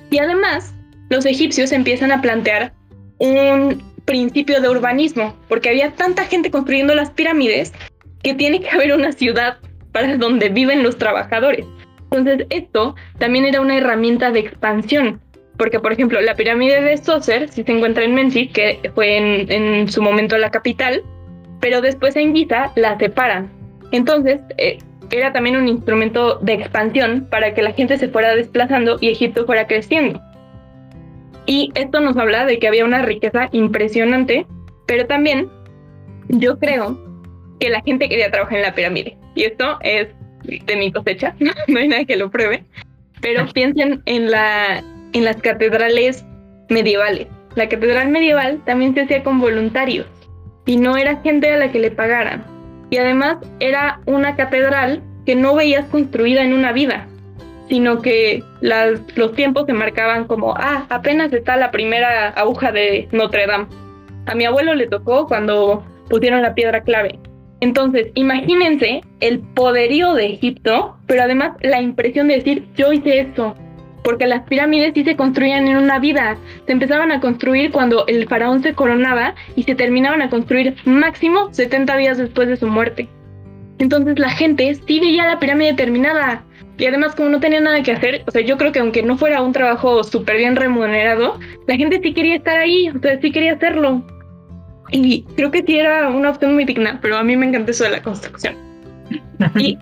Y 0.10 0.20
además, 0.20 0.74
los 1.10 1.26
egipcios 1.26 1.72
empiezan 1.72 2.12
a 2.12 2.22
plantear 2.22 2.74
un 3.18 3.84
principio 4.06 4.62
de 4.62 4.70
urbanismo, 4.70 5.36
porque 5.50 5.70
había 5.70 5.92
tanta 5.92 6.26
gente 6.26 6.52
construyendo 6.52 6.96
las 6.96 7.10
pirámides 7.10 7.74
que 8.24 8.34
tiene 8.34 8.60
que 8.62 8.70
haber 8.70 8.94
una 8.94 9.12
ciudad 9.12 9.58
para 9.92 10.18
donde 10.18 10.50
viven 10.50 10.84
los 10.84 10.98
trabajadores. 10.98 11.66
Entonces, 12.12 12.48
esto 12.50 12.96
también 13.18 13.46
era 13.46 13.62
una 13.62 13.78
herramienta 13.78 14.32
de 14.32 14.40
expansión, 14.40 15.20
porque, 15.58 15.80
por 15.80 15.94
ejemplo, 15.94 16.22
la 16.22 16.36
pirámide 16.36 16.82
de 16.82 16.98
Sócer 16.98 17.50
si 17.50 17.64
se 17.64 17.72
encuentra 17.72 18.04
en 18.04 18.14
Menfi, 18.14 18.48
que 18.50 18.92
fue 18.94 19.18
en, 19.18 19.88
su 19.90 20.02
momento 20.02 20.38
la 20.38 20.52
capital, 20.52 21.04
pero 21.60 21.82
después 21.82 22.16
en 22.16 22.36
Giza 22.36 22.72
la 22.76 22.98
separan. 22.98 23.50
Entonces, 23.92 24.40
eh, 24.58 24.78
era 25.12 25.32
también 25.32 25.56
un 25.56 25.68
instrumento 25.68 26.40
de 26.40 26.54
expansión 26.54 27.28
para 27.30 27.54
que 27.54 27.62
la 27.62 27.72
gente 27.72 27.98
se 27.98 28.10
fuera 28.10 28.36
desplazando 28.36 28.98
y 29.00 29.10
Egipto 29.10 29.46
fuera 29.46 29.68
creciendo. 29.68 30.22
Y 31.46 31.72
esto 31.76 32.00
nos 32.00 32.18
habla 32.18 32.46
de 32.46 32.60
que 32.60 32.68
había 32.68 32.86
una 32.86 33.02
riqueza 33.02 33.50
impresionante, 33.52 34.48
pero 34.88 35.06
también 35.06 35.50
yo 36.30 36.58
creo 36.58 37.00
que 37.60 37.70
la 37.70 37.82
gente 37.82 38.10
quería 38.10 38.32
trabajar 38.32 38.58
en 38.58 38.64
la 38.64 38.76
pirámide. 38.76 39.18
Y 39.36 39.44
esto 39.44 39.78
es 39.82 40.08
de 40.44 40.76
mi 40.76 40.92
cosecha, 40.92 41.36
no 41.68 41.80
hay 41.80 41.88
nadie 41.88 42.06
que 42.06 42.18
lo 42.18 42.32
pruebe. 42.32 42.64
Pero 43.22 43.48
piensen 43.54 44.02
en 44.06 44.30
la 44.30 44.84
en 45.14 45.24
las 45.24 45.38
catedrales 45.38 46.26
medievales. 46.70 47.28
La 47.56 47.70
catedral 47.70 48.10
medieval 48.10 48.62
también 48.66 48.94
se 48.94 49.02
hacía 49.02 49.24
con 49.24 49.40
voluntarios 49.40 50.06
y 50.66 50.76
no 50.76 50.98
era 50.98 51.22
gente 51.22 51.50
a 51.52 51.58
la 51.58 51.72
que 51.72 51.80
le 51.80 51.90
pagaran. 51.90 52.44
Y 52.90 52.98
además 52.98 53.38
era 53.62 54.02
una 54.06 54.36
catedral 54.36 55.02
que 55.26 55.36
no 55.36 55.56
veías 55.56 55.86
construida 55.86 56.44
en 56.44 56.54
una 56.54 56.74
vida, 56.74 57.08
sino 57.70 58.02
que 58.02 58.44
los 58.62 59.34
tiempos 59.34 59.66
se 59.66 59.74
marcaban 59.74 60.26
como, 60.26 60.56
ah, 60.56 60.86
apenas 60.90 61.34
está 61.34 61.58
la 61.58 61.72
primera 61.72 62.30
aguja 62.30 62.72
de 62.72 63.08
Notre 63.12 63.48
Dame. 63.48 63.68
A 64.28 64.36
mi 64.36 64.46
abuelo 64.46 64.76
le 64.76 64.88
tocó 64.88 65.28
cuando 65.28 65.84
pusieron 66.10 66.42
la 66.42 66.54
piedra 66.54 66.82
clave. 66.82 67.20
Entonces, 67.62 68.08
imagínense 68.16 69.02
el 69.22 69.40
poderío 69.40 70.14
de 70.14 70.28
Egipto, 70.28 70.98
pero 71.08 71.24
además 71.24 71.54
la 71.62 71.82
impresión 71.82 72.28
de 72.28 72.36
decir, 72.36 72.68
yo 72.76 72.92
hice 72.92 73.22
esto, 73.22 73.56
porque 74.04 74.28
las 74.28 74.44
pirámides 74.44 74.94
sí 74.94 75.04
se 75.04 75.16
construían 75.16 75.68
en 75.68 75.78
una 75.78 76.00
vida. 76.00 76.38
Se 76.68 76.74
empezaban 76.74 77.12
a 77.12 77.20
construir 77.20 77.72
cuando 77.72 78.06
el 78.08 78.28
faraón 78.28 78.62
se 78.62 78.74
coronaba 78.74 79.34
y 79.56 79.64
se 79.64 79.74
terminaban 79.74 80.22
a 80.22 80.30
construir 80.30 80.76
máximo 80.86 81.50
70 81.52 81.98
días 81.98 82.18
después 82.18 82.48
de 82.48 82.58
su 82.58 82.68
muerte. 82.68 83.10
Entonces 83.80 84.20
la 84.20 84.30
gente 84.30 84.74
sí 84.88 85.00
veía 85.00 85.26
la 85.26 85.40
pirámide 85.40 85.74
terminada. 85.74 86.44
Y 86.78 86.86
además 86.86 87.16
como 87.16 87.30
no 87.30 87.40
tenía 87.40 87.62
nada 87.62 87.82
que 87.84 87.94
hacer, 87.94 88.24
o 88.28 88.32
sea, 88.32 88.42
yo 88.42 88.58
creo 88.58 88.72
que 88.72 88.80
aunque 88.80 89.02
no 89.02 89.18
fuera 89.18 89.42
un 89.42 89.54
trabajo 89.54 90.04
súper 90.04 90.38
bien 90.38 90.56
remunerado, 90.56 91.40
la 91.68 91.76
gente 91.76 92.00
sí 92.04 92.14
quería 92.14 92.36
estar 92.36 92.58
ahí, 92.58 92.90
o 92.90 93.00
sea, 93.00 93.20
sí 93.22 93.32
quería 93.32 93.54
hacerlo. 93.54 94.04
Y 94.92 95.24
creo 95.36 95.52
que 95.52 95.64
sí 95.64 95.78
era 95.80 96.10
una 96.10 96.32
opción 96.32 96.54
muy 96.54 96.66
digna, 96.66 97.00
pero 97.02 97.18
a 97.18 97.24
mí 97.24 97.36
me 97.38 97.48
encantó 97.48 97.72
eso 97.72 97.86
de 97.86 97.92
la 97.92 98.02
construcción. 98.02 98.56
y 99.56 99.78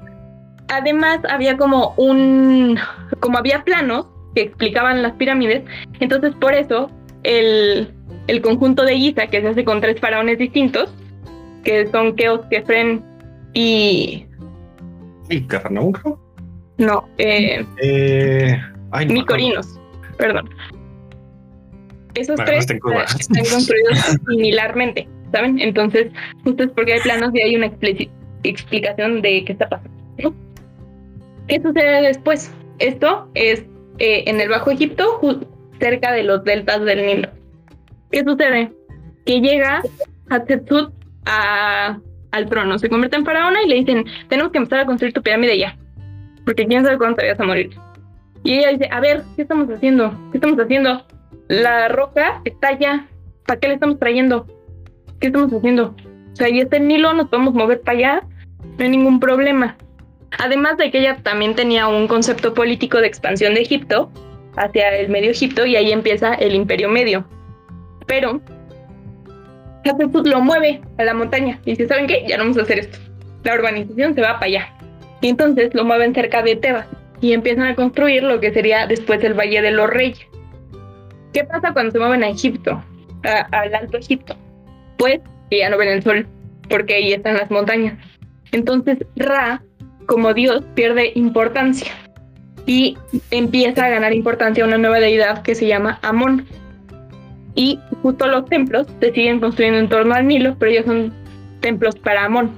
además 0.70 1.20
había 1.30 1.58
como 1.58 1.94
un, 1.98 2.78
como 3.20 3.38
había 3.38 3.64
planos 3.64 4.08
que 4.36 4.42
explicaban 4.42 5.02
las 5.02 5.14
pirámides. 5.14 5.64
Entonces, 6.00 6.34
por 6.36 6.54
eso, 6.54 6.92
el, 7.24 7.92
el 8.28 8.42
conjunto 8.42 8.84
de 8.84 8.98
Giza, 8.98 9.28
que 9.28 9.42
se 9.42 9.48
hace 9.48 9.66
con 9.66 9.82
tres 9.82 10.00
faraones 10.00 10.38
distintos, 10.38 10.94
que 11.64 11.88
son 11.88 12.16
Keos, 12.16 12.42
Kefren 12.50 13.04
y... 13.54 14.26
¿Y 15.30 15.42
Cafarnaum, 15.48 15.94
No, 16.78 17.08
eh... 17.18 17.66
eh 17.82 18.62
ay, 18.92 19.08
Micorinos, 19.08 19.80
perdón. 20.18 20.50
Esos 22.16 22.36
tres 22.46 22.70
están 22.70 22.80
construidos 22.80 24.20
similarmente, 24.30 25.08
¿saben? 25.32 25.60
Entonces, 25.60 26.12
justo 26.44 26.64
es 26.64 26.70
porque 26.72 26.94
hay 26.94 27.00
planos 27.02 27.32
y 27.34 27.42
hay 27.42 27.56
una 27.56 27.72
explicación 28.44 29.22
de 29.22 29.46
qué 29.46 29.54
está 29.54 29.70
pasando. 29.70 29.94
¿Qué 31.48 31.62
sucede 31.62 32.02
después? 32.04 32.54
Esto 32.80 33.28
es 33.34 33.62
eh, 34.00 34.24
en 34.28 34.40
el 34.40 34.50
Bajo 34.50 34.72
Egipto, 34.72 35.20
cerca 35.80 36.12
de 36.12 36.24
los 36.24 36.44
deltas 36.44 36.84
del 36.86 37.06
Nilo. 37.06 37.30
¿Qué 38.12 38.24
sucede? 38.24 38.72
Que 39.26 39.42
llega 39.42 39.82
Hatshepsut 40.30 40.94
a, 41.26 42.00
al 42.32 42.50
trono, 42.50 42.78
se 42.78 42.90
convierte 42.90 43.18
en 43.18 43.26
faraona 43.26 43.62
y 43.64 43.70
le 43.70 43.76
dicen, 43.76 44.06
tenemos 44.30 44.52
que 44.52 44.60
empezar 44.60 44.82
a 44.82 44.86
construir 44.86 45.14
tu 45.14 45.22
pirámide 45.22 45.58
ya, 45.58 45.78
porque 46.46 46.66
quién 46.66 46.84
sabe 46.84 46.98
cuándo 46.98 47.18
te 47.18 47.30
vas 47.30 47.40
a 47.40 47.44
morir. 47.44 47.72
Y 48.44 48.60
ella 48.60 48.70
dice, 48.70 48.90
a 48.92 49.00
ver, 49.00 49.24
¿qué 49.36 49.44
estamos 49.44 49.70
haciendo? 49.70 50.12
¿Qué 50.32 50.38
estamos 50.38 50.60
haciendo? 50.60 51.06
La 51.48 51.88
roca 51.88 52.42
está 52.46 52.70
allá, 52.70 53.08
¿para 53.46 53.60
qué 53.60 53.68
le 53.68 53.74
estamos 53.76 54.00
trayendo? 54.00 54.48
¿Qué 55.20 55.28
estamos 55.28 55.54
haciendo? 55.54 55.96
O 56.34 56.36
sea, 56.36 56.48
ahí 56.48 56.60
está 56.60 56.78
el 56.78 56.88
Nilo, 56.88 57.14
nos 57.14 57.30
podemos 57.30 57.54
mover 57.54 57.82
para 57.82 57.98
allá, 57.98 58.24
no 58.78 58.84
hay 58.84 58.90
ningún 58.90 59.20
problema. 59.20 59.78
Además 60.40 60.78
de 60.78 60.90
que 60.92 61.00
ella 61.00 61.18
también 61.22 61.56
tenía 61.56 61.88
un 61.88 62.08
concepto 62.08 62.54
político 62.54 63.00
de 63.00 63.08
expansión 63.08 63.54
de 63.54 63.62
Egipto 63.62 64.12
hacia 64.56 64.96
el 64.98 65.10
Medio 65.10 65.32
Egipto 65.32 65.66
y 65.66 65.76
ahí 65.76 65.92
empieza 65.92 66.34
el 66.34 66.56
Imperio 66.56 66.90
Medio. 66.90 67.26
Pero 68.08 68.42
Hatshepsut 69.86 70.28
lo 70.28 70.42
mueve 70.42 70.82
a 70.98 71.04
la 71.04 71.14
montaña 71.14 71.60
y 71.66 71.72
dice, 71.72 71.88
¿saben 71.88 72.08
qué? 72.08 72.26
Ya 72.28 72.38
no 72.38 72.44
vamos 72.44 72.58
a 72.58 72.62
hacer 72.62 72.80
esto. 72.80 72.98
La 73.44 73.56
urbanización 73.56 74.16
se 74.16 74.22
va 74.22 74.34
para 74.34 74.46
allá. 74.46 74.74
Y 75.24 75.30
entonces 75.30 75.74
lo 75.74 75.86
mueven 75.86 76.14
cerca 76.14 76.44
de 76.44 76.58
Tebas 76.58 76.86
y 77.22 77.32
empiezan 77.32 77.64
a 77.68 77.76
construir 77.76 78.24
lo 78.24 78.42
que 78.42 78.52
sería 78.52 78.88
después 78.88 79.24
el 79.24 79.34
Valle 79.34 79.62
de 79.62 79.72
los 79.72 79.90
Reyes. 79.90 80.28
¿Qué 81.32 81.46
pasa 81.46 81.72
cuando 81.72 81.94
se 81.94 82.00
mueven 82.00 82.24
a 82.24 82.30
Egipto, 82.30 82.84
al 83.24 83.74
Alto 83.74 83.98
Egipto? 83.98 84.36
Pues 84.98 85.22
ya 85.50 85.70
no 85.70 85.78
ven 85.78 85.88
el 85.88 86.04
sol, 86.04 86.28
porque 86.70 86.96
ahí 86.96 87.14
están 87.14 87.38
las 87.38 87.50
montañas. 87.50 87.98
Entonces 88.52 88.98
Ra 89.16 89.64
como 90.08 90.34
Dios 90.34 90.66
pierde 90.76 91.14
importancia 91.16 91.94
y 92.66 92.98
empieza 93.32 93.86
a 93.86 93.90
ganar 93.90 94.12
importancia 94.12 94.66
una 94.66 94.78
nueva 94.78 95.00
deidad 95.00 95.42
que 95.42 95.56
se 95.56 95.68
llama 95.68 96.00
Amón. 96.02 96.46
Y 97.56 97.80
justo 98.02 98.28
los 98.28 98.44
templos 98.48 98.88
se 99.00 99.14
siguen 99.14 99.40
construyendo 99.40 99.80
en 99.80 99.88
torno 99.88 100.16
al 100.16 100.28
Nilo, 100.28 100.58
pero 100.60 100.72
ellos 100.72 100.86
son 100.86 101.14
templos 101.62 101.96
para 101.96 102.26
Amón. 102.26 102.52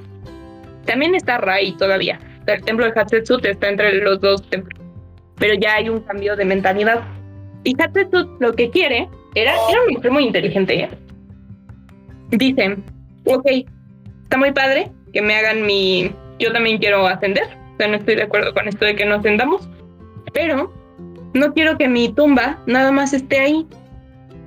También 0.85 1.13
está 1.13 1.37
Ra 1.37 1.53
ahí 1.53 1.73
todavía. 1.73 2.19
El 2.47 2.63
templo 2.63 2.85
de 2.85 2.99
Hatshepsut 2.99 3.45
está 3.45 3.69
entre 3.69 4.01
los 4.01 4.21
dos 4.21 4.47
templos, 4.49 4.79
pero 5.37 5.55
ya 5.55 5.75
hay 5.75 5.89
un 5.89 5.99
cambio 6.01 6.35
de 6.35 6.45
mentalidad. 6.45 7.01
Y 7.63 7.75
Hatshepsut 7.81 8.39
lo 8.39 8.53
que 8.53 8.69
quiere 8.69 9.09
era, 9.33 9.53
era 9.69 9.81
una 9.83 9.93
mujer 9.93 10.11
muy 10.11 10.25
inteligente. 10.25 10.83
¿eh? 10.83 10.89
Dice, 12.31 12.77
ok, 13.25 13.45
está 14.23 14.37
muy 14.37 14.51
padre 14.51 14.91
que 15.11 15.21
me 15.21 15.35
hagan 15.35 15.65
mi, 15.65 16.11
yo 16.39 16.51
también 16.51 16.77
quiero 16.77 17.07
ascender, 17.07 17.45
o 17.73 17.77
sea, 17.77 17.87
no 17.87 17.95
estoy 17.95 18.15
de 18.15 18.23
acuerdo 18.23 18.53
con 18.53 18.67
esto 18.67 18.85
de 18.85 18.95
que 18.95 19.05
no 19.05 19.15
ascendamos, 19.15 19.67
pero 20.33 20.71
no 21.33 21.53
quiero 21.53 21.77
que 21.77 21.87
mi 21.87 22.09
tumba 22.09 22.59
nada 22.65 22.91
más 22.91 23.13
esté 23.13 23.39
ahí. 23.39 23.67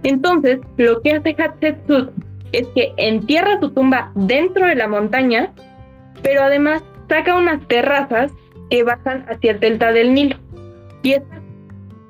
Entonces, 0.05 0.61
lo 0.77 1.01
que 1.03 1.13
hace 1.13 1.35
Hatshepsut 1.37 2.11
es 2.53 2.67
que 2.69 2.93
entierra 2.97 3.59
su 3.61 3.71
tumba 3.71 4.13
dentro 4.15 4.67
de 4.67 4.75
la 4.75 4.89
montaña, 4.89 5.53
pero 6.23 6.43
además 6.43 6.83
saca 7.09 7.35
unas 7.35 7.67
terrazas 7.69 8.33
que 8.71 8.83
bajan 8.83 9.25
hacia 9.29 9.53
el 9.53 9.61
delta 9.61 9.93
del 9.93 10.15
Nilo. 10.15 10.37
Y 11.03 11.13
están 11.13 11.43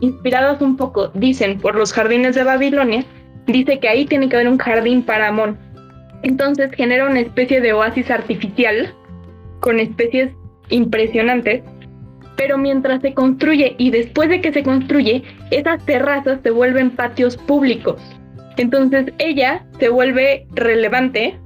inspiradas 0.01 0.61
un 0.61 0.76
poco, 0.76 1.09
dicen, 1.09 1.59
por 1.59 1.74
los 1.74 1.92
jardines 1.92 2.34
de 2.34 2.44
Babilonia, 2.44 3.05
dice 3.46 3.78
que 3.80 3.88
ahí 3.88 4.07
tiene 4.07 4.28
que 4.28 4.36
haber 4.36 4.49
un 4.49 4.59
jardín 4.59 5.03
para 5.03 5.28
Amón. 5.28 5.59
Entonces 6.22 6.72
genera 6.72 7.07
una 7.09 7.20
especie 7.20 7.61
de 7.61 7.72
oasis 7.72 8.11
artificial 8.11 8.94
con 9.61 9.80
especies 9.80 10.32
impresionantes, 10.68 11.62
pero 12.36 12.59
mientras 12.59 13.01
se 13.03 13.14
construye 13.14 13.74
y 13.78 13.90
después 13.90 14.28
de 14.28 14.40
que 14.40 14.53
se 14.53 14.62
construye, 14.62 15.22
esas 15.51 15.84
terrazas 15.84 16.40
se 16.42 16.51
vuelven 16.51 16.90
patios 16.90 17.36
públicos. 17.36 18.01
Entonces 18.57 19.12
ella 19.18 19.66
se 19.78 19.88
vuelve 19.88 20.46
relevante, 20.55 21.38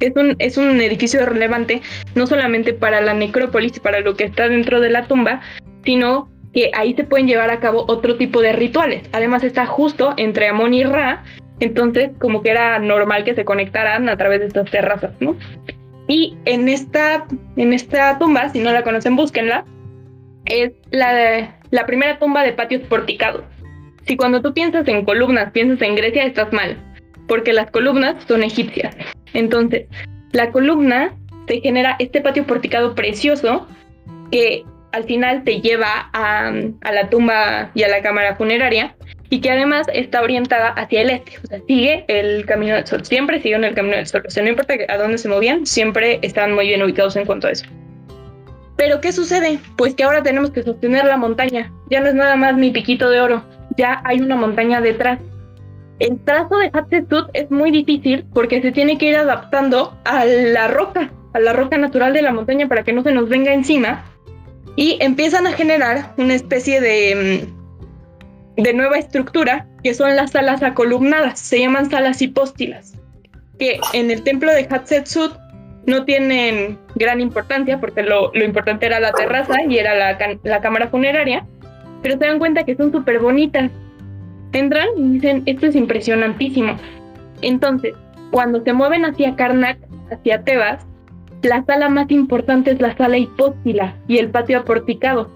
es 0.00 0.16
un, 0.16 0.36
es 0.38 0.56
un 0.56 0.80
edificio 0.80 1.24
relevante 1.24 1.82
no 2.14 2.26
solamente 2.26 2.72
para 2.72 3.00
la 3.00 3.14
necrópolis, 3.14 3.78
para 3.80 4.00
lo 4.00 4.16
que 4.16 4.24
está 4.24 4.48
dentro 4.48 4.80
de 4.80 4.90
la 4.90 5.06
tumba, 5.06 5.40
sino 5.84 6.28
que 6.52 6.70
ahí 6.74 6.94
se 6.94 7.04
pueden 7.04 7.28
llevar 7.28 7.50
a 7.50 7.60
cabo 7.60 7.84
otro 7.86 8.16
tipo 8.16 8.40
de 8.40 8.52
rituales. 8.52 9.08
Además 9.12 9.44
está 9.44 9.66
justo 9.66 10.14
entre 10.16 10.48
Amón 10.48 10.74
y 10.74 10.82
Ra, 10.82 11.22
entonces 11.60 12.10
como 12.18 12.42
que 12.42 12.50
era 12.50 12.78
normal 12.78 13.24
que 13.24 13.34
se 13.34 13.44
conectaran 13.44 14.08
a 14.08 14.16
través 14.16 14.40
de 14.40 14.46
estas 14.46 14.70
terrazas, 14.70 15.12
¿no? 15.20 15.36
Y 16.08 16.36
en 16.44 16.68
esta, 16.68 17.26
en 17.56 17.72
esta 17.72 18.18
tumba, 18.18 18.48
si 18.48 18.58
no 18.58 18.72
la 18.72 18.82
conocen, 18.82 19.14
búsquenla, 19.14 19.64
es 20.46 20.72
la, 20.90 21.56
la 21.70 21.86
primera 21.86 22.18
tumba 22.18 22.42
de 22.42 22.52
patios 22.52 22.82
porticados. 22.82 23.44
Si 24.06 24.16
cuando 24.16 24.42
tú 24.42 24.52
piensas 24.52 24.88
en 24.88 25.04
columnas, 25.04 25.52
piensas 25.52 25.80
en 25.82 25.94
Grecia, 25.94 26.24
estás 26.24 26.52
mal, 26.52 26.76
porque 27.30 27.52
las 27.52 27.70
columnas 27.70 28.16
son 28.26 28.42
egipcias. 28.42 28.96
Entonces, 29.34 29.86
la 30.32 30.50
columna 30.50 31.14
te 31.46 31.60
genera 31.60 31.94
este 32.00 32.20
patio 32.20 32.44
porticado 32.44 32.96
precioso 32.96 33.68
que 34.32 34.64
al 34.90 35.04
final 35.04 35.44
te 35.44 35.60
lleva 35.60 36.10
a, 36.12 36.50
la 36.50 37.08
tumba 37.08 37.70
y 37.72 37.84
a 37.84 37.88
la 37.88 38.02
cámara 38.02 38.34
funeraria 38.34 38.96
y 39.28 39.40
que 39.40 39.48
además 39.48 39.86
está 39.94 40.22
orientada 40.22 40.70
hacia 40.70 41.02
el 41.02 41.10
este, 41.10 41.38
o 41.38 41.46
sea, 41.46 41.60
sigue 41.68 42.04
el 42.08 42.44
camino 42.46 42.74
del 42.74 42.84
sol, 42.84 43.04
siempre 43.04 43.40
en 43.44 43.62
el 43.62 43.74
camino 43.76 43.96
del 43.96 44.08
sol, 44.08 44.24
o 44.26 44.30
sea, 44.30 44.42
no 44.42 44.48
importa 44.48 44.74
a 44.88 44.96
dónde 44.96 45.16
se 45.16 45.28
movían, 45.28 45.64
siempre 45.66 46.18
están 46.22 46.52
muy 46.52 46.66
bien 46.66 46.82
ubicados 46.82 47.14
en 47.14 47.26
cuanto 47.26 47.46
a 47.46 47.52
eso. 47.52 47.64
Pero 48.76 49.00
¿qué 49.00 49.12
sucede? 49.12 49.60
Pues 49.76 49.94
que 49.94 50.02
ahora 50.02 50.24
tenemos 50.24 50.50
que 50.50 50.64
sostener 50.64 51.04
la 51.04 51.16
montaña, 51.16 51.72
ya 51.90 52.00
no 52.00 52.08
es 52.08 52.14
nada 52.14 52.34
más 52.34 52.56
mi 52.56 52.72
piquito 52.72 53.08
de 53.08 53.20
oro, 53.20 53.44
ya 53.76 54.02
hay 54.04 54.20
una 54.20 54.34
montaña 54.34 54.80
detrás. 54.80 55.20
El 56.00 56.18
trazo 56.24 56.58
de 56.58 56.70
Hatshepsut 56.72 57.30
es 57.34 57.50
muy 57.50 57.70
difícil 57.70 58.24
porque 58.34 58.60
se 58.60 58.72
tiene 58.72 58.98
que 58.98 59.06
ir 59.06 59.16
adaptando 59.16 59.96
a 60.04 60.24
la 60.24 60.66
roca, 60.68 61.12
a 61.32 61.38
la 61.38 61.52
roca 61.52 61.78
natural 61.78 62.12
de 62.12 62.22
la 62.22 62.32
montaña 62.32 62.68
para 62.68 62.82
que 62.82 62.92
no 62.92 63.02
se 63.02 63.12
nos 63.12 63.28
venga 63.28 63.52
encima 63.54 64.04
y 64.76 64.98
empiezan 65.00 65.46
a 65.46 65.52
generar 65.52 66.14
una 66.16 66.34
especie 66.34 66.80
de 66.80 67.46
mm, 67.46 67.60
de 68.62 68.74
nueva 68.74 68.98
estructura, 68.98 69.66
que 69.82 69.94
son 69.94 70.14
las 70.16 70.32
salas 70.32 70.62
acolumnadas, 70.62 71.38
se 71.38 71.60
llaman 71.60 71.90
salas 71.90 72.20
hipóstilas, 72.20 72.94
que 73.58 73.80
en 73.92 74.10
el 74.10 74.22
templo 74.22 74.52
de 74.52 74.66
Hatshepsut 74.68 75.32
no 75.86 76.04
tienen 76.04 76.78
gran 76.94 77.20
importancia, 77.20 77.80
porque 77.80 78.02
lo, 78.02 78.32
importante 78.34 78.86
era 78.86 79.00
la 79.00 79.12
terraza 79.12 79.54
y 79.68 79.78
era 79.78 79.94
la, 79.94 80.60
cámara 80.60 80.88
funeraria, 80.88 81.46
pero 82.02 82.18
se 82.18 82.26
dan 82.26 82.38
cuenta 82.38 82.64
que 82.64 82.76
son 82.76 82.92
súper 82.92 83.18
bonitas. 83.18 83.70
Entran 84.52 84.88
y 84.96 85.02
dicen, 85.14 85.42
esto 85.46 85.66
es 85.66 85.76
impresionantísimo. 85.76 86.76
Entonces, 87.42 87.94
cuando 88.30 88.62
se 88.62 88.72
mueven 88.72 89.04
hacia 89.04 89.36
Karnak, 89.36 89.78
hacia 90.10 90.42
Tebas, 90.42 90.86
la 91.42 91.64
sala 91.64 91.88
más 91.88 92.10
importante 92.10 92.70
es 92.72 92.80
la 92.80 92.96
sala 92.96 93.18
hipóstila 93.18 93.96
y 94.08 94.18
el 94.18 94.30
patio 94.30 94.58
aporticado. 94.58 95.30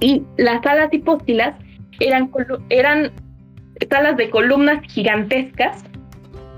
Y 0.00 0.22
las 0.36 0.62
salas 0.62 0.92
hipóstilas 0.92 1.54
eran, 1.98 2.30
eran 2.68 3.10
salas 3.90 4.16
de 4.16 4.30
columnas 4.30 4.80
gigantescas, 4.92 5.84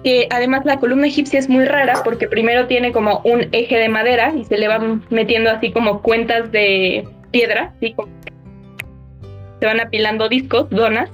que 0.05 0.29
además 0.31 0.65
la 0.65 0.79
columna 0.79 1.07
egipcia 1.07 1.39
es 1.39 1.49
muy 1.49 1.65
rara 1.65 2.03
porque 2.05 2.27
primero 2.27 2.67
tiene 2.67 2.93
como 2.93 3.21
un 3.25 3.49
eje 3.53 3.77
de 3.77 3.89
madera 3.89 4.35
y 4.35 4.45
se 4.45 4.59
le 4.59 4.69
van 4.69 5.03
metiendo 5.11 5.51
así 5.51 5.73
como 5.73 6.03
cuentas 6.03 6.51
de 6.53 7.07
piedra, 7.31 7.75
se 7.81 9.67
van 9.67 9.81
apilando 9.81 10.29
discos, 10.29 10.69
donas, 10.71 11.11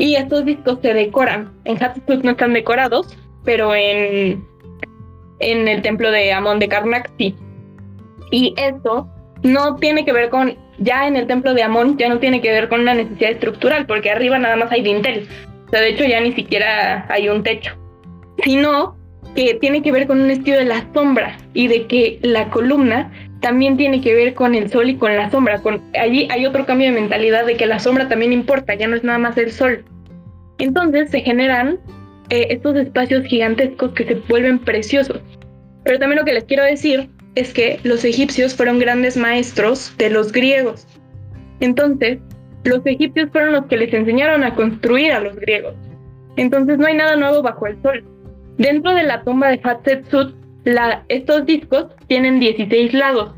y 0.00 0.16
estos 0.16 0.44
discos 0.46 0.78
se 0.82 0.94
decoran. 0.94 1.52
En 1.64 1.76
Hatshepsut 1.76 2.24
no 2.24 2.30
están 2.30 2.54
decorados, 2.54 3.16
pero 3.44 3.74
en, 3.74 4.42
en 5.40 5.68
el 5.68 5.82
templo 5.82 6.10
de 6.10 6.32
Amón 6.32 6.58
de 6.58 6.68
Karnak 6.68 7.10
sí. 7.18 7.36
Y 8.30 8.54
eso 8.56 9.06
no 9.42 9.76
tiene 9.76 10.04
que 10.04 10.12
ver 10.12 10.30
con 10.30 10.56
ya 10.78 11.06
en 11.06 11.16
el 11.16 11.26
templo 11.26 11.52
de 11.52 11.62
Amón 11.62 11.98
ya 11.98 12.08
no 12.08 12.18
tiene 12.18 12.40
que 12.40 12.50
ver 12.50 12.70
con 12.70 12.80
una 12.80 12.94
necesidad 12.94 13.32
estructural, 13.32 13.86
porque 13.86 14.10
arriba 14.10 14.38
nada 14.38 14.56
más 14.56 14.72
hay 14.72 14.82
dintel. 14.82 15.28
O 15.66 15.70
sea, 15.70 15.82
de 15.82 15.90
hecho 15.90 16.04
ya 16.04 16.20
ni 16.20 16.32
siquiera 16.32 17.06
hay 17.10 17.28
un 17.28 17.42
techo. 17.42 17.76
Sino 18.42 18.96
que 19.34 19.54
tiene 19.54 19.82
que 19.82 19.92
ver 19.92 20.06
con 20.06 20.22
un 20.22 20.30
estilo 20.30 20.56
de 20.56 20.64
la 20.64 20.86
sombra 20.94 21.36
y 21.52 21.68
de 21.68 21.86
que 21.86 22.18
la 22.22 22.48
columna 22.48 23.12
también 23.40 23.76
tiene 23.76 24.00
que 24.00 24.14
ver 24.14 24.34
con 24.34 24.54
el 24.54 24.70
sol 24.70 24.88
y 24.90 24.96
con 24.96 25.16
la 25.16 25.30
sombra. 25.30 25.60
Con, 25.60 25.82
allí 25.98 26.28
hay 26.30 26.46
otro 26.46 26.66
cambio 26.66 26.88
de 26.88 27.00
mentalidad 27.00 27.46
de 27.46 27.56
que 27.56 27.66
la 27.66 27.78
sombra 27.78 28.08
también 28.08 28.32
importa, 28.32 28.74
ya 28.74 28.86
no 28.86 28.96
es 28.96 29.04
nada 29.04 29.18
más 29.18 29.36
el 29.36 29.50
sol. 29.50 29.84
Entonces 30.58 31.10
se 31.10 31.20
generan 31.20 31.78
eh, 32.28 32.48
estos 32.50 32.76
espacios 32.76 33.24
gigantescos 33.24 33.92
que 33.92 34.04
se 34.04 34.14
vuelven 34.28 34.58
preciosos. 34.58 35.20
Pero 35.84 35.98
también 35.98 36.18
lo 36.18 36.24
que 36.24 36.34
les 36.34 36.44
quiero 36.44 36.64
decir 36.64 37.08
es 37.34 37.52
que 37.52 37.80
los 37.82 38.04
egipcios 38.04 38.54
fueron 38.54 38.78
grandes 38.78 39.16
maestros 39.16 39.94
de 39.96 40.10
los 40.10 40.32
griegos. 40.32 40.86
Entonces, 41.60 42.18
los 42.64 42.84
egipcios 42.84 43.30
fueron 43.30 43.52
los 43.52 43.66
que 43.66 43.76
les 43.76 43.92
enseñaron 43.94 44.44
a 44.44 44.54
construir 44.54 45.12
a 45.12 45.20
los 45.20 45.36
griegos. 45.36 45.74
Entonces 46.36 46.78
no 46.78 46.86
hay 46.86 46.94
nada 46.94 47.16
nuevo 47.16 47.42
bajo 47.42 47.66
el 47.66 47.80
sol. 47.82 48.04
Dentro 48.58 48.94
de 48.94 49.04
la 49.04 49.22
tumba 49.22 49.48
de 49.48 49.60
Hatshepsut, 49.62 50.34
la, 50.64 51.04
estos 51.08 51.46
discos 51.46 51.86
tienen 52.06 52.40
16 52.40 52.92
lados. 52.94 53.34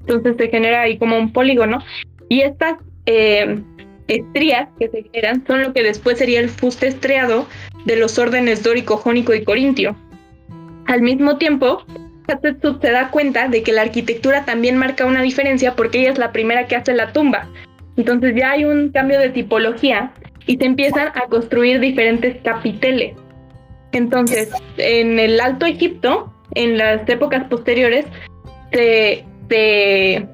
Entonces 0.00 0.36
se 0.38 0.48
genera 0.48 0.82
ahí 0.82 0.98
como 0.98 1.18
un 1.18 1.32
polígono 1.32 1.82
y 2.28 2.40
estas 2.40 2.76
eh, 3.06 3.60
estrías 4.08 4.68
que 4.78 4.88
se 4.88 5.02
generan 5.02 5.44
son 5.46 5.62
lo 5.62 5.72
que 5.72 5.82
después 5.82 6.18
sería 6.18 6.40
el 6.40 6.48
fuste 6.48 6.88
estriado 6.88 7.46
de 7.84 7.96
los 7.96 8.18
órdenes 8.18 8.62
dórico, 8.62 8.96
jónico 8.96 9.34
y 9.34 9.44
corintio. 9.44 9.96
Al 10.86 11.02
mismo 11.02 11.38
tiempo, 11.38 11.84
Hatshepsut 12.28 12.80
se 12.80 12.90
da 12.90 13.10
cuenta 13.10 13.48
de 13.48 13.62
que 13.62 13.72
la 13.72 13.82
arquitectura 13.82 14.44
también 14.44 14.76
marca 14.76 15.06
una 15.06 15.22
diferencia 15.22 15.74
porque 15.74 16.00
ella 16.00 16.12
es 16.12 16.18
la 16.18 16.32
primera 16.32 16.66
que 16.66 16.76
hace 16.76 16.94
la 16.94 17.12
tumba. 17.12 17.48
Entonces 17.96 18.34
ya 18.36 18.52
hay 18.52 18.64
un 18.64 18.90
cambio 18.90 19.18
de 19.18 19.30
tipología 19.30 20.12
y 20.46 20.56
se 20.56 20.64
empiezan 20.64 21.08
a 21.08 21.26
construir 21.28 21.80
diferentes 21.80 22.36
capiteles. 22.42 23.16
Entonces, 23.92 24.50
en 24.76 25.18
el 25.18 25.40
Alto 25.40 25.66
Egipto, 25.66 26.32
en 26.54 26.78
las 26.78 27.08
épocas 27.08 27.44
posteriores, 27.44 28.06
se, 28.72 29.24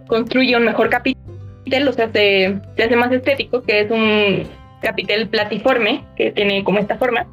construye 0.07 0.57
un 0.57 0.65
mejor 0.65 0.89
capitel, 0.89 1.89
o 1.89 1.93
sea, 1.93 2.11
se, 2.13 2.61
se 2.77 2.83
hace 2.83 2.97
más 2.97 3.13
estético, 3.13 3.63
que 3.63 3.81
es 3.81 3.91
un 3.91 4.49
capitel 4.81 5.29
platiforme, 5.29 6.05
que 6.17 6.33
tiene 6.33 6.65
como 6.65 6.79
esta 6.79 6.97
forma. 6.97 7.27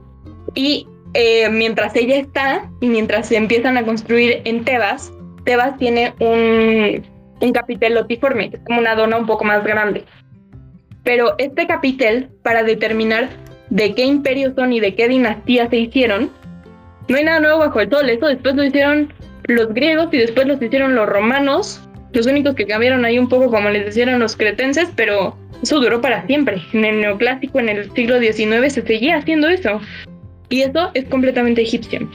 Y 0.55 0.87
eh, 1.13 1.49
mientras 1.49 1.95
ella 1.95 2.17
está 2.17 2.69
y 2.81 2.87
mientras 2.87 3.27
se 3.27 3.37
empiezan 3.37 3.77
a 3.77 3.83
construir 3.83 4.41
en 4.45 4.63
Tebas, 4.63 5.11
Tebas 5.43 5.77
tiene 5.77 6.13
un, 6.19 7.03
un 7.41 7.51
capitel 7.51 7.95
lotiforme, 7.95 8.51
es 8.53 8.59
como 8.65 8.79
una 8.79 8.95
dona 8.95 9.17
un 9.17 9.25
poco 9.25 9.43
más 9.43 9.63
grande. 9.63 10.05
Pero 11.03 11.35
este 11.37 11.65
capitel, 11.65 12.29
para 12.43 12.63
determinar 12.63 13.29
de 13.69 13.95
qué 13.95 14.05
imperios 14.05 14.53
son 14.55 14.73
y 14.73 14.79
de 14.79 14.95
qué 14.95 15.07
dinastías 15.07 15.69
se 15.69 15.77
hicieron, 15.77 16.31
no 17.09 17.17
hay 17.17 17.23
nada 17.25 17.39
nuevo 17.39 17.59
bajo 17.59 17.81
el 17.81 17.89
sol. 17.89 18.09
Eso 18.09 18.27
después 18.27 18.55
lo 18.55 18.63
hicieron 18.63 19.11
los 19.43 19.73
griegos 19.73 20.07
y 20.13 20.17
después 20.17 20.47
lo 20.47 20.53
hicieron 20.53 20.95
los 20.95 21.09
romanos. 21.09 21.81
Los 22.13 22.25
únicos 22.25 22.55
que 22.55 22.65
cambiaron 22.65 23.03
ahí 23.03 23.19
un 23.19 23.27
poco, 23.27 23.51
como 23.51 23.69
les 23.69 23.85
decían 23.85 24.17
los 24.19 24.35
cretenses, 24.35 24.89
pero 24.95 25.35
eso 25.61 25.79
duró 25.79 26.01
para 26.01 26.25
siempre. 26.25 26.61
En 26.73 26.85
el 26.85 27.01
neoclásico, 27.01 27.59
en 27.59 27.69
el 27.69 27.91
siglo 27.91 28.19
XIX, 28.19 28.71
se 28.73 28.81
seguía 28.83 29.17
haciendo 29.17 29.49
eso. 29.49 29.81
Y 30.49 30.61
eso 30.61 30.91
es 30.93 31.05
completamente 31.05 31.61
egipcio. 31.61 32.09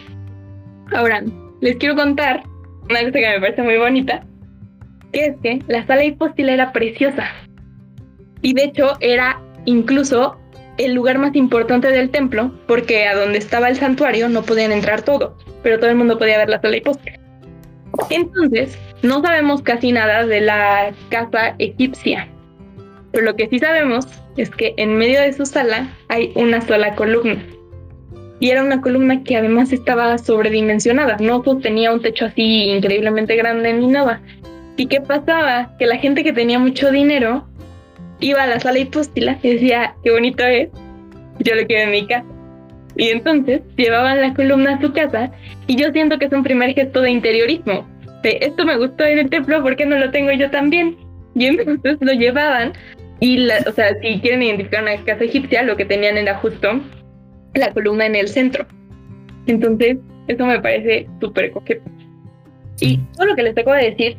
Ahora, 0.92 1.22
les 1.60 1.76
quiero 1.76 1.94
contar 1.94 2.42
una 2.90 3.00
cosa 3.00 3.12
que 3.12 3.28
me 3.28 3.40
parece 3.40 3.62
muy 3.62 3.76
bonita, 3.76 4.24
que 5.12 5.26
es 5.26 5.36
que 5.42 5.62
la 5.68 5.86
sala 5.86 6.04
hipóstila 6.04 6.52
era 6.52 6.72
preciosa. 6.72 7.26
Y 8.42 8.54
de 8.54 8.64
hecho 8.64 8.96
era 9.00 9.40
incluso 9.64 10.38
el 10.78 10.94
lugar 10.94 11.18
más 11.18 11.34
importante 11.36 11.88
del 11.88 12.10
templo, 12.10 12.52
porque 12.66 13.06
a 13.06 13.14
donde 13.14 13.38
estaba 13.38 13.68
el 13.68 13.76
santuario 13.76 14.28
no 14.28 14.42
podían 14.42 14.72
entrar 14.72 15.02
todos, 15.02 15.32
pero 15.62 15.78
todo 15.78 15.90
el 15.90 15.96
mundo 15.96 16.18
podía 16.18 16.38
ver 16.38 16.48
la 16.48 16.60
sala 16.60 16.76
hipóstila. 16.76 17.18
Entonces, 18.10 18.76
no 19.02 19.22
sabemos 19.22 19.62
casi 19.62 19.92
nada 19.92 20.26
de 20.26 20.40
la 20.40 20.92
casa 21.10 21.54
egipcia, 21.58 22.28
pero 23.12 23.24
lo 23.24 23.36
que 23.36 23.48
sí 23.48 23.58
sabemos 23.58 24.06
es 24.36 24.50
que 24.50 24.74
en 24.76 24.96
medio 24.96 25.20
de 25.20 25.32
su 25.32 25.46
sala 25.46 25.88
hay 26.08 26.32
una 26.34 26.60
sola 26.60 26.96
columna 26.96 27.44
y 28.40 28.50
era 28.50 28.62
una 28.62 28.80
columna 28.80 29.22
que 29.22 29.36
además 29.36 29.72
estaba 29.72 30.18
sobredimensionada, 30.18 31.16
no 31.20 31.40
tenía 31.62 31.92
un 31.92 32.02
techo 32.02 32.26
así 32.26 32.64
increíblemente 32.64 33.36
grande 33.36 33.72
ni 33.72 33.86
nada. 33.86 34.20
¿Y 34.76 34.86
qué 34.86 35.00
pasaba? 35.00 35.76
Que 35.78 35.86
la 35.86 35.98
gente 35.98 36.24
que 36.24 36.32
tenía 36.32 36.58
mucho 36.58 36.90
dinero 36.90 37.46
iba 38.26 38.42
a 38.42 38.46
la 38.46 38.60
sala 38.60 38.78
hipóstila 38.78 39.38
y 39.42 39.54
decía, 39.54 39.94
qué 40.02 40.10
bonito 40.10 40.44
es, 40.44 40.68
yo 41.40 41.54
lo 41.54 41.66
quiero 41.66 41.84
en 41.84 41.90
mi 41.90 42.06
casa. 42.06 42.26
Y 42.96 43.08
entonces 43.08 43.62
llevaban 43.76 44.20
la 44.20 44.34
columna 44.34 44.74
a 44.74 44.80
su 44.80 44.92
casa 44.92 45.30
y 45.66 45.76
yo 45.76 45.90
siento 45.92 46.18
que 46.18 46.26
es 46.26 46.32
un 46.32 46.42
primer 46.42 46.74
gesto 46.74 47.00
de 47.02 47.10
interiorismo. 47.10 47.86
De 48.22 48.38
esto 48.40 48.64
me 48.64 48.76
gustó 48.76 49.04
en 49.04 49.18
el 49.18 49.30
templo, 49.30 49.62
¿por 49.62 49.76
qué 49.76 49.84
no 49.84 49.98
lo 49.98 50.10
tengo 50.10 50.32
yo 50.32 50.50
también? 50.50 50.96
Y 51.34 51.46
entonces 51.46 51.98
lo 52.00 52.12
llevaban 52.12 52.72
y, 53.20 53.38
la, 53.38 53.58
o 53.66 53.72
sea, 53.72 53.94
si 54.00 54.20
quieren 54.20 54.42
identificar 54.42 54.82
una 54.82 54.96
casa 55.04 55.24
egipcia, 55.24 55.62
lo 55.62 55.76
que 55.76 55.84
tenían 55.84 56.16
era 56.16 56.36
justo 56.36 56.80
la 57.54 57.72
columna 57.72 58.06
en 58.06 58.16
el 58.16 58.28
centro. 58.28 58.66
Entonces, 59.46 59.98
eso 60.28 60.46
me 60.46 60.60
parece 60.60 61.06
súper 61.20 61.50
coqueto. 61.50 61.82
Y 62.80 62.98
todo 63.14 63.26
lo 63.26 63.36
que 63.36 63.42
les 63.42 63.56
acabo 63.56 63.76
de 63.76 63.90
decir 63.90 64.16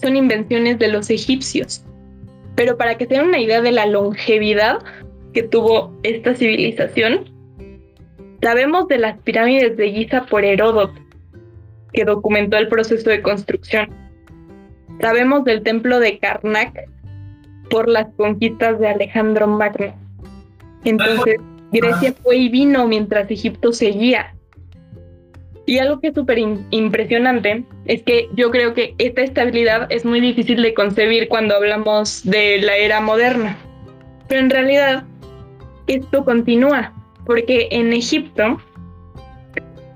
son 0.00 0.16
invenciones 0.16 0.78
de 0.78 0.88
los 0.88 1.10
egipcios. 1.10 1.84
Pero 2.56 2.76
para 2.76 2.96
que 2.96 3.06
tengan 3.06 3.28
una 3.28 3.40
idea 3.40 3.60
de 3.60 3.72
la 3.72 3.86
longevidad 3.86 4.78
que 5.32 5.42
tuvo 5.42 5.92
esta 6.02 6.34
civilización, 6.34 7.24
sabemos 8.42 8.88
de 8.88 8.98
las 8.98 9.18
pirámides 9.18 9.76
de 9.76 9.90
Giza 9.92 10.26
por 10.26 10.44
Heródoto, 10.44 11.00
que 11.92 12.04
documentó 12.04 12.56
el 12.56 12.68
proceso 12.68 13.10
de 13.10 13.22
construcción. 13.22 13.88
Sabemos 15.00 15.44
del 15.44 15.62
templo 15.62 15.98
de 15.98 16.18
Karnak 16.18 16.88
por 17.70 17.88
las 17.88 18.08
conquistas 18.16 18.78
de 18.80 18.88
Alejandro 18.88 19.46
Magno. 19.46 19.94
Entonces, 20.84 21.36
Grecia 21.72 22.12
fue 22.22 22.36
y 22.36 22.48
vino 22.48 22.86
mientras 22.86 23.30
Egipto 23.30 23.72
seguía. 23.72 24.34
Y 25.66 25.78
algo 25.78 26.00
que 26.00 26.08
es 26.08 26.14
súper 26.14 26.38
impresionante 26.38 27.64
es 27.84 28.02
que 28.02 28.28
yo 28.34 28.50
creo 28.50 28.74
que 28.74 28.94
esta 28.98 29.22
estabilidad 29.22 29.86
es 29.90 30.04
muy 30.04 30.20
difícil 30.20 30.62
de 30.62 30.74
concebir 30.74 31.28
cuando 31.28 31.54
hablamos 31.54 32.22
de 32.24 32.60
la 32.60 32.76
era 32.76 33.00
moderna. 33.00 33.56
Pero 34.28 34.40
en 34.40 34.50
realidad 34.50 35.04
esto 35.86 36.24
continúa, 36.24 36.92
porque 37.26 37.68
en 37.70 37.92
Egipto 37.92 38.58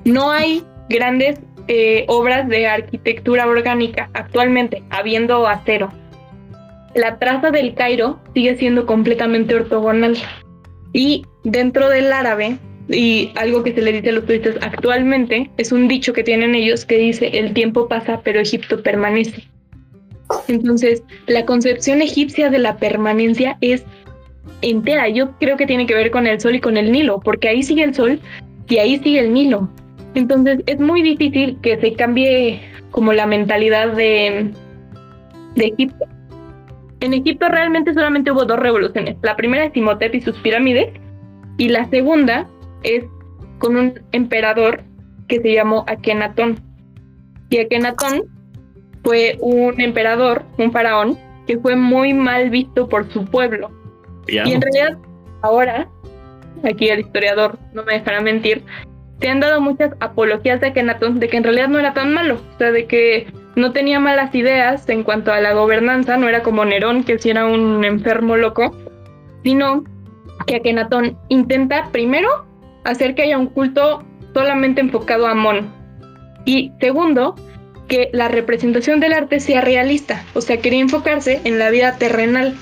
no 0.04 0.30
hay 0.30 0.62
grandes 0.88 1.40
eh, 1.66 2.04
obras 2.08 2.46
de 2.48 2.66
arquitectura 2.66 3.46
orgánica 3.46 4.10
actualmente, 4.12 4.82
habiendo 4.90 5.46
acero. 5.46 5.90
La 6.94 7.18
traza 7.18 7.50
del 7.50 7.74
Cairo 7.74 8.20
sigue 8.34 8.56
siendo 8.56 8.86
completamente 8.86 9.54
ortogonal. 9.54 10.16
Y 10.92 11.26
dentro 11.42 11.88
del 11.88 12.12
árabe, 12.12 12.58
y 12.88 13.32
algo 13.36 13.62
que 13.62 13.72
se 13.72 13.82
le 13.82 13.92
dice 13.92 14.10
a 14.10 14.12
los 14.12 14.26
turistas 14.26 14.56
actualmente, 14.60 15.50
es 15.56 15.72
un 15.72 15.88
dicho 15.88 16.12
que 16.12 16.22
tienen 16.22 16.54
ellos 16.54 16.84
que 16.84 16.98
dice, 16.98 17.30
el 17.38 17.54
tiempo 17.54 17.88
pasa, 17.88 18.20
pero 18.22 18.40
Egipto 18.40 18.82
permanece. 18.82 19.44
Entonces, 20.48 21.02
la 21.26 21.44
concepción 21.44 22.02
egipcia 22.02 22.50
de 22.50 22.58
la 22.58 22.76
permanencia 22.76 23.56
es 23.60 23.84
entera. 24.62 25.08
Yo 25.08 25.32
creo 25.38 25.56
que 25.56 25.66
tiene 25.66 25.86
que 25.86 25.94
ver 25.94 26.10
con 26.10 26.26
el 26.26 26.40
sol 26.40 26.54
y 26.54 26.60
con 26.60 26.76
el 26.76 26.92
Nilo, 26.92 27.20
porque 27.20 27.48
ahí 27.48 27.62
sigue 27.62 27.84
el 27.84 27.94
sol 27.94 28.20
y 28.68 28.78
ahí 28.78 28.98
sigue 28.98 29.20
el 29.20 29.32
Nilo. 29.32 29.70
Entonces, 30.14 30.60
es 30.66 30.78
muy 30.78 31.02
difícil 31.02 31.58
que 31.62 31.78
se 31.78 31.94
cambie 31.94 32.60
como 32.90 33.12
la 33.12 33.26
mentalidad 33.26 33.92
de, 33.92 34.50
de 35.56 35.66
Egipto. 35.66 36.06
En 37.00 37.12
Egipto 37.12 37.48
realmente 37.48 37.92
solamente 37.92 38.30
hubo 38.30 38.44
dos 38.44 38.58
revoluciones. 38.58 39.16
La 39.22 39.36
primera 39.36 39.64
es 39.64 39.76
Imhotep 39.76 40.14
y 40.14 40.20
sus 40.20 40.36
pirámides 40.38 40.88
y 41.58 41.68
la 41.68 41.88
segunda 41.90 42.48
es 42.84 43.04
con 43.58 43.76
un 43.76 44.00
emperador 44.12 44.82
que 45.28 45.40
se 45.40 45.52
llamó 45.52 45.84
Akenatón. 45.88 46.58
Y 47.50 47.58
Akenatón 47.58 48.24
fue 49.02 49.36
un 49.40 49.80
emperador, 49.80 50.44
un 50.58 50.72
faraón, 50.72 51.18
que 51.46 51.58
fue 51.58 51.76
muy 51.76 52.14
mal 52.14 52.50
visto 52.50 52.88
por 52.88 53.10
su 53.12 53.24
pueblo. 53.24 53.70
Y 54.26 54.38
en 54.38 54.60
realidad 54.60 54.98
ahora, 55.42 55.88
aquí 56.62 56.88
el 56.88 57.00
historiador 57.00 57.58
no 57.72 57.84
me 57.84 57.94
dejará 57.94 58.20
mentir, 58.20 58.62
se 59.20 59.28
han 59.28 59.40
dado 59.40 59.60
muchas 59.60 59.92
apologías 60.00 60.60
de 60.60 60.68
Akenatón 60.68 61.20
de 61.20 61.28
que 61.28 61.36
en 61.36 61.44
realidad 61.44 61.68
no 61.68 61.78
era 61.78 61.94
tan 61.94 62.12
malo, 62.12 62.34
o 62.34 62.58
sea, 62.58 62.72
de 62.72 62.86
que 62.86 63.26
no 63.54 63.72
tenía 63.72 64.00
malas 64.00 64.34
ideas 64.34 64.88
en 64.88 65.04
cuanto 65.04 65.32
a 65.32 65.40
la 65.40 65.52
gobernanza, 65.52 66.16
no 66.16 66.28
era 66.28 66.42
como 66.42 66.64
Nerón, 66.64 67.04
que 67.04 67.18
si 67.18 67.30
era 67.30 67.46
un 67.46 67.84
enfermo 67.84 68.36
loco, 68.36 68.74
sino 69.44 69.84
que 70.46 70.56
Akenatón 70.56 71.16
intenta 71.28 71.90
primero 71.92 72.46
hacer 72.84 73.14
que 73.14 73.22
haya 73.22 73.38
un 73.38 73.46
culto 73.46 74.04
solamente 74.32 74.80
enfocado 74.80 75.26
a 75.26 75.32
Amón. 75.32 75.72
Y 76.44 76.72
segundo, 76.80 77.34
que 77.88 78.10
la 78.12 78.28
representación 78.28 79.00
del 79.00 79.12
arte 79.12 79.40
sea 79.40 79.60
realista, 79.60 80.24
o 80.34 80.40
sea, 80.40 80.58
quería 80.58 80.80
enfocarse 80.80 81.40
en 81.44 81.58
la 81.58 81.70
vida 81.70 81.96
terrenal. 81.96 82.54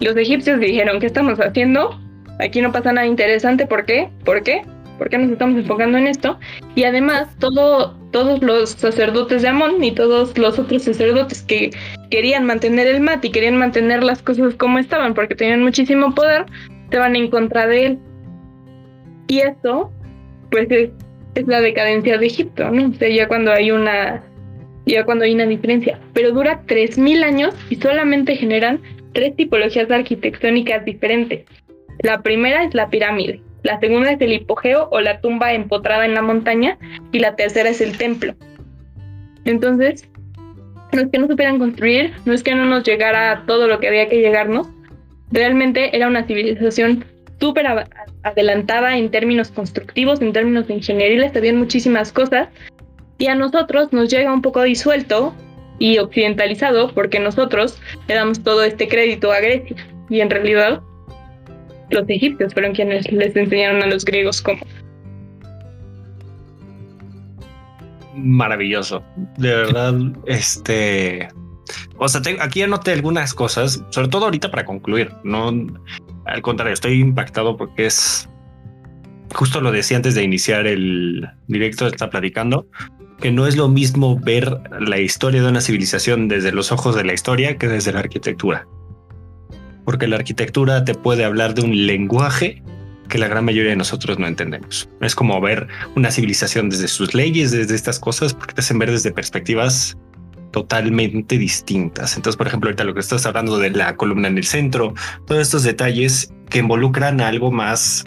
Los 0.00 0.16
egipcios 0.16 0.60
dijeron, 0.60 1.00
¿qué 1.00 1.06
estamos 1.06 1.38
haciendo? 1.40 1.98
Aquí 2.38 2.60
no 2.60 2.72
pasa 2.72 2.92
nada 2.92 3.06
interesante, 3.06 3.66
¿por 3.66 3.86
qué? 3.86 4.10
¿Por 4.24 4.42
qué? 4.42 4.62
¿Por 4.98 5.10
qué 5.10 5.18
nos 5.18 5.30
estamos 5.30 5.58
enfocando 5.58 5.98
en 5.98 6.06
esto? 6.06 6.38
Y 6.74 6.84
además, 6.84 7.28
todo, 7.38 7.96
todos 8.12 8.42
los 8.42 8.70
sacerdotes 8.70 9.42
de 9.42 9.48
Amón 9.48 9.82
y 9.82 9.92
todos 9.92 10.36
los 10.38 10.58
otros 10.58 10.82
sacerdotes 10.82 11.42
que 11.42 11.70
querían 12.10 12.46
mantener 12.46 12.86
el 12.86 13.00
mat 13.00 13.24
y 13.24 13.30
querían 13.30 13.56
mantener 13.56 14.02
las 14.02 14.22
cosas 14.22 14.54
como 14.54 14.78
estaban 14.78 15.14
porque 15.14 15.34
tenían 15.34 15.62
muchísimo 15.62 16.14
poder, 16.14 16.46
se 16.90 16.98
van 16.98 17.16
en 17.16 17.30
contra 17.30 17.66
de 17.66 17.86
él. 17.86 17.98
Y 19.28 19.40
eso, 19.40 19.90
pues 20.50 20.68
es, 20.70 20.90
la 21.46 21.60
decadencia 21.60 22.16
de 22.18 22.26
Egipto, 22.26 22.70
¿no? 22.70 22.88
O 22.88 22.94
sea, 22.94 23.08
ya 23.08 23.28
cuando 23.28 23.52
hay 23.52 23.70
una, 23.70 24.24
ya 24.86 25.04
cuando 25.04 25.24
hay 25.24 25.34
una 25.34 25.46
diferencia. 25.46 25.98
Pero 26.14 26.32
dura 26.32 26.62
3.000 26.66 27.24
años 27.24 27.54
y 27.68 27.76
solamente 27.76 28.36
generan 28.36 28.80
tres 29.12 29.36
tipologías 29.36 29.90
arquitectónicas 29.90 30.84
diferentes. 30.84 31.44
La 32.00 32.22
primera 32.22 32.64
es 32.64 32.74
la 32.74 32.88
pirámide, 32.88 33.40
la 33.62 33.80
segunda 33.80 34.12
es 34.12 34.20
el 34.20 34.32
hipogeo 34.32 34.88
o 34.90 35.00
la 35.00 35.20
tumba 35.20 35.52
empotrada 35.52 36.04
en 36.04 36.14
la 36.14 36.22
montaña 36.22 36.78
y 37.12 37.18
la 37.18 37.34
tercera 37.34 37.70
es 37.70 37.80
el 37.80 37.98
templo. 37.98 38.34
Entonces, 39.44 40.08
no 40.92 41.00
es 41.00 41.08
que 41.08 41.18
no 41.18 41.26
supieran 41.26 41.58
construir, 41.58 42.12
no 42.24 42.32
es 42.32 42.42
que 42.42 42.54
no 42.54 42.64
nos 42.64 42.84
llegara 42.84 43.44
todo 43.46 43.66
lo 43.66 43.80
que 43.80 43.88
había 43.88 44.08
que 44.08 44.20
llegarnos, 44.20 44.68
realmente 45.30 45.96
era 45.96 46.06
una 46.06 46.24
civilización 46.26 47.04
súper 47.40 47.66
adelantada 48.22 48.96
en 48.96 49.10
términos 49.10 49.50
constructivos, 49.50 50.20
en 50.20 50.32
términos 50.32 50.66
de 50.66 50.74
ingeniería, 50.74 51.32
sabían 51.32 51.56
muchísimas 51.56 52.12
cosas. 52.12 52.48
Y 53.18 53.26
a 53.26 53.34
nosotros 53.34 53.92
nos 53.92 54.10
llega 54.10 54.32
un 54.32 54.42
poco 54.42 54.62
disuelto 54.62 55.34
y 55.78 55.98
occidentalizado 55.98 56.92
porque 56.92 57.20
nosotros 57.20 57.78
le 58.08 58.14
damos 58.14 58.42
todo 58.42 58.64
este 58.64 58.88
crédito 58.88 59.32
a 59.32 59.40
Grecia 59.40 59.76
y 60.08 60.20
en 60.20 60.30
realidad 60.30 60.80
los 61.90 62.08
egipcios 62.08 62.52
fueron 62.52 62.74
quienes 62.74 63.10
les 63.12 63.36
enseñaron 63.36 63.82
a 63.82 63.86
los 63.86 64.04
griegos 64.04 64.42
cómo. 64.42 64.60
Maravilloso, 68.14 69.02
de 69.36 69.54
verdad, 69.54 69.94
este, 70.26 71.28
o 71.98 72.08
sea, 72.08 72.22
aquí 72.40 72.62
anoté 72.62 72.92
algunas 72.92 73.34
cosas, 73.34 73.84
sobre 73.90 74.08
todo 74.08 74.24
ahorita 74.24 74.50
para 74.50 74.64
concluir, 74.64 75.12
no, 75.22 75.52
al 76.26 76.42
contrario, 76.42 76.74
estoy 76.74 77.00
impactado 77.00 77.56
porque 77.56 77.86
es, 77.86 78.28
justo 79.34 79.60
lo 79.60 79.70
decía 79.70 79.96
antes 79.96 80.14
de 80.14 80.22
iniciar 80.22 80.66
el 80.66 81.28
directo, 81.46 81.86
está 81.86 82.10
platicando, 82.10 82.66
que 83.20 83.30
no 83.30 83.46
es 83.46 83.56
lo 83.56 83.68
mismo 83.68 84.18
ver 84.18 84.60
la 84.80 84.98
historia 84.98 85.42
de 85.42 85.48
una 85.48 85.60
civilización 85.60 86.28
desde 86.28 86.52
los 86.52 86.72
ojos 86.72 86.94
de 86.94 87.04
la 87.04 87.14
historia 87.14 87.56
que 87.56 87.68
desde 87.68 87.92
la 87.92 88.00
arquitectura. 88.00 88.66
Porque 89.84 90.08
la 90.08 90.16
arquitectura 90.16 90.84
te 90.84 90.94
puede 90.94 91.24
hablar 91.24 91.54
de 91.54 91.62
un 91.62 91.86
lenguaje 91.86 92.62
que 93.08 93.18
la 93.18 93.28
gran 93.28 93.44
mayoría 93.44 93.70
de 93.70 93.76
nosotros 93.76 94.18
no 94.18 94.26
entendemos. 94.26 94.88
Es 95.00 95.14
como 95.14 95.40
ver 95.40 95.68
una 95.94 96.10
civilización 96.10 96.68
desde 96.68 96.88
sus 96.88 97.14
leyes, 97.14 97.52
desde 97.52 97.76
estas 97.76 98.00
cosas, 98.00 98.34
porque 98.34 98.54
te 98.54 98.60
hacen 98.62 98.80
ver 98.80 98.90
desde 98.90 99.12
perspectivas 99.12 99.96
totalmente 100.56 101.36
distintas. 101.36 102.16
Entonces, 102.16 102.38
por 102.38 102.46
ejemplo, 102.46 102.68
ahorita 102.68 102.84
lo 102.84 102.94
que 102.94 103.00
estás 103.00 103.26
hablando 103.26 103.58
de 103.58 103.68
la 103.68 103.94
columna 103.94 104.28
en 104.28 104.38
el 104.38 104.44
centro, 104.44 104.94
todos 105.26 105.42
estos 105.42 105.64
detalles 105.64 106.32
que 106.48 106.60
involucran 106.60 107.20
algo 107.20 107.50
más 107.50 108.06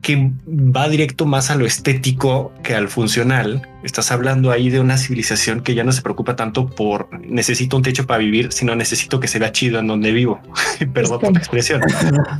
que 0.00 0.32
va 0.48 0.88
directo 0.88 1.26
más 1.26 1.50
a 1.50 1.56
lo 1.56 1.66
estético 1.66 2.50
que 2.62 2.74
al 2.74 2.88
funcional. 2.88 3.60
Estás 3.84 4.10
hablando 4.10 4.52
ahí 4.52 4.70
de 4.70 4.80
una 4.80 4.96
civilización 4.96 5.60
que 5.60 5.74
ya 5.74 5.84
no 5.84 5.92
se 5.92 6.00
preocupa 6.00 6.34
tanto 6.34 6.66
por 6.66 7.10
necesito 7.20 7.76
un 7.76 7.82
techo 7.82 8.06
para 8.06 8.18
vivir, 8.18 8.50
sino 8.50 8.74
necesito 8.74 9.20
que 9.20 9.28
se 9.28 9.38
vea 9.38 9.52
chido 9.52 9.80
en 9.80 9.88
donde 9.88 10.12
vivo. 10.12 10.40
Perdón 10.94 11.20
por 11.20 11.32
la 11.34 11.38
expresión. 11.40 11.82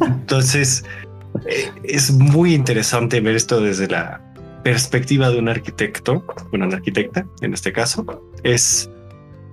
Entonces, 0.00 0.86
eh, 1.46 1.70
es 1.84 2.10
muy 2.10 2.54
interesante 2.54 3.20
ver 3.20 3.36
esto 3.36 3.60
desde 3.60 3.86
la 3.88 4.31
perspectiva 4.62 5.30
de 5.30 5.38
un 5.38 5.48
arquitecto, 5.48 6.24
bueno, 6.50 6.66
una 6.66 6.76
arquitecta 6.76 7.26
en 7.40 7.54
este 7.54 7.72
caso. 7.72 8.04
Es 8.42 8.90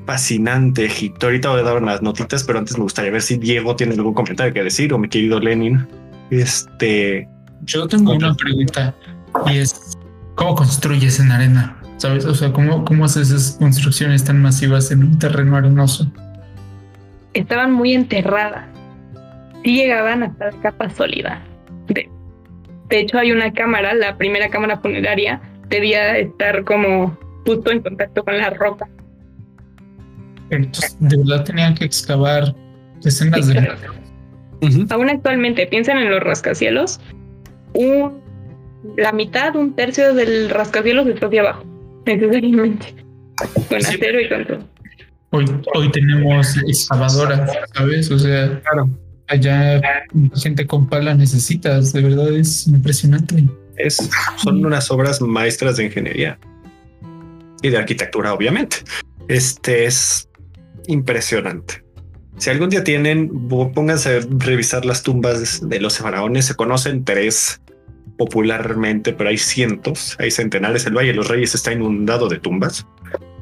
fascinante 0.06 0.86
Egipto. 0.86 1.28
Ahorita 1.28 1.50
voy 1.50 1.60
a 1.60 1.64
dar 1.64 1.78
unas 1.78 2.02
notitas, 2.02 2.44
pero 2.44 2.60
antes 2.60 2.78
me 2.78 2.84
gustaría 2.84 3.12
ver 3.12 3.22
si 3.22 3.38
Diego 3.38 3.76
tiene 3.76 3.94
algún 3.94 4.14
comentario 4.14 4.54
que 4.54 4.64
decir 4.64 4.94
o 4.94 4.98
mi 4.98 5.08
querido 5.08 5.40
Lenin. 5.40 5.88
Este, 6.32 7.28
yo 7.64 7.88
tengo 7.88 8.14
una 8.14 8.34
pregunta 8.34 8.96
y 9.48 9.58
es, 9.58 9.98
¿cómo 10.36 10.56
construyes 10.56 11.20
en 11.20 11.32
arena? 11.32 11.76
¿Sabes? 11.98 12.26
O 12.26 12.34
sea, 12.34 12.54
¿cómo, 12.54 12.86
cómo 12.86 13.06
haces 13.06 13.30
esas 13.30 13.58
construcciones 13.58 14.24
tan 14.24 14.42
masivas 14.42 14.92
en 14.92 15.04
un 15.04 15.20
terreno 15.20 15.58
arenoso? 15.58 16.12
Estaban 17.34 17.74
muy 17.74 17.94
enterradas. 17.94 18.66
Sí 19.64 19.76
llegaban 19.76 20.24
hasta 20.24 20.52
la 20.52 20.62
capa 20.62 20.90
sólida. 20.90 21.44
De, 21.88 22.10
de 22.90 23.00
hecho, 23.00 23.18
hay 23.20 23.32
una 23.32 23.54
cámara, 23.54 23.94
la 23.94 24.18
primera 24.18 24.50
cámara 24.50 24.80
funeraria, 24.80 25.42
debía 25.68 26.18
estar 26.18 26.64
como 26.64 27.18
justo 27.46 27.72
en 27.72 27.82
contacto 27.82 28.24
con 28.24 28.38
la 28.38 28.50
roca. 28.50 28.88
Entonces, 30.50 30.98
de 31.00 31.18
verdad 31.18 31.44
tenían 31.44 31.76
que 31.76 31.86
excavar 31.86 32.56
decenas 33.02 33.48
de... 33.48 33.70
Aún 34.90 35.10
actualmente, 35.10 35.68
piensan 35.68 36.00
en 36.00 36.10
los 36.10 36.22
rascacielos, 36.22 37.00
un, 37.74 38.22
la 38.98 39.12
mitad, 39.14 39.56
un 39.56 39.74
tercio 39.76 40.14
del 40.14 40.50
rascacielos 40.50 41.08
está 41.08 41.28
hacia 41.28 41.42
abajo, 41.42 41.66
necesariamente. 42.06 42.96
Con 43.70 43.78
acero 43.78 44.20
y 44.20 44.28
con 44.28 44.46
todo. 44.46 44.60
Hoy, 45.30 45.46
hoy 45.76 45.92
tenemos 45.92 46.58
excavadoras, 46.68 47.52
¿sabes? 47.74 48.12
O 48.12 48.18
sea, 48.20 48.60
claro. 48.62 48.90
Allá 49.30 49.82
gente 50.36 50.66
con 50.66 50.88
pala 50.88 51.14
necesitas, 51.14 51.94
de 51.94 52.02
verdad 52.02 52.34
es 52.34 52.68
impresionante. 52.68 53.48
Es, 53.78 54.10
son 54.38 54.66
unas 54.66 54.92
obras 54.92 55.22
maestras 55.22 55.78
de 55.78 55.86
ingeniería 55.86 56.38
y 57.62 57.70
de 57.70 57.78
arquitectura, 57.78 58.34
obviamente. 58.34 58.78
Este 59.28 59.86
es 59.86 60.28
impresionante. 60.88 61.84
Si 62.38 62.50
algún 62.50 62.70
día 62.70 62.84
tienen, 62.84 63.48
pónganse 63.50 64.18
a 64.18 64.20
revisar 64.40 64.86
las 64.86 65.04
tumbas 65.04 65.68
de 65.68 65.80
los 65.80 65.98
faraones. 65.98 66.46
Se 66.46 66.56
conocen 66.56 67.04
tres 67.04 67.62
popularmente, 68.18 69.14
pero 69.14 69.30
hay 69.30 69.38
cientos, 69.38 70.16
hay 70.20 70.32
centenares. 70.32 70.86
El 70.86 70.96
Valle 70.96 71.10
de 71.10 71.16
los 71.16 71.28
Reyes 71.28 71.54
está 71.54 71.74
inundado 71.74 72.28
de 72.28 72.40
tumbas. 72.40 72.86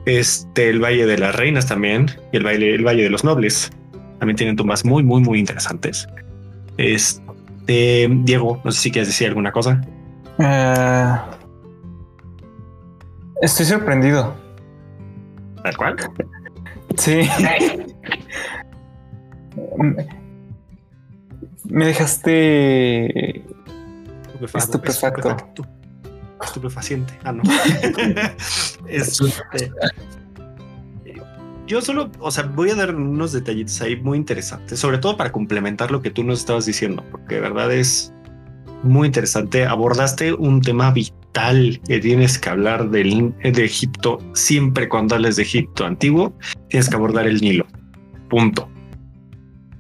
Este, 0.05 0.69
el 0.69 0.83
Valle 0.83 1.05
de 1.05 1.17
las 1.17 1.35
Reinas 1.35 1.67
también 1.67 2.07
y 2.31 2.37
el 2.37 2.45
Valle, 2.45 2.73
el 2.73 2.85
Valle 2.85 3.03
de 3.03 3.09
los 3.09 3.23
Nobles 3.23 3.71
también 4.19 4.35
tienen 4.35 4.55
tumbas 4.55 4.85
muy, 4.85 5.03
muy, 5.03 5.21
muy 5.21 5.39
interesantes. 5.39 6.07
Este, 6.77 8.07
Diego, 8.23 8.61
no 8.63 8.71
sé 8.71 8.81
si 8.81 8.91
quieres 8.91 9.07
decir 9.09 9.27
alguna 9.27 9.51
cosa. 9.51 9.81
Eh, 10.39 11.15
estoy 13.41 13.65
sorprendido. 13.65 14.35
¿Tal 15.63 15.77
cual? 15.77 15.95
Sí. 16.97 17.27
Me 21.65 21.85
dejaste 21.85 23.43
estupefacto. 24.53 25.35
Estupefaciente. 26.43 27.13
Ah, 27.23 27.31
no. 27.31 27.43
Este, 28.87 29.25
yo 31.67 31.81
solo, 31.81 32.09
o 32.19 32.31
sea, 32.31 32.43
voy 32.43 32.69
a 32.69 32.75
dar 32.75 32.95
unos 32.95 33.33
detallitos 33.33 33.81
ahí 33.81 33.97
muy 33.97 34.17
interesantes, 34.17 34.79
sobre 34.79 34.97
todo 34.97 35.17
para 35.17 35.31
complementar 35.31 35.91
lo 35.91 36.01
que 36.01 36.09
tú 36.09 36.23
nos 36.23 36.39
estabas 36.39 36.65
diciendo, 36.65 37.03
porque 37.11 37.35
de 37.35 37.41
verdad 37.41 37.71
es 37.73 38.13
muy 38.83 39.07
interesante. 39.07 39.65
Abordaste 39.65 40.33
un 40.33 40.61
tema 40.61 40.91
vital 40.91 41.79
que 41.87 41.99
tienes 41.99 42.39
que 42.39 42.49
hablar 42.49 42.89
de 42.89 43.33
Egipto 43.43 44.19
siempre 44.33 44.87
cuando 44.87 45.15
hables 45.15 45.35
de 45.35 45.43
Egipto 45.43 45.85
antiguo, 45.85 46.33
tienes 46.69 46.89
que 46.89 46.95
abordar 46.95 47.27
el 47.27 47.41
Nilo. 47.41 47.67
Punto. 48.29 48.69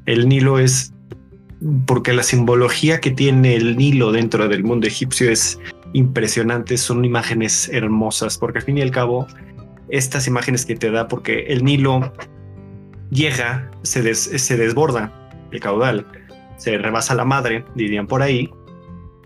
El 0.05 0.27
Nilo 0.27 0.59
es 0.59 0.93
porque 1.85 2.13
la 2.13 2.23
simbología 2.23 2.99
que 2.99 3.11
tiene 3.11 3.55
el 3.55 3.77
Nilo 3.77 4.11
dentro 4.11 4.47
del 4.47 4.63
mundo 4.63 4.87
egipcio 4.87 5.31
es 5.31 5.59
impresionante, 5.93 6.77
son 6.77 7.03
imágenes 7.03 7.69
hermosas, 7.69 8.37
porque 8.37 8.59
al 8.59 8.65
fin 8.65 8.77
y 8.77 8.81
al 8.81 8.91
cabo, 8.91 9.25
estas 9.89 10.27
imágenes 10.27 10.65
que 10.65 10.75
te 10.75 10.91
da, 10.91 11.07
porque 11.07 11.45
el 11.47 11.63
Nilo 11.63 12.13
llega, 13.09 13.71
se, 13.83 14.13
se 14.13 14.57
desborda 14.57 15.11
el 15.51 15.59
caudal, 15.59 16.05
se 16.57 16.77
rebasa 16.77 17.15
la 17.15 17.25
madre, 17.25 17.63
dirían 17.75 18.07
por 18.07 18.21
ahí, 18.21 18.49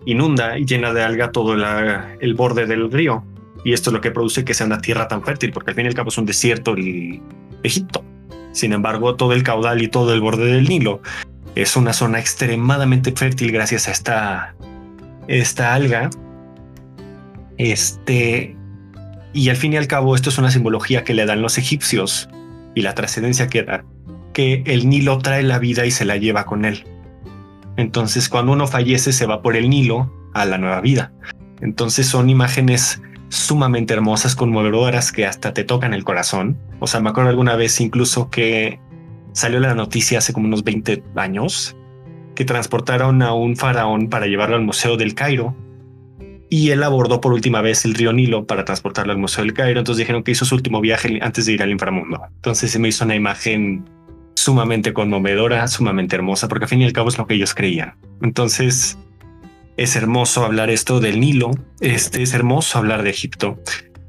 inunda 0.05 0.57
y 0.57 0.66
llena 0.66 0.93
de 0.93 1.03
alga 1.03 1.32
todo 1.32 1.53
el 1.53 2.34
borde 2.34 2.66
del 2.66 2.91
río. 2.91 3.24
Y 3.64 3.74
esto 3.74 3.91
es 3.91 3.93
lo 3.93 4.01
que 4.01 4.12
produce 4.12 4.43
que 4.43 4.53
sea 4.53 4.66
una 4.66 4.82
tierra 4.82 5.07
tan 5.07 5.24
fértil, 5.24 5.51
porque 5.51 5.72
al 5.72 5.76
fin 5.76 5.86
y 5.86 5.89
al 5.89 5.93
cabo 5.93 6.09
es 6.09 6.18
un 6.18 6.26
desierto 6.26 6.74
el 6.74 7.22
Egipto. 7.64 8.03
Sin 8.51 8.74
embargo, 8.74 9.16
todo 9.16 9.34
el 9.34 9.43
caudal 9.43 9.82
y 9.82 9.88
todo 9.88 10.14
el 10.14 10.22
borde 10.22 10.45
del 10.45 10.68
Nilo 10.68 11.01
es 11.55 11.76
una 11.76 11.93
zona 11.93 12.20
extremadamente 12.20 13.12
fértil 13.12 13.51
gracias 13.51 13.88
a 13.88 13.91
esta, 13.91 14.55
esta 15.28 15.74
alga. 15.74 16.09
Este, 17.57 18.57
y 19.34 19.49
al 19.49 19.55
fin 19.55 19.73
y 19.73 19.77
al 19.77 19.88
cabo, 19.88 20.15
esto 20.15 20.29
es 20.29 20.38
una 20.38 20.51
simbología 20.51 21.03
que 21.03 21.13
le 21.13 21.25
dan 21.25 21.41
los 21.41 21.57
egipcios 21.57 22.29
y 22.75 22.82
la 22.82 22.95
trascendencia 22.95 23.47
que 23.47 23.63
da, 23.63 23.86
que 24.34 24.63
el 24.65 24.89
Nilo 24.89 25.17
trae 25.19 25.43
la 25.43 25.59
vida 25.59 25.86
y 25.86 25.91
se 25.91 26.05
la 26.05 26.17
lleva 26.17 26.45
con 26.45 26.65
él. 26.65 26.86
Entonces, 27.77 28.29
cuando 28.29 28.51
uno 28.51 28.67
fallece, 28.67 29.13
se 29.13 29.25
va 29.25 29.41
por 29.41 29.55
el 29.55 29.69
Nilo 29.69 30.11
a 30.34 30.45
la 30.45 30.57
nueva 30.57 30.82
vida. 30.82 31.13
Entonces, 31.61 32.07
son 32.07 32.29
imágenes 32.29 33.01
sumamente 33.29 33.93
hermosas, 33.93 34.36
conmovedoras, 34.36 35.11
que 35.11 35.25
hasta 35.25 35.53
te 35.53 35.63
tocan 35.63 35.93
el 35.93 36.03
corazón. 36.03 36.57
O 36.79 36.88
sea, 36.88 36.99
me 36.99 37.09
acuerdo 37.09 37.29
alguna 37.29 37.55
vez 37.55 37.79
incluso 37.79 38.29
que 38.29 38.79
salió 39.32 39.59
la 39.59 39.73
noticia 39.73 40.17
hace 40.17 40.34
como 40.34 40.47
unos 40.47 40.63
20 40.65 41.03
años 41.15 41.77
que 42.36 42.43
transportaron 42.43 43.21
a 43.21 43.34
un 43.34 43.55
faraón 43.55 44.09
para 44.09 44.27
llevarlo 44.27 44.55
al 44.57 44.63
Museo 44.63 44.97
del 44.97 45.15
Cairo 45.15 45.55
y 46.54 46.72
él 46.72 46.84
abordó 46.84 47.22
por 47.22 47.32
última 47.32 47.62
vez 47.62 47.86
el 47.86 47.93
río 47.93 48.12
Nilo 48.12 48.45
para 48.45 48.66
transportarlo 48.66 49.14
al 49.14 49.18
Museo 49.18 49.41
del 49.41 49.54
Cairo. 49.54 49.80
Entonces 49.80 49.99
dijeron 49.99 50.22
que 50.22 50.32
hizo 50.32 50.43
su 50.43 50.54
último 50.54 50.82
viaje 50.82 51.18
antes 51.22 51.45
de 51.45 51.54
ir 51.54 51.64
al 51.64 51.72
inframundo. 51.72 52.22
Entonces 52.36 52.70
se 52.70 52.78
me 52.78 52.89
hizo 52.89 53.06
una 53.06 53.16
imagen 53.16 53.86
sumamente 54.36 54.91
conmovedora, 54.91 55.66
sumamente 55.70 56.18
hermosa, 56.18 56.49
porque 56.49 56.66
al 56.66 56.70
fin 56.70 56.82
y 56.82 56.84
al 56.86 56.91
cabo 56.91 57.08
es 57.08 57.18
lo 57.18 57.26
que 57.26 57.36
ellos 57.36 57.56
creían. 57.56 57.95
Entonces 58.22 58.97
es 59.78 59.95
hermoso 59.95 60.43
hablar 60.43 60.70
esto 60.70 60.99
del 60.99 61.22
Nilo, 61.22 61.52
este 61.80 62.22
es 62.22 62.34
hermoso 62.34 62.80
hablar 62.80 63.04
de 63.04 63.12
Egipto. 63.12 63.58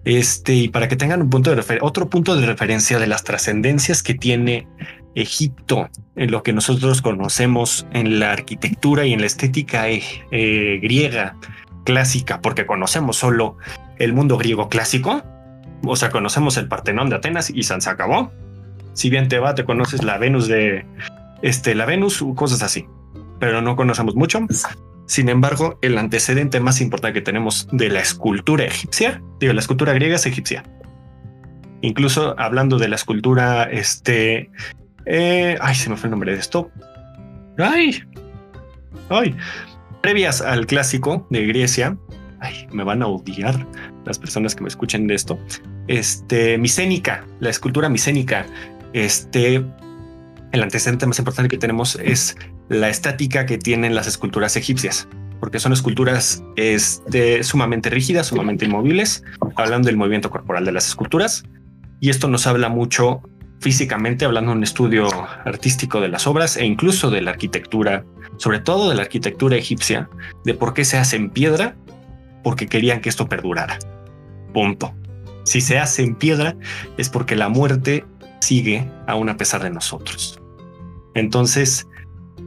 Este, 0.05 0.53
y 0.53 0.69
para 0.69 0.89
que 0.89 0.97
tengan 0.97 1.23
un 1.23 1.31
punto 1.31 1.55
de 1.55 1.79
otro 1.81 2.11
punto 2.11 2.35
de 2.35 2.45
referencia 2.45 2.99
de 2.99 3.07
las 3.07 3.23
trascendencias 3.23 4.03
que 4.03 4.15
tiene 4.15 4.67
Egipto 5.15 5.89
en 6.17 6.33
lo 6.33 6.43
que 6.43 6.53
nosotros 6.53 7.03
conocemos 7.03 7.87
en 7.93 8.19
la 8.19 8.33
arquitectura 8.33 9.07
y 9.07 9.13
en 9.13 9.21
la 9.21 9.27
estética 9.27 9.89
eh, 9.89 10.03
eh, 10.33 10.81
griega 10.83 11.37
clásica, 11.85 12.41
porque 12.41 12.67
conocemos 12.67 13.17
solo 13.17 13.57
el 13.99 14.13
mundo 14.13 14.39
griego 14.39 14.69
clásico, 14.69 15.23
o 15.85 15.97
sea, 15.97 16.11
conocemos 16.11 16.57
el 16.57 16.69
Partenón 16.69 17.11
de 17.11 17.17
Atenas 17.17 17.51
y 17.51 17.63
se 17.63 17.75
acabó. 17.91 18.33
Si 18.93 19.11
bien 19.11 19.29
te 19.29 19.39
va, 19.39 19.55
te 19.55 19.65
conoces 19.65 20.05
la 20.05 20.19
Venus 20.19 20.49
de 20.49 20.85
este, 21.43 21.75
la 21.75 21.87
Venus, 21.87 22.25
cosas 22.37 22.63
así, 22.63 22.87
pero 23.41 23.63
no 23.63 23.75
conocemos 23.75 24.15
mucho. 24.15 24.41
Sin 25.07 25.29
embargo, 25.29 25.79
el 25.83 25.99
antecedente 25.99 26.61
más 26.61 26.81
importante 26.81 27.15
que 27.15 27.23
tenemos 27.23 27.69
de 27.73 27.89
la 27.89 28.01
escultura 28.01 28.65
egipcia, 28.65 29.21
digo, 29.41 29.53
la 29.53 29.61
escultura 29.61 29.93
griega 29.93 30.17
es 30.17 30.27
egipcia. 30.27 30.63
Incluso 31.81 32.39
hablando 32.39 32.79
de 32.79 32.89
la 32.89 32.95
escultura, 32.95 33.65
este, 33.65 34.51
eh, 35.07 35.59
ay, 35.61 35.75
se 35.75 35.91
me 35.91 35.97
fue 35.97 36.07
el 36.07 36.13
nombre 36.13 36.33
de 36.33 36.39
esto. 36.39 36.71
Ay, 37.59 38.05
ay, 39.11 39.37
previas 40.03 40.41
al 40.41 40.67
clásico 40.67 41.27
de 41.31 41.47
Grecia, 41.47 41.97
ay, 42.41 42.67
me 42.73 42.85
van 42.85 43.03
a 43.03 43.07
odiar 43.07 43.67
las 44.05 44.19
personas 44.19 44.55
que 44.55 44.63
me 44.63 44.69
escuchen 44.69 45.07
de 45.07 45.15
esto. 45.15 45.39
Este, 45.87 46.59
micénica, 46.59 47.25
la 47.41 47.51
escultura 47.51 47.89
micénica, 47.89 48.47
este, 48.93 49.65
el 50.53 50.63
antecedente 50.63 51.07
más 51.07 51.19
importante 51.19 51.49
que 51.49 51.59
tenemos 51.59 51.97
es 51.97 52.37
la 52.69 52.89
estática 52.89 53.47
que 53.47 53.59
tienen 53.59 53.95
las 53.95 54.07
esculturas 54.07 54.57
egipcias, 54.57 55.09
porque 55.41 55.61
son 55.61 55.73
esculturas 55.73 56.43
este, 56.57 57.43
sumamente 57.45 57.89
rígidas, 57.91 58.27
sumamente 58.27 58.65
inmóviles, 58.65 59.25
hablando 59.57 59.87
del 59.87 59.97
movimiento 59.97 60.31
corporal 60.31 60.65
de 60.65 60.73
las 60.73 60.89
esculturas. 60.89 61.45
Y 62.01 62.11
esto 62.11 62.27
nos 62.27 62.49
habla 62.49 62.69
mucho 62.69 63.23
físicamente, 63.63 64.25
hablando 64.25 64.51
un 64.51 64.65
estudio 64.65 65.09
artístico 65.45 66.01
de 66.01 66.09
las 66.09 66.27
obras 66.27 66.57
e 66.57 66.67
incluso 66.67 67.11
de 67.11 67.23
la 67.23 67.31
arquitectura, 67.31 68.05
sobre 68.37 68.59
todo 68.59 68.91
de 68.91 68.97
la 68.97 69.03
arquitectura 69.03 69.57
egipcia, 69.57 70.11
de 70.45 70.55
por 70.55 70.75
qué 70.75 70.85
se 70.85 70.99
hace 70.99 71.15
en 71.15 71.31
piedra, 71.31 71.77
porque 72.43 72.67
querían 72.67 73.01
que 73.01 73.09
esto 73.09 73.29
perdurara. 73.29 73.79
Punto. 74.53 74.93
Si 75.45 75.61
se 75.61 75.79
hace 75.79 76.03
en 76.03 76.17
piedra 76.17 76.57
es 76.99 77.09
porque 77.09 77.37
la 77.37 77.49
muerte 77.49 78.05
sigue 78.41 78.91
aún 79.07 79.29
a 79.29 79.37
pesar 79.37 79.63
de 79.63 79.71
nosotros. 79.71 80.41
Entonces, 81.15 81.87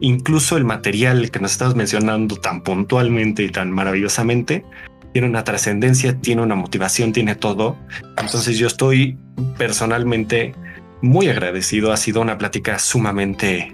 incluso 0.01 0.57
el 0.57 0.65
material 0.65 1.31
que 1.31 1.39
nos 1.39 1.53
estás 1.53 1.75
mencionando 1.75 2.35
tan 2.35 2.61
puntualmente 2.61 3.43
y 3.43 3.49
tan 3.49 3.71
maravillosamente, 3.71 4.65
tiene 5.13 5.29
una 5.29 5.45
trascendencia, 5.45 6.19
tiene 6.19 6.41
una 6.41 6.55
motivación, 6.55 7.13
tiene 7.13 7.35
todo. 7.35 7.77
Entonces 8.17 8.57
yo 8.57 8.67
estoy 8.67 9.17
personalmente 9.57 10.53
muy 11.01 11.27
agradecido. 11.27 11.91
Ha 11.91 11.97
sido 11.97 12.21
una 12.21 12.37
plática 12.37 12.79
sumamente 12.79 13.71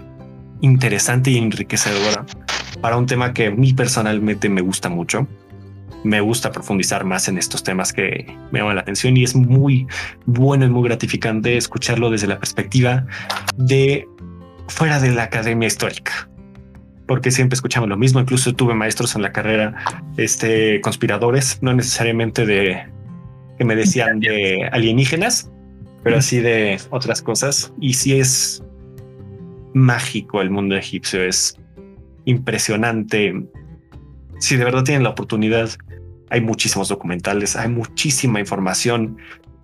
interesante 0.60 1.30
y 1.30 1.38
enriquecedora 1.38 2.24
para 2.80 2.96
un 2.96 3.06
tema 3.06 3.32
que 3.32 3.46
a 3.46 3.50
mí 3.50 3.72
personalmente 3.72 4.48
me 4.48 4.60
gusta 4.60 4.88
mucho. 4.88 5.26
Me 6.04 6.20
gusta 6.20 6.50
profundizar 6.50 7.04
más 7.04 7.28
en 7.28 7.38
estos 7.38 7.62
temas 7.62 7.92
que 7.92 8.26
me 8.50 8.58
llaman 8.58 8.74
la 8.74 8.82
atención 8.82 9.16
y 9.16 9.22
es 9.22 9.36
muy 9.36 9.86
bueno 10.26 10.64
y 10.64 10.68
muy 10.68 10.88
gratificante 10.88 11.56
escucharlo 11.56 12.10
desde 12.10 12.26
la 12.26 12.38
perspectiva 12.38 13.06
de 13.56 14.08
fuera 14.66 14.98
de 14.98 15.12
la 15.12 15.24
academia 15.24 15.68
histórica. 15.68 16.28
Porque 17.06 17.30
siempre 17.30 17.54
escuchamos 17.54 17.88
lo 17.88 17.96
mismo. 17.96 18.20
Incluso 18.20 18.52
tuve 18.52 18.74
maestros 18.74 19.14
en 19.14 19.22
la 19.22 19.32
carrera, 19.32 19.74
este, 20.16 20.80
conspiradores, 20.80 21.58
no 21.62 21.72
necesariamente 21.72 22.46
de 22.46 22.82
que 23.58 23.64
me 23.64 23.76
decían 23.76 24.18
de 24.18 24.68
alienígenas, 24.72 25.50
pero 26.02 26.18
así 26.18 26.40
de 26.40 26.80
otras 26.90 27.22
cosas. 27.22 27.72
Y 27.80 27.94
si 27.94 28.18
es 28.18 28.62
mágico 29.74 30.40
el 30.40 30.50
mundo 30.50 30.76
egipcio, 30.76 31.22
es 31.22 31.56
impresionante. 32.24 33.46
Si 34.38 34.56
de 34.56 34.64
verdad 34.64 34.84
tienen 34.84 35.02
la 35.02 35.10
oportunidad, 35.10 35.70
hay 36.30 36.40
muchísimos 36.40 36.88
documentales, 36.88 37.56
hay 37.56 37.68
muchísima 37.68 38.40
información. 38.40 39.18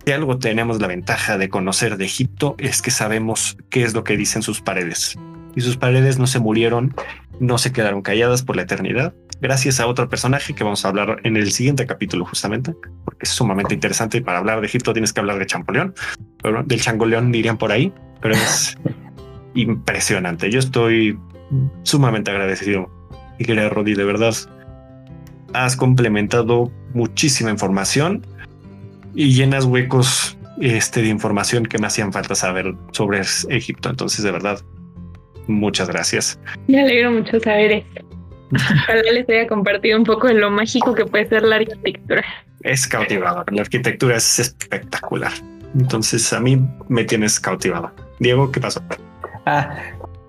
Si 0.05 0.11
algo 0.11 0.39
tenemos 0.39 0.79
la 0.79 0.87
ventaja 0.87 1.37
de 1.37 1.49
conocer 1.49 1.97
de 1.97 2.05
Egipto 2.05 2.55
es 2.57 2.81
que 2.81 2.91
sabemos 2.91 3.57
qué 3.69 3.83
es 3.83 3.93
lo 3.93 4.03
que 4.03 4.17
dicen 4.17 4.41
sus 4.41 4.61
paredes. 4.61 5.17
Y 5.55 5.61
sus 5.61 5.77
paredes 5.77 6.19
no 6.19 6.27
se 6.27 6.39
murieron, 6.39 6.95
no 7.39 7.57
se 7.57 7.71
quedaron 7.71 8.01
calladas 8.01 8.43
por 8.43 8.55
la 8.55 8.61
eternidad, 8.61 9.13
gracias 9.41 9.79
a 9.79 9.87
otro 9.87 10.09
personaje 10.09 10.53
que 10.53 10.63
vamos 10.63 10.85
a 10.85 10.89
hablar 10.89 11.19
en 11.23 11.37
el 11.37 11.51
siguiente 11.51 11.85
capítulo 11.85 12.25
justamente, 12.25 12.73
porque 13.05 13.23
es 13.23 13.29
sumamente 13.29 13.73
interesante 13.73 14.17
y 14.17 14.21
para 14.21 14.39
hablar 14.39 14.61
de 14.61 14.67
Egipto 14.67 14.93
tienes 14.93 15.13
que 15.13 15.19
hablar 15.19 15.39
de 15.39 15.45
Champollion, 15.45 15.93
pero 16.41 16.63
del 16.63 16.81
Changoleón 16.81 17.31
dirían 17.31 17.57
por 17.57 17.71
ahí, 17.71 17.93
pero 18.21 18.35
es 18.35 18.77
impresionante. 19.55 20.49
Yo 20.51 20.59
estoy 20.59 21.17
sumamente 21.83 22.31
agradecido 22.31 22.89
y 23.37 23.45
quería 23.45 23.69
Rodi, 23.69 23.93
de 23.93 24.03
verdad, 24.03 24.35
has 25.53 25.75
complementado 25.75 26.71
muchísima 26.93 27.49
información 27.49 28.25
y 29.15 29.33
llenas 29.33 29.65
huecos 29.65 30.37
este, 30.61 31.01
de 31.01 31.07
información 31.07 31.65
que 31.65 31.77
me 31.77 31.87
hacían 31.87 32.11
falta 32.11 32.35
saber 32.35 32.75
sobre 32.91 33.21
Egipto. 33.49 33.89
Entonces, 33.89 34.23
de 34.23 34.31
verdad, 34.31 34.59
muchas 35.47 35.87
gracias. 35.87 36.39
Me 36.67 36.81
alegro 36.81 37.11
mucho 37.11 37.39
saber 37.39 37.71
esto. 37.71 38.08
Ojalá 38.53 39.11
les 39.11 39.29
haya 39.29 39.47
compartido 39.47 39.97
un 39.97 40.03
poco 40.03 40.27
de 40.27 40.33
lo 40.35 40.49
mágico 40.49 40.93
que 40.95 41.05
puede 41.05 41.27
ser 41.27 41.43
la 41.43 41.57
arquitectura. 41.57 42.23
Es 42.61 42.87
cautivador. 42.87 43.51
La 43.53 43.61
arquitectura 43.61 44.17
es 44.17 44.39
espectacular. 44.39 45.31
Entonces, 45.77 46.33
a 46.33 46.39
mí 46.39 46.59
me 46.87 47.03
tienes 47.03 47.39
cautivado. 47.39 47.91
Diego, 48.19 48.51
¿qué 48.51 48.59
pasó? 48.59 48.81
Ah, 49.45 49.77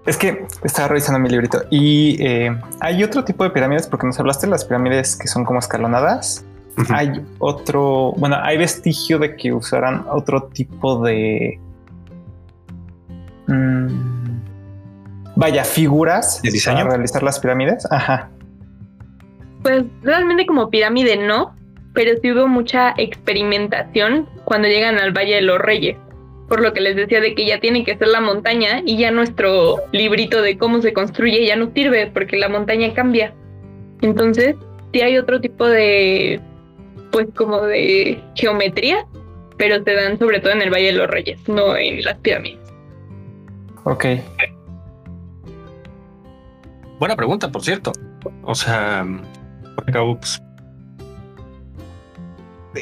es 0.06 0.16
que 0.16 0.46
estaba 0.62 0.88
revisando 0.88 1.18
mi 1.18 1.28
librito 1.28 1.62
y 1.70 2.16
eh, 2.24 2.58
hay 2.80 3.02
otro 3.04 3.24
tipo 3.24 3.44
de 3.44 3.50
pirámides 3.50 3.86
porque 3.86 4.06
nos 4.06 4.18
hablaste 4.18 4.46
de 4.46 4.50
las 4.50 4.64
pirámides 4.64 5.16
que 5.16 5.28
son 5.28 5.44
como 5.44 5.58
escalonadas. 5.58 6.44
Hay 6.88 7.22
otro, 7.38 8.12
bueno, 8.16 8.36
hay 8.42 8.56
vestigio 8.56 9.18
de 9.18 9.36
que 9.36 9.52
usarán 9.52 10.06
otro 10.08 10.44
tipo 10.44 11.02
de, 11.04 11.60
mm, 13.48 14.19
vaya, 15.40 15.64
figuras 15.64 16.42
¿De 16.42 16.50
diseño? 16.50 16.80
para 16.80 16.90
realizar 16.90 17.22
las 17.22 17.40
pirámides. 17.40 17.90
Ajá. 17.90 18.30
Pues 19.62 19.84
realmente 20.02 20.46
como 20.46 20.70
pirámide 20.70 21.16
no, 21.16 21.56
pero 21.94 22.12
sí 22.20 22.30
hubo 22.30 22.46
mucha 22.46 22.94
experimentación 22.96 24.28
cuando 24.44 24.68
llegan 24.68 24.98
al 24.98 25.12
Valle 25.12 25.36
de 25.36 25.42
los 25.42 25.58
Reyes 25.58 25.96
por 26.50 26.60
lo 26.60 26.72
que 26.72 26.80
les 26.80 26.96
decía 26.96 27.20
de 27.20 27.36
que 27.36 27.46
ya 27.46 27.60
tiene 27.60 27.84
que 27.84 27.96
ser 27.96 28.08
la 28.08 28.20
montaña 28.20 28.82
y 28.84 28.98
ya 28.98 29.12
nuestro 29.12 29.76
librito 29.92 30.42
de 30.42 30.58
cómo 30.58 30.82
se 30.82 30.92
construye 30.92 31.46
ya 31.46 31.54
no 31.54 31.70
sirve 31.72 32.08
porque 32.08 32.36
la 32.36 32.48
montaña 32.48 32.92
cambia. 32.92 33.32
Entonces, 34.02 34.56
sí 34.92 35.00
hay 35.00 35.16
otro 35.16 35.40
tipo 35.40 35.64
de, 35.68 36.40
pues 37.12 37.28
como 37.36 37.62
de 37.62 38.20
geometría, 38.34 39.06
pero 39.58 39.80
se 39.84 39.92
dan 39.94 40.18
sobre 40.18 40.40
todo 40.40 40.52
en 40.52 40.62
el 40.62 40.70
Valle 40.70 40.86
de 40.86 40.92
los 40.94 41.08
Reyes, 41.08 41.38
no 41.48 41.76
en 41.76 42.02
las 42.02 42.18
pirámides. 42.18 42.58
Ok. 43.84 44.06
Buena 47.00 47.16
pregunta, 47.16 47.50
por 47.50 47.64
cierto. 47.64 47.92
O 48.42 48.54
sea, 48.54 49.04
por 49.74 49.90
acabo, 49.90 50.20
pues, 50.20 50.40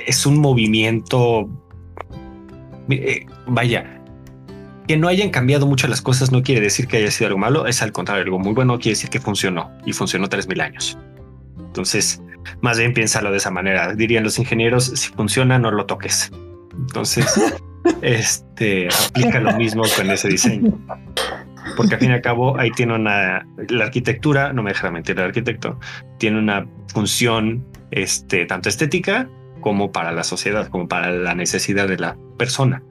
es 0.06 0.26
un 0.26 0.38
movimiento 0.38 1.48
eh, 2.90 3.26
vaya, 3.46 4.00
que 4.86 4.96
no 4.96 5.08
hayan 5.08 5.30
cambiado 5.30 5.66
mucho 5.66 5.86
las 5.88 6.00
cosas 6.00 6.32
no 6.32 6.42
quiere 6.42 6.60
decir 6.60 6.88
que 6.88 6.96
haya 6.96 7.10
sido 7.10 7.28
algo 7.28 7.38
malo, 7.38 7.66
es 7.66 7.82
al 7.82 7.92
contrario, 7.92 8.24
algo 8.24 8.38
muy 8.38 8.54
bueno, 8.54 8.78
quiere 8.78 8.90
decir 8.90 9.10
que 9.10 9.20
funcionó 9.20 9.70
y 9.84 9.92
funcionó 9.92 10.28
tres 10.28 10.48
mil 10.48 10.60
años. 10.60 10.98
Entonces, 11.58 12.22
más 12.62 12.78
bien 12.78 12.94
piénsalo 12.94 13.30
de 13.30 13.36
esa 13.36 13.50
manera. 13.50 13.94
Dirían 13.94 14.24
los 14.24 14.38
ingenieros, 14.38 14.86
si 14.86 15.10
funciona, 15.10 15.58
no 15.58 15.70
lo 15.70 15.84
toques. 15.84 16.32
Entonces, 16.72 17.26
este 18.02 18.88
aplica 18.88 19.38
lo 19.40 19.52
mismo 19.56 19.82
con 19.96 20.10
ese 20.10 20.28
diseño. 20.28 20.78
Porque 21.78 21.94
al 21.94 22.00
fin 22.00 22.10
y 22.10 22.14
al 22.14 22.22
cabo, 22.22 22.58
ahí 22.58 22.72
tiene 22.72 22.96
una. 22.96 23.46
La 23.68 23.84
arquitectura, 23.84 24.52
no 24.52 24.64
me 24.64 24.70
deja 24.70 24.90
mentir, 24.90 25.16
el 25.16 25.26
arquitecto 25.26 25.78
tiene 26.18 26.40
una 26.40 26.66
función 26.92 27.64
este, 27.92 28.46
tanto 28.46 28.68
estética 28.68 29.30
como 29.60 29.92
para 29.92 30.10
la 30.10 30.24
sociedad, 30.24 30.66
como 30.66 30.88
para 30.88 31.12
la 31.12 31.36
necesidad 31.36 31.86
de 31.86 31.96
la 31.96 32.16
persona. 32.36 32.82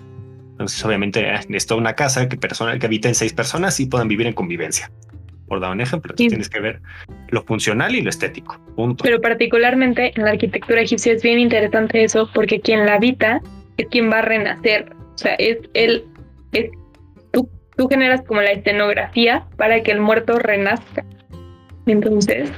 Entonces, 0.51 0.85
obviamente, 0.85 1.21
necesita 1.49 1.75
una 1.75 1.95
casa 1.95 2.29
que, 2.29 2.37
persona, 2.37 2.79
que 2.79 2.85
habiten 2.85 3.13
seis 3.13 3.33
personas 3.33 3.77
y 3.81 3.87
puedan 3.87 4.07
vivir 4.07 4.25
en 4.25 4.31
convivencia. 4.31 4.89
Por 5.49 5.59
dar 5.59 5.71
un 5.71 5.81
ejemplo, 5.81 6.15
tienes 6.15 6.47
que 6.47 6.61
ver 6.61 6.81
lo 7.27 7.43
funcional 7.43 7.93
y 7.93 8.01
lo 8.01 8.09
estético. 8.09 8.57
Punto. 8.77 9.03
Pero 9.03 9.19
particularmente 9.19 10.13
en 10.15 10.23
la 10.23 10.31
arquitectura 10.31 10.79
egipcia 10.79 11.11
es 11.11 11.23
bien 11.23 11.39
interesante 11.39 12.05
eso, 12.05 12.29
porque 12.33 12.61
quien 12.61 12.85
la 12.85 12.93
habita 12.93 13.41
es 13.75 13.87
quien 13.87 14.09
va 14.09 14.19
a 14.19 14.21
renacer. 14.21 14.93
O 15.13 15.17
sea, 15.17 15.33
es 15.33 15.57
él, 15.73 16.05
es 16.53 16.69
tú, 17.77 17.87
generas 17.87 18.21
como 18.23 18.41
la 18.41 18.51
escenografía 18.51 19.45
para 19.55 19.81
que 19.83 19.91
el 19.91 20.01
muerto 20.01 20.37
renazca. 20.39 21.05
Entonces, 21.85 22.51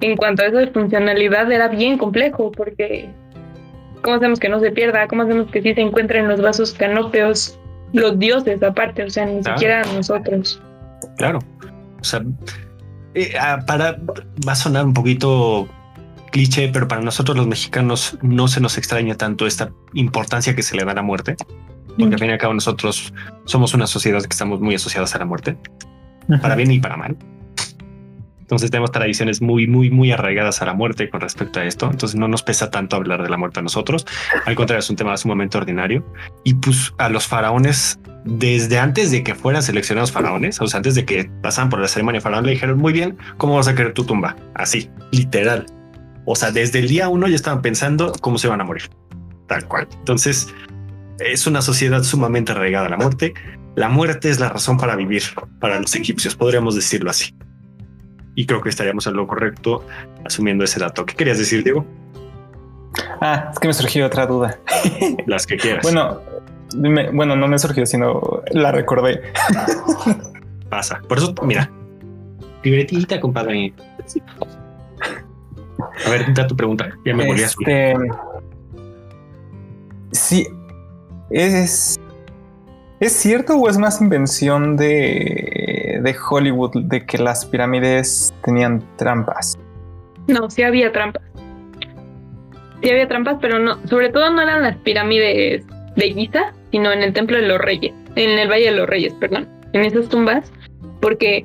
en 0.00 0.16
cuanto 0.16 0.42
a 0.42 0.46
eso 0.46 0.56
de 0.58 0.66
funcionalidad, 0.68 1.50
era 1.50 1.68
bien 1.68 1.96
complejo, 1.96 2.52
porque 2.52 3.08
¿Cómo 4.06 4.18
hacemos 4.18 4.38
que 4.38 4.48
no 4.48 4.60
se 4.60 4.70
pierda? 4.70 5.08
¿Cómo 5.08 5.22
hacemos 5.22 5.50
que 5.50 5.62
sí 5.62 5.74
se 5.74 5.80
encuentren 5.80 6.28
los 6.28 6.40
vasos 6.40 6.72
canópeos 6.74 7.58
los 7.92 8.16
dioses 8.18 8.62
aparte? 8.62 9.02
O 9.02 9.10
sea, 9.10 9.26
ni 9.26 9.42
siquiera 9.42 9.82
nosotros. 9.94 10.62
Claro. 11.16 11.40
O 12.00 12.04
sea, 12.04 12.22
eh, 13.14 13.32
ah, 13.40 13.58
para, 13.66 13.96
va 14.46 14.52
a 14.52 14.54
sonar 14.54 14.84
un 14.84 14.94
poquito 14.94 15.68
cliché, 16.30 16.68
pero 16.72 16.86
para 16.86 17.00
nosotros 17.00 17.36
los 17.36 17.48
mexicanos 17.48 18.16
no 18.22 18.46
se 18.46 18.60
nos 18.60 18.78
extraña 18.78 19.16
tanto 19.16 19.44
esta 19.44 19.72
importancia 19.94 20.54
que 20.54 20.62
se 20.62 20.76
le 20.76 20.84
da 20.84 20.92
a 20.92 20.94
la 20.94 21.02
muerte, 21.02 21.34
porque 21.98 22.14
al 22.14 22.18
fin 22.18 22.30
y 22.30 22.32
al 22.32 22.38
cabo 22.38 22.54
nosotros 22.54 23.12
somos 23.44 23.74
una 23.74 23.86
sociedad 23.86 24.20
que 24.20 24.28
estamos 24.30 24.60
muy 24.60 24.74
asociados 24.74 25.14
a 25.14 25.18
la 25.18 25.24
muerte, 25.24 25.56
para 26.40 26.54
bien 26.54 26.70
y 26.70 26.80
para 26.80 26.96
mal. 26.96 27.16
Entonces 28.46 28.70
tenemos 28.70 28.92
tradiciones 28.92 29.42
muy, 29.42 29.66
muy, 29.66 29.90
muy 29.90 30.12
arraigadas 30.12 30.62
a 30.62 30.66
la 30.66 30.72
muerte 30.72 31.10
con 31.10 31.20
respecto 31.20 31.58
a 31.58 31.64
esto. 31.64 31.86
Entonces 31.90 32.16
no 32.16 32.28
nos 32.28 32.44
pesa 32.44 32.70
tanto 32.70 32.94
hablar 32.94 33.20
de 33.24 33.28
la 33.28 33.36
muerte 33.36 33.58
a 33.58 33.62
nosotros. 33.64 34.06
Al 34.44 34.54
contrario, 34.54 34.78
es 34.78 34.88
un 34.88 34.94
tema 34.94 35.16
sumamente 35.16 35.58
ordinario. 35.58 36.06
Y 36.44 36.54
pues 36.54 36.94
a 36.98 37.08
los 37.08 37.26
faraones, 37.26 37.98
desde 38.24 38.78
antes 38.78 39.10
de 39.10 39.24
que 39.24 39.34
fueran 39.34 39.64
seleccionados 39.64 40.12
faraones, 40.12 40.60
o 40.60 40.68
sea, 40.68 40.78
antes 40.78 40.94
de 40.94 41.04
que 41.04 41.28
pasaran 41.42 41.70
por 41.70 41.80
la 41.80 41.88
ceremonia 41.88 42.20
faraón, 42.20 42.46
le 42.46 42.52
dijeron 42.52 42.78
muy 42.78 42.92
bien, 42.92 43.18
¿cómo 43.36 43.56
vas 43.56 43.66
a 43.66 43.74
querer 43.74 43.94
tu 43.94 44.04
tumba? 44.04 44.36
Así, 44.54 44.90
literal. 45.10 45.66
O 46.24 46.36
sea, 46.36 46.52
desde 46.52 46.78
el 46.78 46.86
día 46.86 47.08
uno 47.08 47.26
ya 47.26 47.34
estaban 47.34 47.62
pensando 47.62 48.12
cómo 48.20 48.38
se 48.38 48.46
van 48.46 48.60
a 48.60 48.64
morir. 48.64 48.84
Tal 49.48 49.66
cual. 49.66 49.88
Entonces, 49.98 50.54
es 51.18 51.46
una 51.46 51.62
sociedad 51.62 52.02
sumamente 52.02 52.52
arraigada 52.52 52.86
a 52.86 52.90
la 52.90 52.96
muerte. 52.96 53.34
La 53.74 53.88
muerte 53.88 54.30
es 54.30 54.40
la 54.40 54.48
razón 54.48 54.78
para 54.78 54.96
vivir 54.96 55.22
para 55.60 55.80
los 55.80 55.94
egipcios, 55.94 56.34
podríamos 56.34 56.74
decirlo 56.74 57.10
así 57.10 57.34
y 58.36 58.46
creo 58.46 58.60
que 58.60 58.68
estaríamos 58.68 59.06
en 59.08 59.14
lo 59.14 59.26
correcto 59.26 59.84
asumiendo 60.24 60.62
ese 60.62 60.78
dato. 60.78 61.04
¿Qué 61.04 61.16
querías 61.16 61.38
decir, 61.38 61.64
Diego? 61.64 61.84
Ah, 63.20 63.48
es 63.50 63.58
que 63.58 63.66
me 63.66 63.74
surgió 63.74 64.06
otra 64.06 64.26
duda. 64.26 64.60
Las 65.26 65.46
que 65.46 65.56
quieras. 65.56 65.82
Bueno, 65.82 66.20
bueno, 67.12 67.34
no 67.34 67.48
me 67.48 67.58
surgió, 67.58 67.86
sino 67.86 68.42
la 68.52 68.70
recordé. 68.70 69.22
Pasa. 70.68 71.00
Por 71.08 71.18
eso, 71.18 71.34
mira, 71.42 71.70
libretita, 72.62 73.18
compadre. 73.20 73.72
A 76.04 76.10
ver, 76.10 76.34
da 76.34 76.46
tu 76.46 76.54
pregunta. 76.54 76.90
Ya 77.06 77.14
me 77.14 77.26
volví 77.26 77.42
a 77.42 77.48
subir. 77.48 77.68
Este, 77.68 77.94
sí, 80.12 80.46
es 81.30 81.98
¿Es 82.98 83.12
cierto 83.12 83.56
o 83.56 83.68
es 83.68 83.76
más 83.76 84.00
invención 84.00 84.74
de, 84.78 86.00
de, 86.02 86.16
Hollywood 86.30 86.84
de 86.84 87.04
que 87.04 87.18
las 87.18 87.44
pirámides 87.44 88.32
tenían 88.42 88.82
trampas? 88.96 89.58
No, 90.28 90.48
sí 90.48 90.62
había 90.62 90.90
trampas. 90.92 91.22
Sí 92.82 92.90
había 92.90 93.06
trampas, 93.06 93.36
pero 93.38 93.58
no, 93.58 93.86
sobre 93.86 94.08
todo 94.08 94.30
no 94.30 94.40
eran 94.40 94.62
las 94.62 94.76
pirámides 94.76 95.66
de 95.94 96.10
Giza, 96.10 96.54
sino 96.70 96.90
en 96.90 97.02
el 97.02 97.12
Templo 97.12 97.36
de 97.36 97.46
los 97.46 97.58
Reyes, 97.58 97.92
en 98.14 98.38
el 98.38 98.48
Valle 98.48 98.70
de 98.70 98.76
los 98.76 98.88
Reyes, 98.88 99.12
perdón, 99.20 99.46
en 99.74 99.84
esas 99.84 100.08
tumbas, 100.08 100.50
porque 101.02 101.44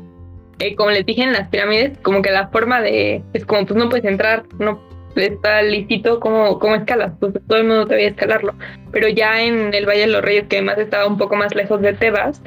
eh, 0.59 0.75
como 0.75 0.91
les 0.91 1.05
dije 1.05 1.23
en 1.23 1.34
las 1.34 1.49
pirámides, 1.49 1.97
como 2.01 2.21
que 2.21 2.32
la 2.32 2.47
forma 2.47 2.79
de, 2.82 3.23
es 3.34 3.45
como 3.45 3.65
pues 3.65 3.77
no 3.77 3.89
puedes 3.89 4.05
entrar, 4.05 4.43
no 4.57 4.79
está 5.16 5.62
lícito 5.62 6.20
como, 6.20 6.59
como 6.59 6.76
escalas, 6.76 7.14
pues 7.20 7.34
todo 7.47 7.57
el 7.59 7.68
mundo 7.68 7.86
debía 7.86 8.09
escalarlo. 8.09 8.53
Pero 8.91 9.07
ya 9.09 9.41
en 9.41 9.74
el 9.74 9.86
Valle 9.86 10.01
de 10.01 10.07
los 10.07 10.22
Reyes, 10.22 10.47
que 10.47 10.57
además 10.57 10.78
estaba 10.78 11.07
un 11.07 11.18
poco 11.18 11.36
más 11.36 11.53
lejos 11.55 11.82
de 11.82 11.93
Tebas, 11.93 12.41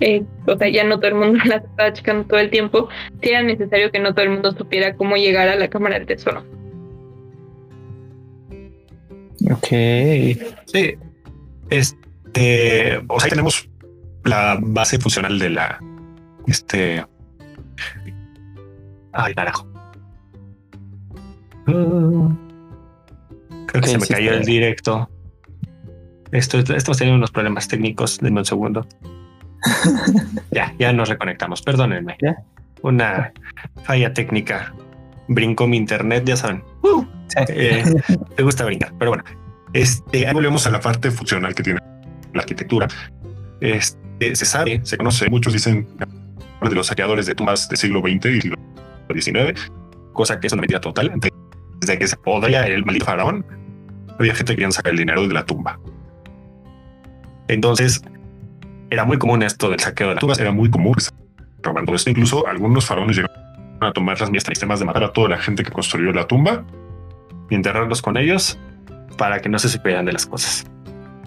eh, 0.00 0.22
o 0.46 0.56
sea, 0.56 0.68
ya 0.68 0.84
no 0.84 0.98
todo 0.98 1.08
el 1.08 1.14
mundo 1.14 1.38
las 1.46 1.64
estaba 1.64 1.92
checando 1.92 2.24
todo 2.26 2.40
el 2.40 2.50
tiempo, 2.50 2.88
sí 3.20 3.30
era 3.30 3.42
necesario 3.42 3.90
que 3.90 4.00
no 4.00 4.12
todo 4.14 4.24
el 4.24 4.30
mundo 4.30 4.52
supiera 4.52 4.94
cómo 4.94 5.16
llegar 5.16 5.48
a 5.48 5.56
la 5.56 5.68
Cámara 5.68 5.98
del 5.98 6.06
Tesoro. 6.06 6.44
Ok. 9.50 9.68
Sí. 10.66 10.96
Este, 11.70 13.00
o 13.08 13.18
sea, 13.18 13.26
ahí 13.26 13.30
tenemos 13.30 13.68
la 14.24 14.58
base 14.60 14.98
funcional 14.98 15.38
de 15.38 15.50
la, 15.50 15.80
este, 16.46 17.04
ay, 19.12 19.34
carajo 19.34 19.71
Creo 21.66 22.36
que 23.82 23.88
se 23.88 23.98
me 23.98 24.06
cayó 24.06 24.32
el 24.32 24.44
directo. 24.44 25.08
Esto, 26.32 26.58
estamos 26.58 26.98
teniendo 26.98 27.18
unos 27.18 27.30
problemas 27.30 27.68
técnicos. 27.68 28.18
Denme 28.18 28.40
un 28.40 28.44
segundo. 28.44 28.86
ya, 30.50 30.74
ya 30.78 30.92
nos 30.92 31.08
reconectamos. 31.08 31.62
Perdónenme. 31.62 32.16
Una 32.82 33.32
falla 33.84 34.12
técnica. 34.12 34.74
Brincó 35.28 35.66
mi 35.66 35.76
internet, 35.76 36.24
ya 36.26 36.36
saben. 36.36 36.62
Uh, 36.82 37.04
eh, 37.48 37.84
me 38.38 38.44
gusta 38.44 38.64
brincar, 38.64 38.92
pero 38.98 39.12
bueno. 39.12 39.24
Este, 39.72 40.30
volvemos 40.32 40.66
a 40.66 40.70
la 40.70 40.80
parte 40.80 41.10
funcional 41.10 41.54
que 41.54 41.62
tiene 41.62 41.80
la 42.34 42.40
arquitectura. 42.40 42.88
Este, 43.60 44.34
se 44.34 44.44
sabe, 44.44 44.80
se 44.84 44.98
conoce, 44.98 45.30
muchos 45.30 45.52
dicen 45.52 45.86
de 45.98 46.74
los 46.74 46.86
saqueadores 46.86 47.26
de 47.26 47.34
tumbas 47.34 47.68
del 47.68 47.78
siglo 47.78 48.00
XX 48.00 48.26
y 48.26 48.40
siglo 48.40 48.56
XIX, 49.12 49.70
cosa 50.12 50.38
que 50.38 50.46
es 50.46 50.52
una 50.52 50.62
medida 50.62 50.80
total 50.80 51.10
desde 51.82 51.98
que 51.98 52.06
se 52.06 52.16
podría 52.16 52.64
el 52.66 52.84
maldito 52.84 53.04
faraón, 53.06 53.44
había 54.18 54.34
gente 54.34 54.52
que 54.52 54.56
querían 54.56 54.72
sacar 54.72 54.92
el 54.92 54.98
dinero 54.98 55.26
de 55.26 55.34
la 55.34 55.44
tumba. 55.44 55.78
Entonces, 57.48 58.02
era 58.90 59.04
muy 59.04 59.18
común 59.18 59.42
esto 59.42 59.68
del 59.68 59.80
saqueo 59.80 60.08
de 60.08 60.14
las 60.14 60.20
tumbas, 60.20 60.38
era 60.38 60.52
muy 60.52 60.70
común 60.70 60.94
robando 61.60 61.94
esto. 61.94 62.08
Incluso 62.10 62.46
algunos 62.46 62.86
faraones 62.86 63.16
llegaron 63.16 63.36
a 63.80 63.92
tomar 63.92 64.20
las 64.20 64.30
mías 64.30 64.44
sistemas 64.44 64.78
de 64.78 64.84
matar 64.84 65.04
a 65.04 65.12
toda 65.12 65.28
la 65.28 65.38
gente 65.38 65.64
que 65.64 65.70
construyó 65.70 66.12
la 66.12 66.26
tumba 66.26 66.64
y 67.50 67.54
enterrarlos 67.54 68.00
con 68.00 68.16
ellos 68.16 68.58
para 69.18 69.40
que 69.40 69.48
no 69.48 69.58
se 69.58 69.68
supieran 69.68 70.04
de 70.04 70.12
las 70.12 70.24
cosas. 70.24 70.64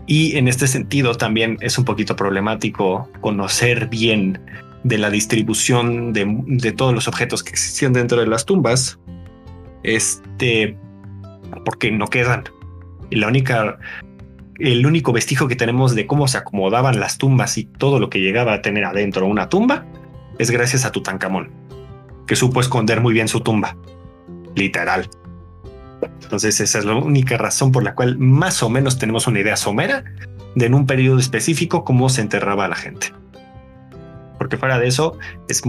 Y 0.07 0.37
en 0.37 0.47
este 0.47 0.67
sentido 0.67 1.15
también 1.15 1.57
es 1.59 1.77
un 1.77 1.83
poquito 1.83 2.15
problemático 2.15 3.09
conocer 3.21 3.87
bien 3.87 4.39
de 4.83 4.99
la 4.99 5.09
distribución 5.09 6.13
de, 6.13 6.25
de 6.45 6.71
todos 6.71 6.93
los 6.93 7.07
objetos 7.07 7.43
que 7.43 7.49
existían 7.49 7.91
dentro 7.91 8.19
de 8.19 8.27
las 8.27 8.45
tumbas, 8.45 8.99
este, 9.85 10.77
porque 11.63 11.91
no 11.91 12.07
quedan. 12.07 12.43
Y 13.09 13.17
la 13.17 13.27
única, 13.27 13.77
el 14.59 14.85
único 14.85 15.13
vestigio 15.13 15.47
que 15.47 15.55
tenemos 15.55 15.95
de 15.95 16.07
cómo 16.07 16.27
se 16.27 16.37
acomodaban 16.37 16.99
las 16.99 17.17
tumbas 17.17 17.57
y 17.57 17.65
todo 17.65 17.99
lo 17.99 18.09
que 18.09 18.19
llegaba 18.19 18.53
a 18.53 18.61
tener 18.61 18.85
adentro 18.85 19.27
una 19.27 19.49
tumba 19.49 19.85
es 20.39 20.51
gracias 20.51 20.85
a 20.85 20.91
Tutankamón, 20.91 21.51
que 22.27 22.35
supo 22.35 22.59
esconder 22.59 23.01
muy 23.01 23.13
bien 23.13 23.27
su 23.27 23.41
tumba, 23.41 23.77
literal. 24.55 25.09
Entonces 26.23 26.59
esa 26.59 26.79
es 26.79 26.85
la 26.85 26.95
única 26.95 27.37
razón 27.37 27.71
por 27.71 27.83
la 27.83 27.95
cual 27.95 28.17
más 28.17 28.61
o 28.63 28.69
menos 28.69 28.97
tenemos 28.97 29.27
una 29.27 29.39
idea 29.39 29.55
somera 29.55 30.03
de 30.55 30.65
en 30.65 30.73
un 30.73 30.85
periodo 30.85 31.19
específico 31.19 31.83
cómo 31.83 32.09
se 32.09 32.21
enterraba 32.21 32.65
a 32.65 32.67
la 32.69 32.75
gente 32.75 33.13
porque 34.37 34.57
fuera 34.57 34.79
de 34.79 34.87
eso 34.87 35.17
es, 35.47 35.61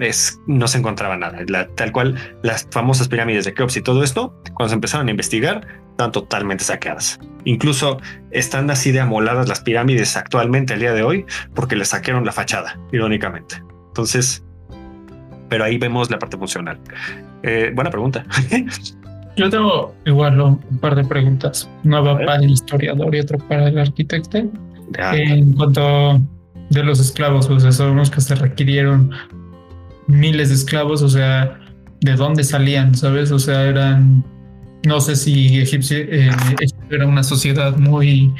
es 0.00 0.40
no 0.46 0.68
se 0.68 0.78
encontraba 0.78 1.16
nada. 1.16 1.38
tal 1.74 1.92
cual 1.92 2.16
las 2.42 2.66
famosas 2.70 3.08
pirámides 3.08 3.44
de 3.44 3.54
Keops 3.54 3.76
y 3.76 3.82
todo 3.82 4.02
esto, 4.02 4.34
cuando 4.54 4.70
se 4.70 4.74
empezaron 4.74 5.08
a 5.08 5.10
investigar, 5.10 5.66
están 5.90 6.12
totalmente 6.12 6.64
saqueadas. 6.64 7.20
Incluso 7.44 7.98
están 8.30 8.70
así 8.70 8.90
de 8.90 9.00
amoladas 9.00 9.48
las 9.48 9.60
pirámides 9.60 10.16
actualmente 10.16 10.74
al 10.74 10.80
día 10.80 10.92
de 10.92 11.02
hoy 11.02 11.26
porque 11.54 11.76
le 11.76 11.84
saquearon 11.84 12.24
la 12.24 12.32
fachada, 12.32 12.78
irónicamente. 12.92 13.62
Entonces, 13.88 14.44
pero 15.48 15.64
ahí 15.64 15.78
vemos 15.78 16.10
la 16.10 16.18
parte 16.18 16.36
funcional. 16.36 16.80
Eh, 17.42 17.70
buena 17.74 17.90
pregunta. 17.90 18.24
Yo 19.36 19.50
tengo 19.50 19.94
igual 20.04 20.40
un 20.40 20.58
par 20.80 20.94
de 20.94 21.04
preguntas. 21.04 21.68
Una 21.84 22.00
va 22.00 22.16
para 22.16 22.36
el 22.36 22.50
historiador 22.50 23.14
y 23.14 23.20
otra 23.20 23.38
para 23.38 23.68
el 23.68 23.78
arquitecto. 23.78 24.38
En 25.12 25.52
cuanto 25.54 26.20
de 26.74 26.84
los 26.84 27.00
esclavos, 27.00 27.48
o 27.48 27.58
sea, 27.58 27.72
sabemos 27.72 28.10
que 28.10 28.20
se 28.20 28.34
requirieron 28.34 29.10
miles 30.06 30.50
de 30.50 30.56
esclavos, 30.56 31.02
o 31.02 31.08
sea, 31.08 31.58
¿de 32.00 32.16
dónde 32.16 32.44
salían? 32.44 32.94
¿Sabes? 32.94 33.32
O 33.32 33.38
sea, 33.38 33.64
eran, 33.64 34.24
no 34.86 35.00
sé 35.00 35.16
si 35.16 35.58
Egipcio, 35.60 35.98
eh, 35.98 36.30
era 36.90 37.06
una 37.06 37.22
sociedad 37.22 37.76
muy 37.78 38.34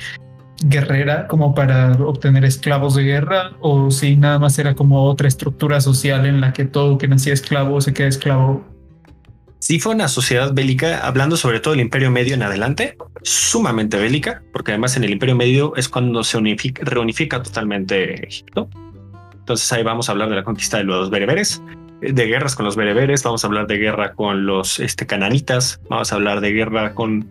guerrera 0.67 1.27
como 1.27 1.55
para 1.55 1.93
obtener 1.93 2.45
esclavos 2.45 2.95
de 2.95 3.05
guerra 3.05 3.53
o 3.61 3.91
si 3.91 4.17
nada 4.17 4.39
más 4.39 4.59
era 4.59 4.75
como 4.75 5.05
otra 5.05 5.29
estructura 5.29 5.81
social 5.81 6.27
en 6.27 6.41
la 6.41 6.53
que 6.53 6.65
todo 6.65 6.97
que 6.97 7.09
nacía 7.09 7.33
esclavo 7.33 7.81
se 7.81 7.93
queda 7.93 8.09
esclavo 8.09 8.65
sí 9.65 9.81
fue 9.81 9.95
una 9.95 10.09
sociedad 10.09 10.53
bélica, 10.53 11.07
hablando 11.07 11.39
sobre 11.39 11.59
todo 11.59 11.73
del 11.73 11.81
Imperio 11.81 12.11
Medio 12.11 12.35
en 12.35 12.43
adelante, 12.43 12.99
sumamente 13.23 13.97
bélica, 13.97 14.43
porque 14.53 14.73
además 14.73 14.95
en 14.99 15.05
el 15.05 15.11
Imperio 15.11 15.37
Medio 15.37 15.75
es 15.77 15.89
cuando 15.89 16.23
se 16.23 16.39
reunifica 16.83 17.43
totalmente 17.43 18.27
Egipto. 18.27 18.69
Entonces 19.33 19.73
ahí 19.73 19.83
vamos 19.83 20.11
a 20.11 20.13
hablar 20.13 20.29
de 20.29 20.37
la 20.37 20.45
conquista 20.45 20.77
de 20.77 20.85
los 20.85 21.09
bereberes, 21.09 21.63
de 22.03 22.27
guerras 22.27 22.57
con 22.57 22.67
los 22.67 22.77
bereberes, 22.77 23.23
vamos 23.23 23.43
a 23.43 23.47
hablar 23.47 23.67
de 23.67 23.79
guerra 23.79 24.13
con 24.13 24.45
los 24.45 24.81
este, 24.81 25.07
cananitas, 25.07 25.81
vamos 25.89 26.13
a 26.13 26.17
hablar 26.17 26.43
de 26.43 26.53
guerra 26.53 26.95
con 26.95 27.31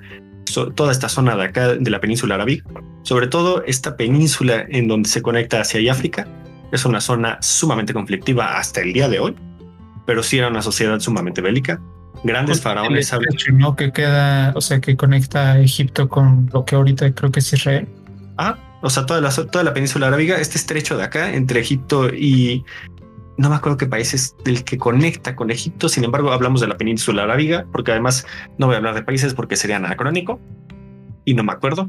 toda 0.76 0.92
esta 0.92 1.10
zona 1.10 1.36
de 1.36 1.44
acá 1.44 1.76
de 1.76 1.90
la 1.92 2.02
península 2.02 2.34
árabe, 2.34 2.64
sobre 3.04 3.28
todo 3.28 3.64
esta 3.68 3.96
península 3.96 4.66
en 4.70 4.88
donde 4.88 5.08
se 5.08 5.22
conecta 5.22 5.62
hacia 5.62 5.92
África, 5.92 6.28
es 6.72 6.84
una 6.84 7.00
zona 7.00 7.38
sumamente 7.44 7.94
conflictiva 7.94 8.58
hasta 8.58 8.82
el 8.82 8.92
día 8.92 9.08
de 9.08 9.20
hoy, 9.20 9.36
pero 10.08 10.24
sí 10.24 10.40
era 10.40 10.48
una 10.48 10.64
sociedad 10.64 11.00
sumamente 11.00 11.40
bélica 11.40 11.80
grandes 12.24 12.62
faraones. 12.62 13.12
¿no? 13.54 13.76
Que 13.76 13.92
queda, 13.92 14.54
o 14.56 14.62
sea, 14.62 14.80
que 14.80 14.96
conecta 14.96 15.60
Egipto 15.60 16.10
con 16.10 16.50
lo 16.54 16.66
que 16.66 16.76
ahorita 16.76 17.14
creo 17.14 17.32
que 17.32 17.40
es 17.40 17.54
Israel. 17.54 17.88
Ah, 18.38 18.58
o 18.82 18.90
sea, 18.90 19.06
toda 19.06 19.22
la, 19.22 19.30
toda 19.30 19.64
la 19.64 19.74
península 19.74 20.08
arábiga, 20.08 20.38
este 20.38 20.58
estrecho 20.58 20.98
de 20.98 21.04
acá 21.04 21.34
entre 21.34 21.60
Egipto 21.60 22.10
y 22.10 22.66
no 23.38 23.50
me 23.50 23.56
acuerdo 23.56 23.78
qué 23.78 23.88
país 23.88 24.14
es 24.14 24.36
el 24.46 24.64
que 24.64 24.78
conecta 24.78 25.36
con 25.36 25.52
Egipto. 25.52 25.90
Sin 25.90 26.04
embargo, 26.04 26.32
hablamos 26.32 26.62
de 26.62 26.68
la 26.68 26.78
península 26.78 27.24
arábiga, 27.24 27.66
porque 27.72 27.92
además 27.92 28.26
no 28.58 28.68
voy 28.68 28.76
a 28.76 28.78
hablar 28.78 28.96
de 28.96 29.04
países 29.04 29.34
porque 29.34 29.56
sería 29.56 29.78
anacrónico 29.78 30.40
y 31.26 31.34
no 31.34 31.44
me 31.44 31.54
acuerdo. 31.54 31.88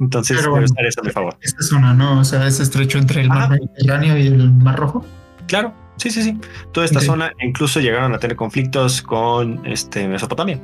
Entonces, 0.00 0.38
Pero, 0.38 0.54
debe 0.54 0.66
estar 0.66 0.84
eso 0.84 1.00
a 1.00 1.04
mi 1.04 1.10
favor. 1.10 1.36
Esta 1.40 1.62
zona, 1.62 1.94
¿no? 1.94 2.20
O 2.20 2.24
sea, 2.24 2.46
ese 2.46 2.62
estrecho 2.62 2.98
entre 2.98 3.20
el 3.20 3.28
mar 3.28 3.50
Mediterráneo 3.50 4.18
y 4.18 4.26
el 4.26 4.50
mar 4.52 4.76
Rojo. 4.76 5.04
Claro, 5.46 5.72
sí, 6.02 6.10
sí, 6.10 6.22
sí. 6.22 6.36
Toda 6.72 6.84
esta 6.84 7.00
zona 7.00 7.32
incluso 7.40 7.78
llegaron 7.80 8.12
a 8.14 8.18
tener 8.18 8.36
conflictos 8.36 9.02
con 9.02 9.64
este 9.66 10.08
Mesopotamia. 10.08 10.58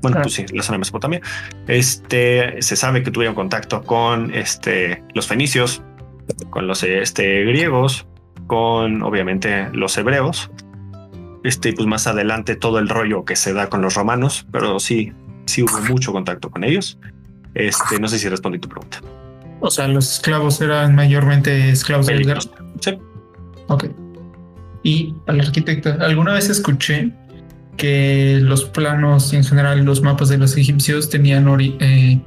Bueno, 0.00 0.20
pues 0.22 0.34
sí, 0.34 0.46
la 0.52 0.62
zona 0.62 0.76
de 0.76 0.78
Mesopotamia. 0.78 1.20
Este 1.66 2.62
se 2.62 2.76
sabe 2.76 3.02
que 3.02 3.10
tuvieron 3.10 3.34
contacto 3.34 3.82
con 3.82 4.32
este, 4.32 5.02
los 5.14 5.26
fenicios, 5.26 5.82
con 6.50 6.68
los 6.68 6.84
este, 6.84 7.44
griegos, 7.44 8.06
con 8.46 9.02
obviamente 9.02 9.68
los 9.72 9.96
hebreos. 9.98 10.50
Este, 11.42 11.72
pues 11.72 11.86
más 11.88 12.06
adelante 12.06 12.54
todo 12.54 12.78
el 12.78 12.88
rollo 12.88 13.24
que 13.24 13.34
se 13.34 13.52
da 13.52 13.68
con 13.68 13.82
los 13.82 13.94
romanos, 13.94 14.46
pero 14.52 14.78
sí, 14.78 15.12
sí 15.46 15.62
hubo 15.62 15.80
mucho 15.88 16.12
contacto 16.12 16.50
con 16.50 16.62
ellos. 16.62 16.98
Este, 17.54 17.98
no 17.98 18.06
sé 18.06 18.20
si 18.20 18.28
respondí 18.28 18.60
tu 18.60 18.68
pregunta. 18.68 19.00
O 19.60 19.70
sea, 19.70 19.88
los 19.88 20.12
esclavos 20.12 20.60
eran 20.60 20.94
mayormente 20.94 21.70
esclavos 21.70 22.06
de. 22.06 22.38
Sí. 22.80 22.98
Ok. 23.66 23.86
Y 24.82 25.14
al 25.26 25.40
arquitecto, 25.40 25.94
alguna 26.00 26.34
vez 26.34 26.48
escuché 26.48 27.12
que 27.76 28.38
los 28.42 28.64
planos 28.64 29.32
en 29.32 29.44
general 29.44 29.84
los 29.84 30.02
mapas 30.02 30.28
de 30.28 30.36
los 30.36 30.56
egipcios 30.56 31.08
tenían 31.08 31.46
eh, 31.60 32.20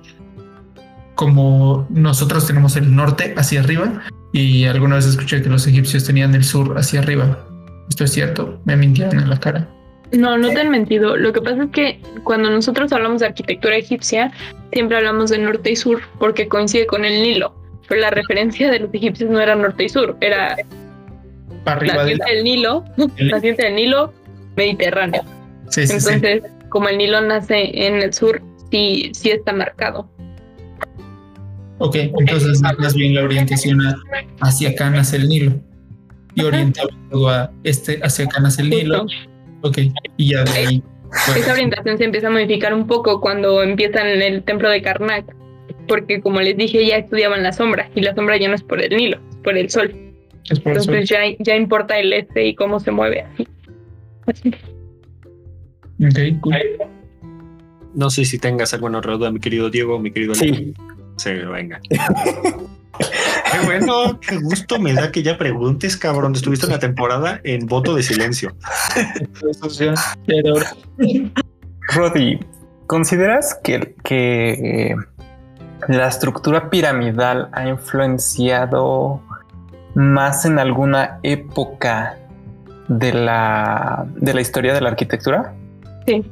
como 1.15 1.85
nosotros 1.89 2.47
tenemos 2.47 2.75
el 2.77 2.95
norte 2.95 3.35
hacia 3.37 3.59
arriba 3.59 4.01
y 4.31 4.65
alguna 4.65 4.95
vez 4.95 5.05
escuché 5.05 5.41
que 5.41 5.49
los 5.49 5.67
egipcios 5.67 6.05
tenían 6.05 6.33
el 6.33 6.43
sur 6.43 6.77
hacia 6.77 7.01
arriba. 7.01 7.45
¿Esto 7.89 8.05
es 8.05 8.11
cierto? 8.11 8.61
Me 8.65 8.77
mintieron 8.77 9.19
en 9.19 9.29
la 9.29 9.39
cara. 9.39 9.67
No, 10.13 10.37
no 10.37 10.49
te 10.49 10.61
han 10.61 10.69
mentido. 10.69 11.17
Lo 11.17 11.33
que 11.33 11.41
pasa 11.41 11.63
es 11.63 11.69
que 11.71 12.01
cuando 12.23 12.49
nosotros 12.49 12.91
hablamos 12.93 13.19
de 13.19 13.27
arquitectura 13.27 13.75
egipcia, 13.75 14.31
siempre 14.71 14.97
hablamos 14.97 15.29
de 15.29 15.39
norte 15.39 15.71
y 15.71 15.75
sur 15.75 16.01
porque 16.19 16.47
coincide 16.47 16.85
con 16.85 17.03
el 17.05 17.21
Nilo. 17.21 17.53
Pero 17.87 18.01
la 18.01 18.09
referencia 18.09 18.71
de 18.71 18.79
los 18.79 18.93
egipcios 18.93 19.29
no 19.29 19.39
era 19.39 19.55
norte 19.55 19.83
y 19.83 19.89
sur, 19.89 20.15
era 20.21 20.55
arriba 21.65 22.03
del 22.05 22.19
Nilo, 22.43 22.83
naciente 23.17 23.63
del 23.63 23.75
Nilo 23.75 24.13
Mediterráneo. 24.55 25.23
Entonces, 25.75 26.43
como 26.69 26.89
el 26.89 26.97
Nilo 26.97 27.21
nace 27.21 27.71
en 27.85 27.95
el 28.01 28.13
sur, 28.13 28.41
sí, 28.71 29.11
sí 29.13 29.31
está 29.31 29.53
marcado. 29.53 30.09
Ok, 31.77 31.95
entonces 31.95 32.61
más 32.61 32.93
bien 32.93 33.15
la 33.15 33.23
orientación 33.23 33.79
hacia 34.41 34.69
acá 34.69 34.89
nace 34.91 35.17
el 35.17 35.27
Nilo 35.27 35.53
y 36.35 36.43
orientado 36.43 36.89
a 37.27 37.51
este 37.63 37.99
hacia 38.03 38.25
acá 38.25 38.39
nace 38.39 38.61
el 38.61 38.69
Nilo. 38.69 39.05
Ok, 39.61 39.79
y 40.17 40.31
ya 40.31 40.43
de 40.43 40.51
ahí. 40.51 40.83
Esa 41.35 41.53
orientación 41.53 41.97
se 41.97 42.05
empieza 42.05 42.27
a 42.27 42.29
modificar 42.29 42.73
un 42.73 42.87
poco 42.87 43.19
cuando 43.19 43.63
empiezan 43.63 44.07
en 44.07 44.21
el 44.21 44.43
templo 44.43 44.69
de 44.69 44.81
Karnak, 44.81 45.25
porque 45.87 46.21
como 46.21 46.39
les 46.39 46.55
dije, 46.55 46.85
ya 46.85 46.97
estudiaban 46.97 47.43
la 47.43 47.51
sombra 47.51 47.89
y 47.95 48.01
la 48.01 48.15
sombra 48.15 48.37
ya 48.37 48.47
no 48.47 48.55
es 48.55 48.63
por 48.63 48.81
el 48.81 48.95
Nilo, 48.95 49.19
es 49.29 49.37
por 49.37 49.57
el 49.57 49.69
sol. 49.69 50.10
Entonces 50.49 51.09
Ya, 51.09 51.19
ya 51.39 51.55
importa 51.55 51.97
el 51.99 52.13
este 52.13 52.47
y 52.47 52.55
cómo 52.55 52.79
se 52.79 52.91
mueve 52.91 53.25
así. 54.27 54.51
No 57.93 58.09
sé 58.09 58.25
si 58.25 58.39
tengas 58.39 58.73
alguna 58.73 58.99
otra 58.99 59.13
duda, 59.13 59.31
mi 59.31 59.39
querido 59.39 59.69
Diego, 59.69 59.99
mi 59.99 60.11
querido 60.11 60.33
Sí. 60.33 60.73
Sí, 61.17 61.31
venga. 61.33 61.79
qué 61.89 63.65
bueno, 63.65 64.19
qué 64.19 64.37
gusto 64.37 64.79
me 64.79 64.93
da 64.93 65.11
que 65.11 65.21
ya 65.21 65.37
preguntes, 65.37 65.97
cabrón. 65.97 66.33
Estuviste 66.33 66.65
en 66.65 66.71
la 66.71 66.79
temporada 66.79 67.41
en 67.43 67.67
voto 67.67 67.93
de 67.93 68.01
silencio. 68.01 68.55
Rodi, 71.93 72.39
¿consideras 72.87 73.59
que, 73.63 73.95
que 74.03 74.95
la 75.87 76.07
estructura 76.07 76.69
piramidal 76.69 77.49
ha 77.51 77.67
influenciado 77.67 79.21
más 79.95 80.45
en 80.45 80.59
alguna 80.59 81.19
época 81.23 82.17
de 82.87 83.13
la, 83.13 84.05
de 84.15 84.33
la 84.33 84.41
historia 84.41 84.73
de 84.73 84.81
la 84.81 84.89
arquitectura? 84.89 85.53
Sí, 86.05 86.23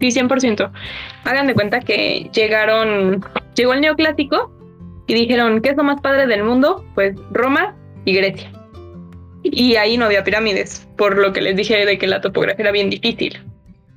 sí, 0.00 0.20
100%. 0.20 0.70
Hagan 1.24 1.46
de 1.46 1.54
cuenta 1.54 1.80
que 1.80 2.30
llegaron, 2.32 3.24
llegó 3.54 3.72
el 3.74 3.80
neoclásico 3.80 4.50
y 5.06 5.14
dijeron, 5.14 5.60
¿qué 5.60 5.70
es 5.70 5.76
lo 5.76 5.84
más 5.84 6.00
padre 6.00 6.26
del 6.26 6.44
mundo? 6.44 6.84
Pues 6.94 7.16
Roma 7.30 7.74
y 8.04 8.14
Grecia. 8.14 8.50
Y 9.42 9.76
ahí 9.76 9.98
no 9.98 10.06
había 10.06 10.24
pirámides, 10.24 10.88
por 10.96 11.18
lo 11.18 11.32
que 11.32 11.42
les 11.42 11.56
dije 11.56 11.84
de 11.84 11.98
que 11.98 12.06
la 12.06 12.20
topografía 12.20 12.62
era 12.62 12.72
bien 12.72 12.88
difícil. 12.88 13.38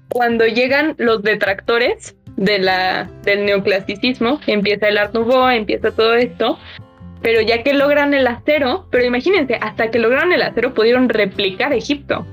Cuando 0.10 0.46
llegan 0.46 0.96
los 0.98 1.24
detractores 1.24 2.16
de 2.36 2.60
la, 2.60 3.10
del 3.24 3.46
neoclasicismo, 3.46 4.40
empieza 4.46 4.90
el 4.90 4.98
Art 4.98 5.14
Nouveau, 5.14 5.50
empieza 5.50 5.92
todo 5.92 6.16
esto, 6.16 6.60
pero 7.22 7.42
ya 7.42 7.64
que 7.64 7.74
logran 7.74 8.14
el 8.14 8.28
acero, 8.28 8.88
pero 8.92 9.06
imagínense, 9.06 9.56
hasta 9.56 9.90
que 9.92 10.00
lograron 10.00 10.34
el 10.34 10.42
acero 10.42 10.74
pudieron 10.74 11.10
replicar 11.10 11.74
Egipto. 11.74 12.26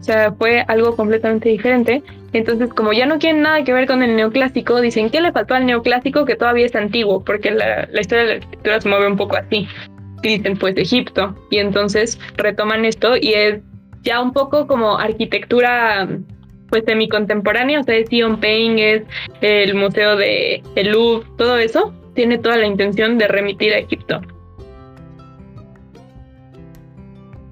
O 0.00 0.02
sea, 0.02 0.32
fue 0.32 0.64
algo 0.68 0.94
completamente 0.94 1.48
diferente. 1.48 2.02
Entonces, 2.32 2.72
como 2.72 2.92
ya 2.92 3.06
no 3.06 3.18
quieren 3.18 3.42
nada 3.42 3.64
que 3.64 3.72
ver 3.72 3.86
con 3.86 4.02
el 4.02 4.14
neoclásico, 4.14 4.80
dicen, 4.80 5.10
¿qué 5.10 5.20
le 5.20 5.32
faltó 5.32 5.54
al 5.54 5.66
neoclásico 5.66 6.24
que 6.24 6.36
todavía 6.36 6.66
es 6.66 6.76
antiguo? 6.76 7.24
Porque 7.24 7.50
la, 7.50 7.88
historia 7.98 8.24
de 8.24 8.28
la 8.28 8.34
arquitectura 8.34 8.80
se 8.80 8.88
mueve 8.88 9.08
un 9.08 9.16
poco 9.16 9.36
así. 9.36 9.66
Y 10.22 10.38
dicen, 10.38 10.56
pues 10.58 10.76
Egipto. 10.76 11.34
Y 11.50 11.58
entonces 11.58 12.20
retoman 12.36 12.84
esto 12.84 13.16
y 13.16 13.34
es 13.34 13.60
ya 14.02 14.20
un 14.20 14.32
poco 14.32 14.66
como 14.66 14.98
arquitectura 14.98 16.06
pues 16.68 16.84
semi-contemporánea, 16.84 17.80
o 17.80 17.82
sea, 17.84 18.04
Sion 18.06 18.40
Pain, 18.40 18.78
es 18.78 19.02
el 19.40 19.74
museo 19.74 20.16
de 20.16 20.62
el 20.74 20.90
Louvre, 20.90 21.26
todo 21.36 21.58
eso, 21.58 21.92
tiene 22.16 22.38
toda 22.38 22.56
la 22.56 22.66
intención 22.66 23.18
de 23.18 23.28
remitir 23.28 23.72
a 23.72 23.78
Egipto. 23.78 24.20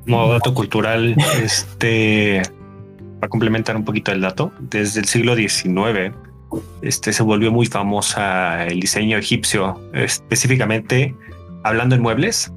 Como 0.04 0.28
dato 0.32 0.52
cultural, 0.52 1.14
este, 1.42 2.42
para 3.20 3.30
complementar 3.30 3.76
un 3.76 3.84
poquito 3.84 4.10
el 4.10 4.20
dato, 4.20 4.52
desde 4.58 5.00
el 5.00 5.06
siglo 5.06 5.36
XIX 5.36 6.12
este, 6.82 7.12
se 7.12 7.22
volvió 7.22 7.50
muy 7.52 7.66
famosa 7.66 8.66
el 8.66 8.80
diseño 8.80 9.16
egipcio, 9.16 9.80
específicamente 9.92 11.14
hablando 11.62 11.94
en 11.94 12.02
muebles, 12.02 12.52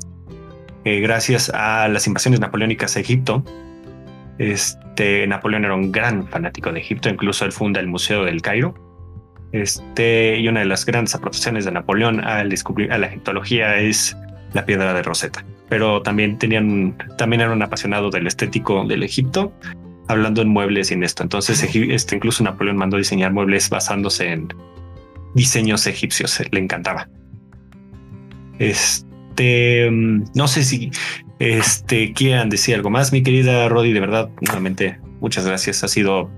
eh, 0.84 1.00
gracias 1.00 1.50
a 1.54 1.88
las 1.88 2.08
invasiones 2.08 2.40
napoleónicas 2.40 2.96
a 2.98 3.00
Egipto. 3.00 3.44
Este, 4.38 5.26
Napoleón 5.28 5.66
era 5.66 5.76
un 5.76 5.92
gran 5.92 6.28
fanático 6.28 6.72
de 6.72 6.80
Egipto, 6.80 7.10
incluso 7.10 7.46
él 7.46 7.52
funda 7.52 7.80
el 7.80 7.88
Museo 7.88 8.26
del 8.26 8.42
Cairo. 8.42 8.74
Este, 9.62 10.38
y 10.40 10.48
una 10.48 10.62
de 10.62 10.66
las 10.66 10.86
grandes 10.86 11.16
aportaciones 11.16 11.66
de 11.66 11.72
Napoleón 11.72 12.24
al 12.24 12.50
descubrir 12.50 12.92
a 12.92 12.98
la 12.98 13.08
egiptología 13.08 13.78
es 13.78 14.16
la 14.54 14.66
piedra 14.66 14.94
de 14.94 15.04
Rosetta 15.04 15.44
pero 15.70 16.02
también 16.02 16.38
tenían, 16.38 16.96
también 17.18 17.42
eran 17.42 17.62
apasionado 17.62 18.10
del 18.10 18.28
estético 18.28 18.86
del 18.86 19.04
Egipto, 19.04 19.52
hablando 20.08 20.42
en 20.42 20.50
muebles 20.50 20.92
y 20.92 20.94
en 20.94 21.04
esto. 21.04 21.24
Entonces, 21.24 21.64
este, 21.76 22.16
incluso 22.16 22.44
Napoleón 22.44 22.78
mandó 22.78 22.98
diseñar 22.98 23.34
muebles 23.34 23.70
basándose 23.70 24.32
en 24.32 24.48
diseños 25.34 25.86
egipcios, 25.88 26.42
le 26.52 26.60
encantaba. 26.60 27.10
Este, 28.60 29.90
no 29.92 30.48
sé 30.48 30.64
si 30.64 30.92
este, 31.40 32.14
quieran 32.14 32.50
decir 32.50 32.76
algo 32.76 32.90
más, 32.90 33.12
mi 33.12 33.22
querida 33.22 33.68
Rodi, 33.68 33.92
de 33.94 34.00
verdad, 34.00 34.30
nuevamente, 34.42 35.00
muchas 35.20 35.46
gracias. 35.46 35.84
Ha 35.84 35.88
sido 35.90 36.32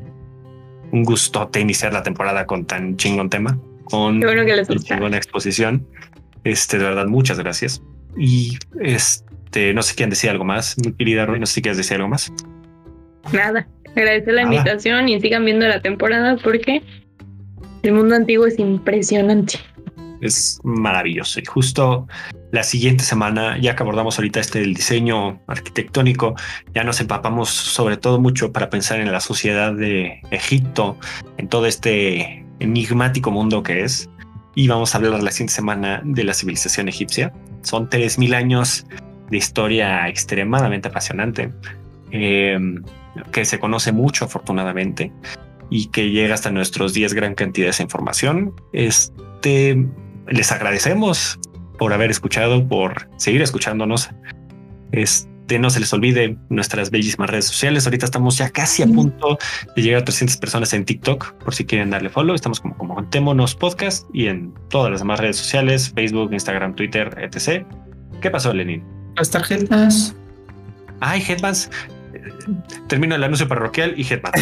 un 0.91 1.03
gustote 1.03 1.59
iniciar 1.59 1.93
la 1.93 2.03
temporada 2.03 2.45
con 2.45 2.65
tan 2.65 2.97
chingón 2.97 3.29
tema, 3.29 3.57
con 3.85 4.19
bueno 4.19 4.45
que 4.45 4.55
les 4.55 4.67
chingona 4.67 5.17
exposición. 5.17 5.85
Este, 6.43 6.77
de 6.77 6.85
verdad, 6.85 7.07
muchas 7.07 7.39
gracias. 7.39 7.81
Y 8.17 8.57
este, 8.81 9.73
no 9.73 9.81
sé 9.81 9.95
quién 9.95 10.09
decía 10.09 10.31
algo 10.31 10.45
más, 10.45 10.75
mi 10.83 10.93
querida 10.93 11.25
Roy, 11.25 11.39
no 11.39 11.45
sé 11.45 11.55
si 11.55 11.61
quieres 11.61 11.77
decir 11.77 11.97
algo 11.97 12.09
más. 12.09 12.31
Nada, 13.33 13.67
agradecer 13.95 14.33
la 14.33 14.43
invitación 14.43 15.09
y 15.09 15.19
sigan 15.19 15.45
viendo 15.45 15.67
la 15.67 15.81
temporada 15.81 16.37
porque 16.43 16.81
el 17.83 17.93
mundo 17.93 18.15
antiguo 18.15 18.45
es 18.45 18.57
impresionante. 18.59 19.59
Es 20.21 20.59
maravilloso 20.63 21.39
y 21.39 21.45
justo 21.45 22.07
la 22.51 22.63
siguiente 22.63 23.03
semana, 23.03 23.57
ya 23.59 23.75
que 23.75 23.83
abordamos 23.83 24.17
ahorita 24.17 24.39
este 24.39 24.59
del 24.59 24.73
diseño 24.73 25.41
arquitectónico, 25.47 26.35
ya 26.73 26.83
nos 26.83 26.99
empapamos 26.99 27.49
sobre 27.49 27.97
todo 27.97 28.19
mucho 28.19 28.51
para 28.51 28.69
pensar 28.69 28.99
en 28.99 29.11
la 29.11 29.19
sociedad 29.19 29.73
de 29.73 30.21
Egipto, 30.31 30.97
en 31.37 31.47
todo 31.47 31.67
este 31.67 32.45
enigmático 32.59 33.31
mundo 33.31 33.63
que 33.63 33.83
es. 33.83 34.09
Y 34.55 34.67
vamos 34.67 34.93
a 34.93 34.97
hablar 34.97 35.21
la 35.21 35.31
siguiente 35.31 35.53
semana 35.53 36.01
de 36.03 36.23
la 36.23 36.33
civilización 36.33 36.89
egipcia. 36.89 37.31
Son 37.61 37.89
3.000 37.89 38.33
años 38.33 38.85
de 39.29 39.37
historia 39.37 40.07
extremadamente 40.07 40.87
apasionante, 40.87 41.53
em, 42.11 42.83
que 43.31 43.45
se 43.45 43.59
conoce 43.59 43.91
mucho 43.91 44.25
afortunadamente. 44.25 45.11
y 45.71 45.87
que 45.89 46.09
llega 46.09 46.33
hasta 46.33 46.49
nuestros 46.49 46.93
días 46.93 47.13
gran 47.13 47.35
cantidad 47.35 47.75
de 47.75 47.83
información. 47.83 48.55
Este 48.73 49.85
les 50.29 50.51
agradecemos 50.51 51.39
por 51.77 51.93
haber 51.93 52.11
escuchado, 52.11 52.67
por 52.67 53.09
seguir 53.17 53.41
escuchándonos. 53.41 54.09
Este, 54.91 55.59
no 55.59 55.69
se 55.69 55.79
les 55.79 55.91
olvide 55.93 56.37
nuestras 56.49 56.91
bellísimas 56.91 57.29
redes 57.29 57.45
sociales. 57.45 57.85
Ahorita 57.85 58.05
estamos 58.05 58.37
ya 58.37 58.49
casi 58.49 58.83
a 58.83 58.87
punto 58.87 59.37
de 59.75 59.81
llegar 59.81 60.01
a 60.01 60.05
300 60.05 60.37
personas 60.37 60.73
en 60.73 60.85
TikTok, 60.85 61.33
por 61.33 61.55
si 61.55 61.65
quieren 61.65 61.89
darle 61.89 62.09
follow. 62.09 62.35
Estamos 62.35 62.59
como, 62.59 62.77
como 62.77 62.95
Contémonos 62.95 63.55
Podcast 63.55 64.05
y 64.13 64.27
en 64.27 64.53
todas 64.69 64.91
las 64.91 65.01
demás 65.01 65.19
redes 65.19 65.37
sociales, 65.37 65.91
Facebook, 65.95 66.33
Instagram, 66.33 66.75
Twitter, 66.75 67.15
etc. 67.19 67.65
¿Qué 68.21 68.29
pasó, 68.29 68.53
Lenin? 68.53 68.83
Las 69.15 69.31
tarjetas. 69.31 70.15
Ay, 70.99 71.23
Headbands 71.25 71.69
termino 72.87 73.15
el 73.15 73.23
anuncio 73.23 73.47
parroquial 73.47 73.93
y 73.97 74.03
Headman. 74.03 74.33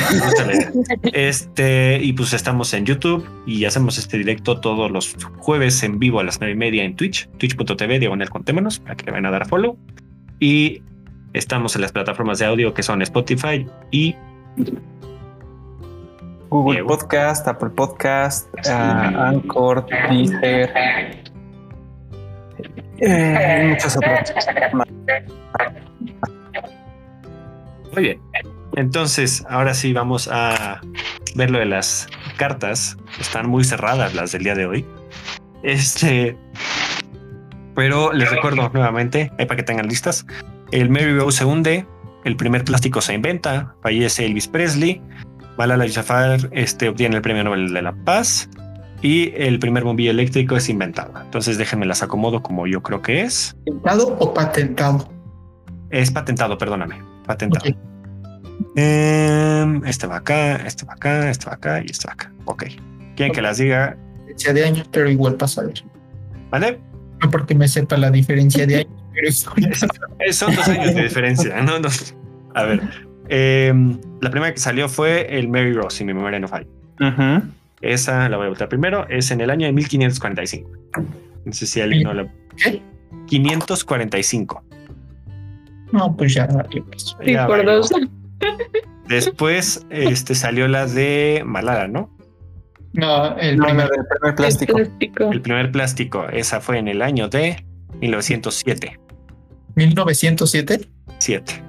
este, 1.14 2.00
y 2.02 2.14
pues 2.14 2.34
estamos 2.34 2.74
en 2.74 2.86
YouTube 2.86 3.28
y 3.46 3.66
hacemos 3.66 3.98
este 3.98 4.18
directo 4.18 4.60
todos 4.60 4.92
los 4.92 5.16
jueves 5.38 5.82
en 5.84 6.00
vivo 6.00 6.20
a 6.20 6.24
las 6.24 6.40
nueve 6.40 6.54
y 6.54 6.58
media 6.58 6.84
en 6.84 6.96
Twitch, 6.96 7.30
twitch.tv, 7.38 8.00
diagonal 8.00 8.30
contémonos, 8.30 8.80
para 8.80 8.96
que 8.96 9.06
le 9.06 9.12
vayan 9.12 9.26
a 9.28 9.32
dar 9.32 9.44
a 9.44 9.46
follow. 9.46 9.78
Y 10.40 10.82
estamos 11.34 11.76
en 11.76 11.82
las 11.82 11.92
plataformas 11.92 12.40
de 12.40 12.46
audio 12.46 12.74
que 12.74 12.84
son 12.84 13.02
Spotify 13.02 13.66
y 13.92 14.16
Google 16.50 16.84
Podcast, 16.84 17.48
Apple 17.48 17.70
Podcast, 17.72 18.48
ah, 18.70 19.30
Anchor, 19.30 19.86
Deezer, 20.10 20.72
eh, 23.00 23.68
muchas 23.70 23.98
otras. 23.98 24.34
Muy 27.98 28.04
bien. 28.04 28.22
Entonces, 28.76 29.44
ahora 29.50 29.74
sí 29.74 29.92
vamos 29.92 30.30
a 30.32 30.82
ver 31.34 31.50
lo 31.50 31.58
de 31.58 31.66
las 31.66 32.08
cartas. 32.38 32.96
Están 33.20 33.50
muy 33.50 33.64
cerradas 33.64 34.14
las 34.14 34.34
del 34.34 34.44
día 34.44 34.54
de 34.54 34.68
hoy. 34.68 34.86
Este. 35.64 36.38
Pero 37.76 38.14
les 38.14 38.30
recuerdo 38.30 38.70
nuevamente, 38.72 39.32
ahí 39.40 39.48
para 39.48 39.58
que 39.58 39.64
tengan 39.64 39.88
listas. 39.88 40.28
El 40.72 40.92
Mary 40.92 41.18
Rose 41.18 41.40
se 41.40 41.46
hunde, 41.46 41.88
el 42.24 42.36
primer 42.36 42.64
plástico 42.66 43.02
se 43.02 43.16
inventa, 43.16 43.74
fallece 43.82 44.26
Elvis 44.26 44.48
Presley, 44.48 45.02
Malala 45.58 45.86
Yousafzai 45.86 46.50
este, 46.52 46.90
obtiene 46.90 47.16
el 47.16 47.24
Premio 47.24 47.44
Nobel 47.44 47.74
de 47.74 47.82
la 47.82 47.94
Paz 48.04 48.48
y 49.02 49.32
el 49.36 49.58
primer 49.58 49.84
bombillo 49.84 50.12
eléctrico 50.12 50.56
es 50.56 50.70
inventado. 50.70 51.20
Entonces 51.20 51.58
déjenme 51.58 51.88
las 51.88 52.04
acomodo 52.04 52.44
como 52.44 52.68
yo 52.68 52.84
creo 52.84 53.02
que 53.02 53.22
es. 53.22 53.56
¿Patentado 53.66 54.18
o 54.20 54.34
patentado? 54.34 55.10
Es 55.90 56.12
patentado, 56.12 56.58
perdóname. 56.60 57.17
Patentado. 57.28 57.66
Em, 58.76 59.86
este 59.86 60.08
va 60.08 60.18
acá, 60.18 60.56
este 60.66 60.86
va 60.86 60.94
acá, 60.94 61.30
este 61.30 61.46
va 61.46 61.54
acá 61.54 61.82
y 61.82 61.92
este 61.92 62.08
va 62.08 62.14
acá. 62.14 62.34
Ok. 62.46 62.66
¿Quieren 63.16 63.34
que 63.34 63.42
las 63.42 63.58
diga? 63.58 63.98
Diferencia 64.20 64.54
de 64.54 64.66
años, 64.66 64.90
pero 64.92 65.10
igual 65.10 65.36
pasa 65.36 65.62
a 65.62 65.66
ver. 65.66 65.84
¿Vale? 66.50 66.80
No 67.22 67.30
porque 67.30 67.56
me 67.56 67.68
sepa 67.68 67.98
la 67.98 68.12
diferencia 68.12 68.66
de 68.66 68.76
años, 68.78 68.92
pero 70.18 70.34
son 70.34 70.56
dos 70.56 70.68
años 70.68 70.96
de 70.96 71.04
diferencia. 71.04 71.62
No, 71.62 71.80
no. 71.80 71.90
A 72.56 72.64
ver. 72.64 72.82
Em, 73.30 74.00
la 74.22 74.30
primera 74.30 74.54
que 74.54 74.60
salió 74.60 74.88
fue 74.88 75.38
el 75.38 75.50
Mary 75.50 75.74
Rose, 75.74 75.98
si 75.98 76.06
mi 76.06 76.14
memoria 76.14 76.40
no 76.40 76.48
falla. 76.48 76.68
Esa 77.82 78.30
la 78.30 78.38
voy 78.38 78.46
a 78.46 78.50
voltear 78.50 78.70
primero. 78.70 79.08
Es 79.10 79.32
en 79.32 79.42
el 79.42 79.50
año 79.50 79.68
de 79.68 79.74
1545. 79.74 80.72
No 81.46 81.54
sé 81.54 81.68
si 81.68 81.82
alguien 81.82 82.04
no 82.04 82.14
la. 82.14 82.28
¿Qué? 82.56 82.82
545. 83.28 84.64
No, 85.92 86.16
pues 86.16 86.34
ya. 86.34 86.48
Sí, 86.98 87.36
por 87.48 87.66
dos. 87.66 87.92
Después 89.08 89.86
este, 89.90 90.36
salió 90.36 90.68
la 90.68 90.86
de 90.86 91.44
Malala, 91.46 91.88
¿no? 91.88 92.16
No, 92.94 93.38
el, 93.38 93.58
primer, 93.58 93.90
plástico. 94.36 94.78
El 94.78 95.42
primer 95.42 95.72
plástico. 95.72 96.28
Esa 96.30 96.62
fue 96.62 96.80
en 96.80 96.88
el 96.88 97.02
año 97.02 97.30
de 97.30 97.64
1907. 98.02 99.00
¿1907? 99.76 100.88
7. 101.20 101.64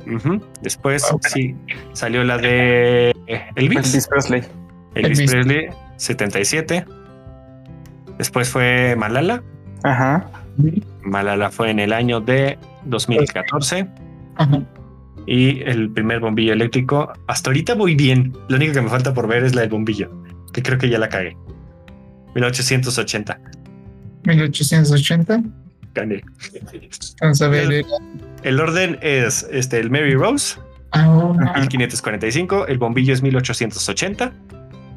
Después 0.62 1.06
sí 1.32 1.54
salió 1.92 2.24
la 2.24 2.38
de 2.38 3.14
Elvis. 3.56 3.94
Elvis 3.94 4.08
Presley. 4.08 4.42
Elvis, 4.94 5.30
Presley, 5.30 5.68
77. 5.96 6.84
Después 8.18 8.48
fue 8.48 8.96
Malala. 8.96 9.42
Ajá. 9.84 10.30
Malala 11.02 11.50
fue 11.50 11.70
en 11.70 11.78
el 11.78 11.92
año 11.92 12.20
de 12.20 12.58
2014. 12.84 13.86
Ajá. 14.38 14.62
Y 15.26 15.60
el 15.64 15.90
primer 15.90 16.20
bombillo 16.20 16.54
eléctrico, 16.54 17.12
hasta 17.26 17.50
ahorita 17.50 17.74
voy 17.74 17.94
bien. 17.94 18.32
Lo 18.48 18.56
único 18.56 18.72
que 18.72 18.80
me 18.80 18.88
falta 18.88 19.12
por 19.12 19.28
ver 19.28 19.44
es 19.44 19.54
la 19.54 19.60
del 19.60 19.70
bombillo, 19.70 20.10
que 20.54 20.62
creo 20.62 20.78
que 20.78 20.88
ya 20.88 20.98
la 20.98 21.10
cagué. 21.10 21.36
1880. 22.34 23.38
1880. 24.24 25.42
Gané. 25.94 26.22
Vamos 27.20 27.42
a 27.42 27.48
ver. 27.48 27.84
El, 28.42 28.60
orden 28.60 28.98
es 29.02 29.46
este, 29.50 29.78
el 29.80 29.90
Mary 29.90 30.14
Rose, 30.14 30.58
1545, 30.94 32.66
el 32.66 32.78
bombillo 32.78 33.12
es 33.12 33.22
1880. 33.22 34.32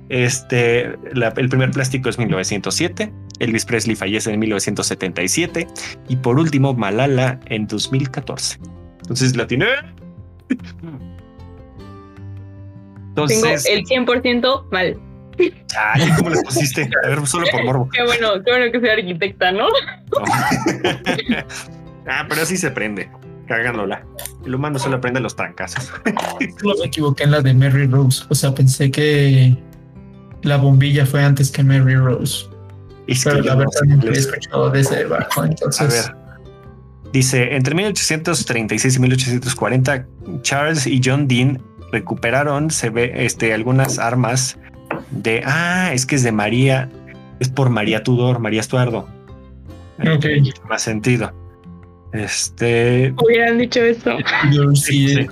Este, 0.10 0.94
el 1.14 1.50
primer 1.50 1.72
plástico 1.72 2.10
es 2.10 2.18
1907, 2.18 3.14
Elvis 3.40 3.66
Presley 3.66 3.96
fallece 3.96 4.32
en 4.32 4.40
1977 4.40 5.68
y 6.10 6.16
por 6.18 6.38
último 6.38 6.74
Malala 6.74 7.40
en 7.46 7.66
2014. 7.66 8.60
Entonces 9.12 9.36
la 9.36 9.46
tiene 9.46 9.68
entonces, 13.10 13.64
Tengo 13.64 13.78
el 13.78 13.86
100% 13.86 14.70
mal. 14.72 14.98
Ay, 15.78 16.10
¿cómo 16.18 16.30
les 16.30 16.42
pusiste? 16.44 16.90
A 17.04 17.08
ver, 17.08 17.28
solo 17.28 17.46
por 17.52 17.66
morbo. 17.66 17.90
Qué 17.90 18.04
bueno, 18.04 18.42
qué 18.46 18.52
bueno 18.52 18.72
que 18.72 18.80
soy 18.80 18.90
arquitecta, 18.90 19.52
¿no? 19.52 19.66
ah, 22.08 22.26
pero 22.30 22.42
así 22.42 22.56
se 22.56 22.68
aprende, 22.68 23.12
cagándola. 23.48 24.06
El 24.46 24.56
humano 24.56 24.80
solo 24.80 24.98
aprende 24.98 25.20
los 25.20 25.36
trancazos. 25.36 25.92
Solo 26.62 26.76
me 26.80 26.86
equivoqué 26.86 27.24
en 27.24 27.32
la 27.32 27.42
de 27.42 27.54
Mary 27.54 27.88
Rose. 27.88 28.24
O 28.30 28.36
sea, 28.36 28.54
pensé 28.54 28.92
que 28.92 29.58
la 30.44 30.58
bombilla 30.58 31.06
fue 31.06 31.24
antes 31.24 31.52
que 31.52 31.64
Mary 31.64 31.96
Rose. 31.96 32.46
Y 33.08 33.20
pero 33.22 33.42
la 33.42 33.56
verdad 33.56 33.82
no 33.88 34.10
he 34.10 34.14
escuchado 34.14 34.70
de 34.70 34.80
ese 34.80 34.96
debajo. 34.98 35.44
Entonces, 35.44 35.82
a 35.82 36.14
ver, 36.14 36.21
Dice, 37.14 37.56
entre 37.56 37.76
1836 37.76 38.96
y 38.96 39.00
1840, 39.00 40.08
Charles 40.42 40.88
y 40.88 41.02
John 41.04 41.28
Dean 41.28 41.62
recuperaron 41.92 42.72
se 42.72 42.90
ve, 42.90 43.12
este, 43.16 43.54
algunas 43.54 44.00
armas 44.00 44.58
de... 45.12 45.44
Ah, 45.46 45.92
es 45.94 46.06
que 46.06 46.16
es 46.16 46.24
de 46.24 46.32
María, 46.32 46.90
es 47.40 47.50
por 47.50 47.70
María 47.70 48.04
Tudor, 48.04 48.40
María 48.40 48.62
Estuardo. 48.62 49.10
Ok. 50.00 50.26
Más 50.70 50.82
sentido. 50.84 51.34
Este... 52.14 53.14
Hubieran 53.24 53.58
dicho 53.58 53.82
eso. 53.82 54.18
Sí, 54.76 55.28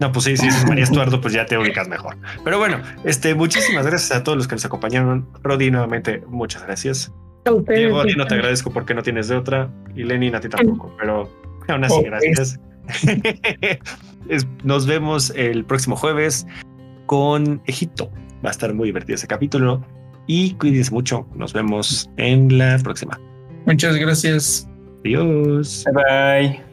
No, 0.00 0.12
pues 0.12 0.24
sí, 0.24 0.36
sí, 0.36 0.48
es 0.48 0.66
María 0.66 0.84
Estuardo, 0.84 1.20
pues 1.20 1.34
ya 1.34 1.44
te 1.44 1.58
ubicas 1.58 1.88
mejor. 1.88 2.16
Pero 2.42 2.58
bueno, 2.58 2.80
este, 3.04 3.34
muchísimas 3.34 3.86
gracias 3.86 4.12
a 4.18 4.24
todos 4.24 4.38
los 4.38 4.48
que 4.48 4.54
nos 4.54 4.64
acompañaron. 4.64 5.28
Rodi, 5.42 5.70
nuevamente, 5.70 6.22
muchas 6.26 6.64
gracias. 6.64 7.12
Diego, 7.44 8.00
a 8.00 8.06
ti 8.06 8.14
no 8.16 8.26
te 8.26 8.34
agradezco 8.34 8.70
porque 8.70 8.94
no 8.94 9.02
tienes 9.02 9.28
de 9.28 9.36
otra 9.36 9.70
y 9.96 10.04
Lenin 10.04 10.34
a 10.34 10.40
ti 10.40 10.48
tampoco, 10.48 10.94
pero 10.98 11.28
aún 11.68 11.84
así, 11.84 12.02
gracias. 12.02 12.60
Nos 14.64 14.86
vemos 14.86 15.32
el 15.36 15.64
próximo 15.64 15.96
jueves 15.96 16.46
con 17.06 17.60
Egipto. 17.66 18.10
Va 18.44 18.48
a 18.48 18.52
estar 18.52 18.72
muy 18.74 18.88
divertido 18.88 19.16
ese 19.16 19.26
capítulo 19.26 19.84
y 20.26 20.54
cuídense 20.54 20.92
mucho. 20.92 21.26
Nos 21.34 21.52
vemos 21.52 22.10
en 22.16 22.58
la 22.58 22.78
próxima. 22.78 23.18
Muchas 23.66 23.96
gracias. 23.96 24.68
Adiós. 25.04 25.84
Bye 25.84 25.94
bye. 25.94 26.71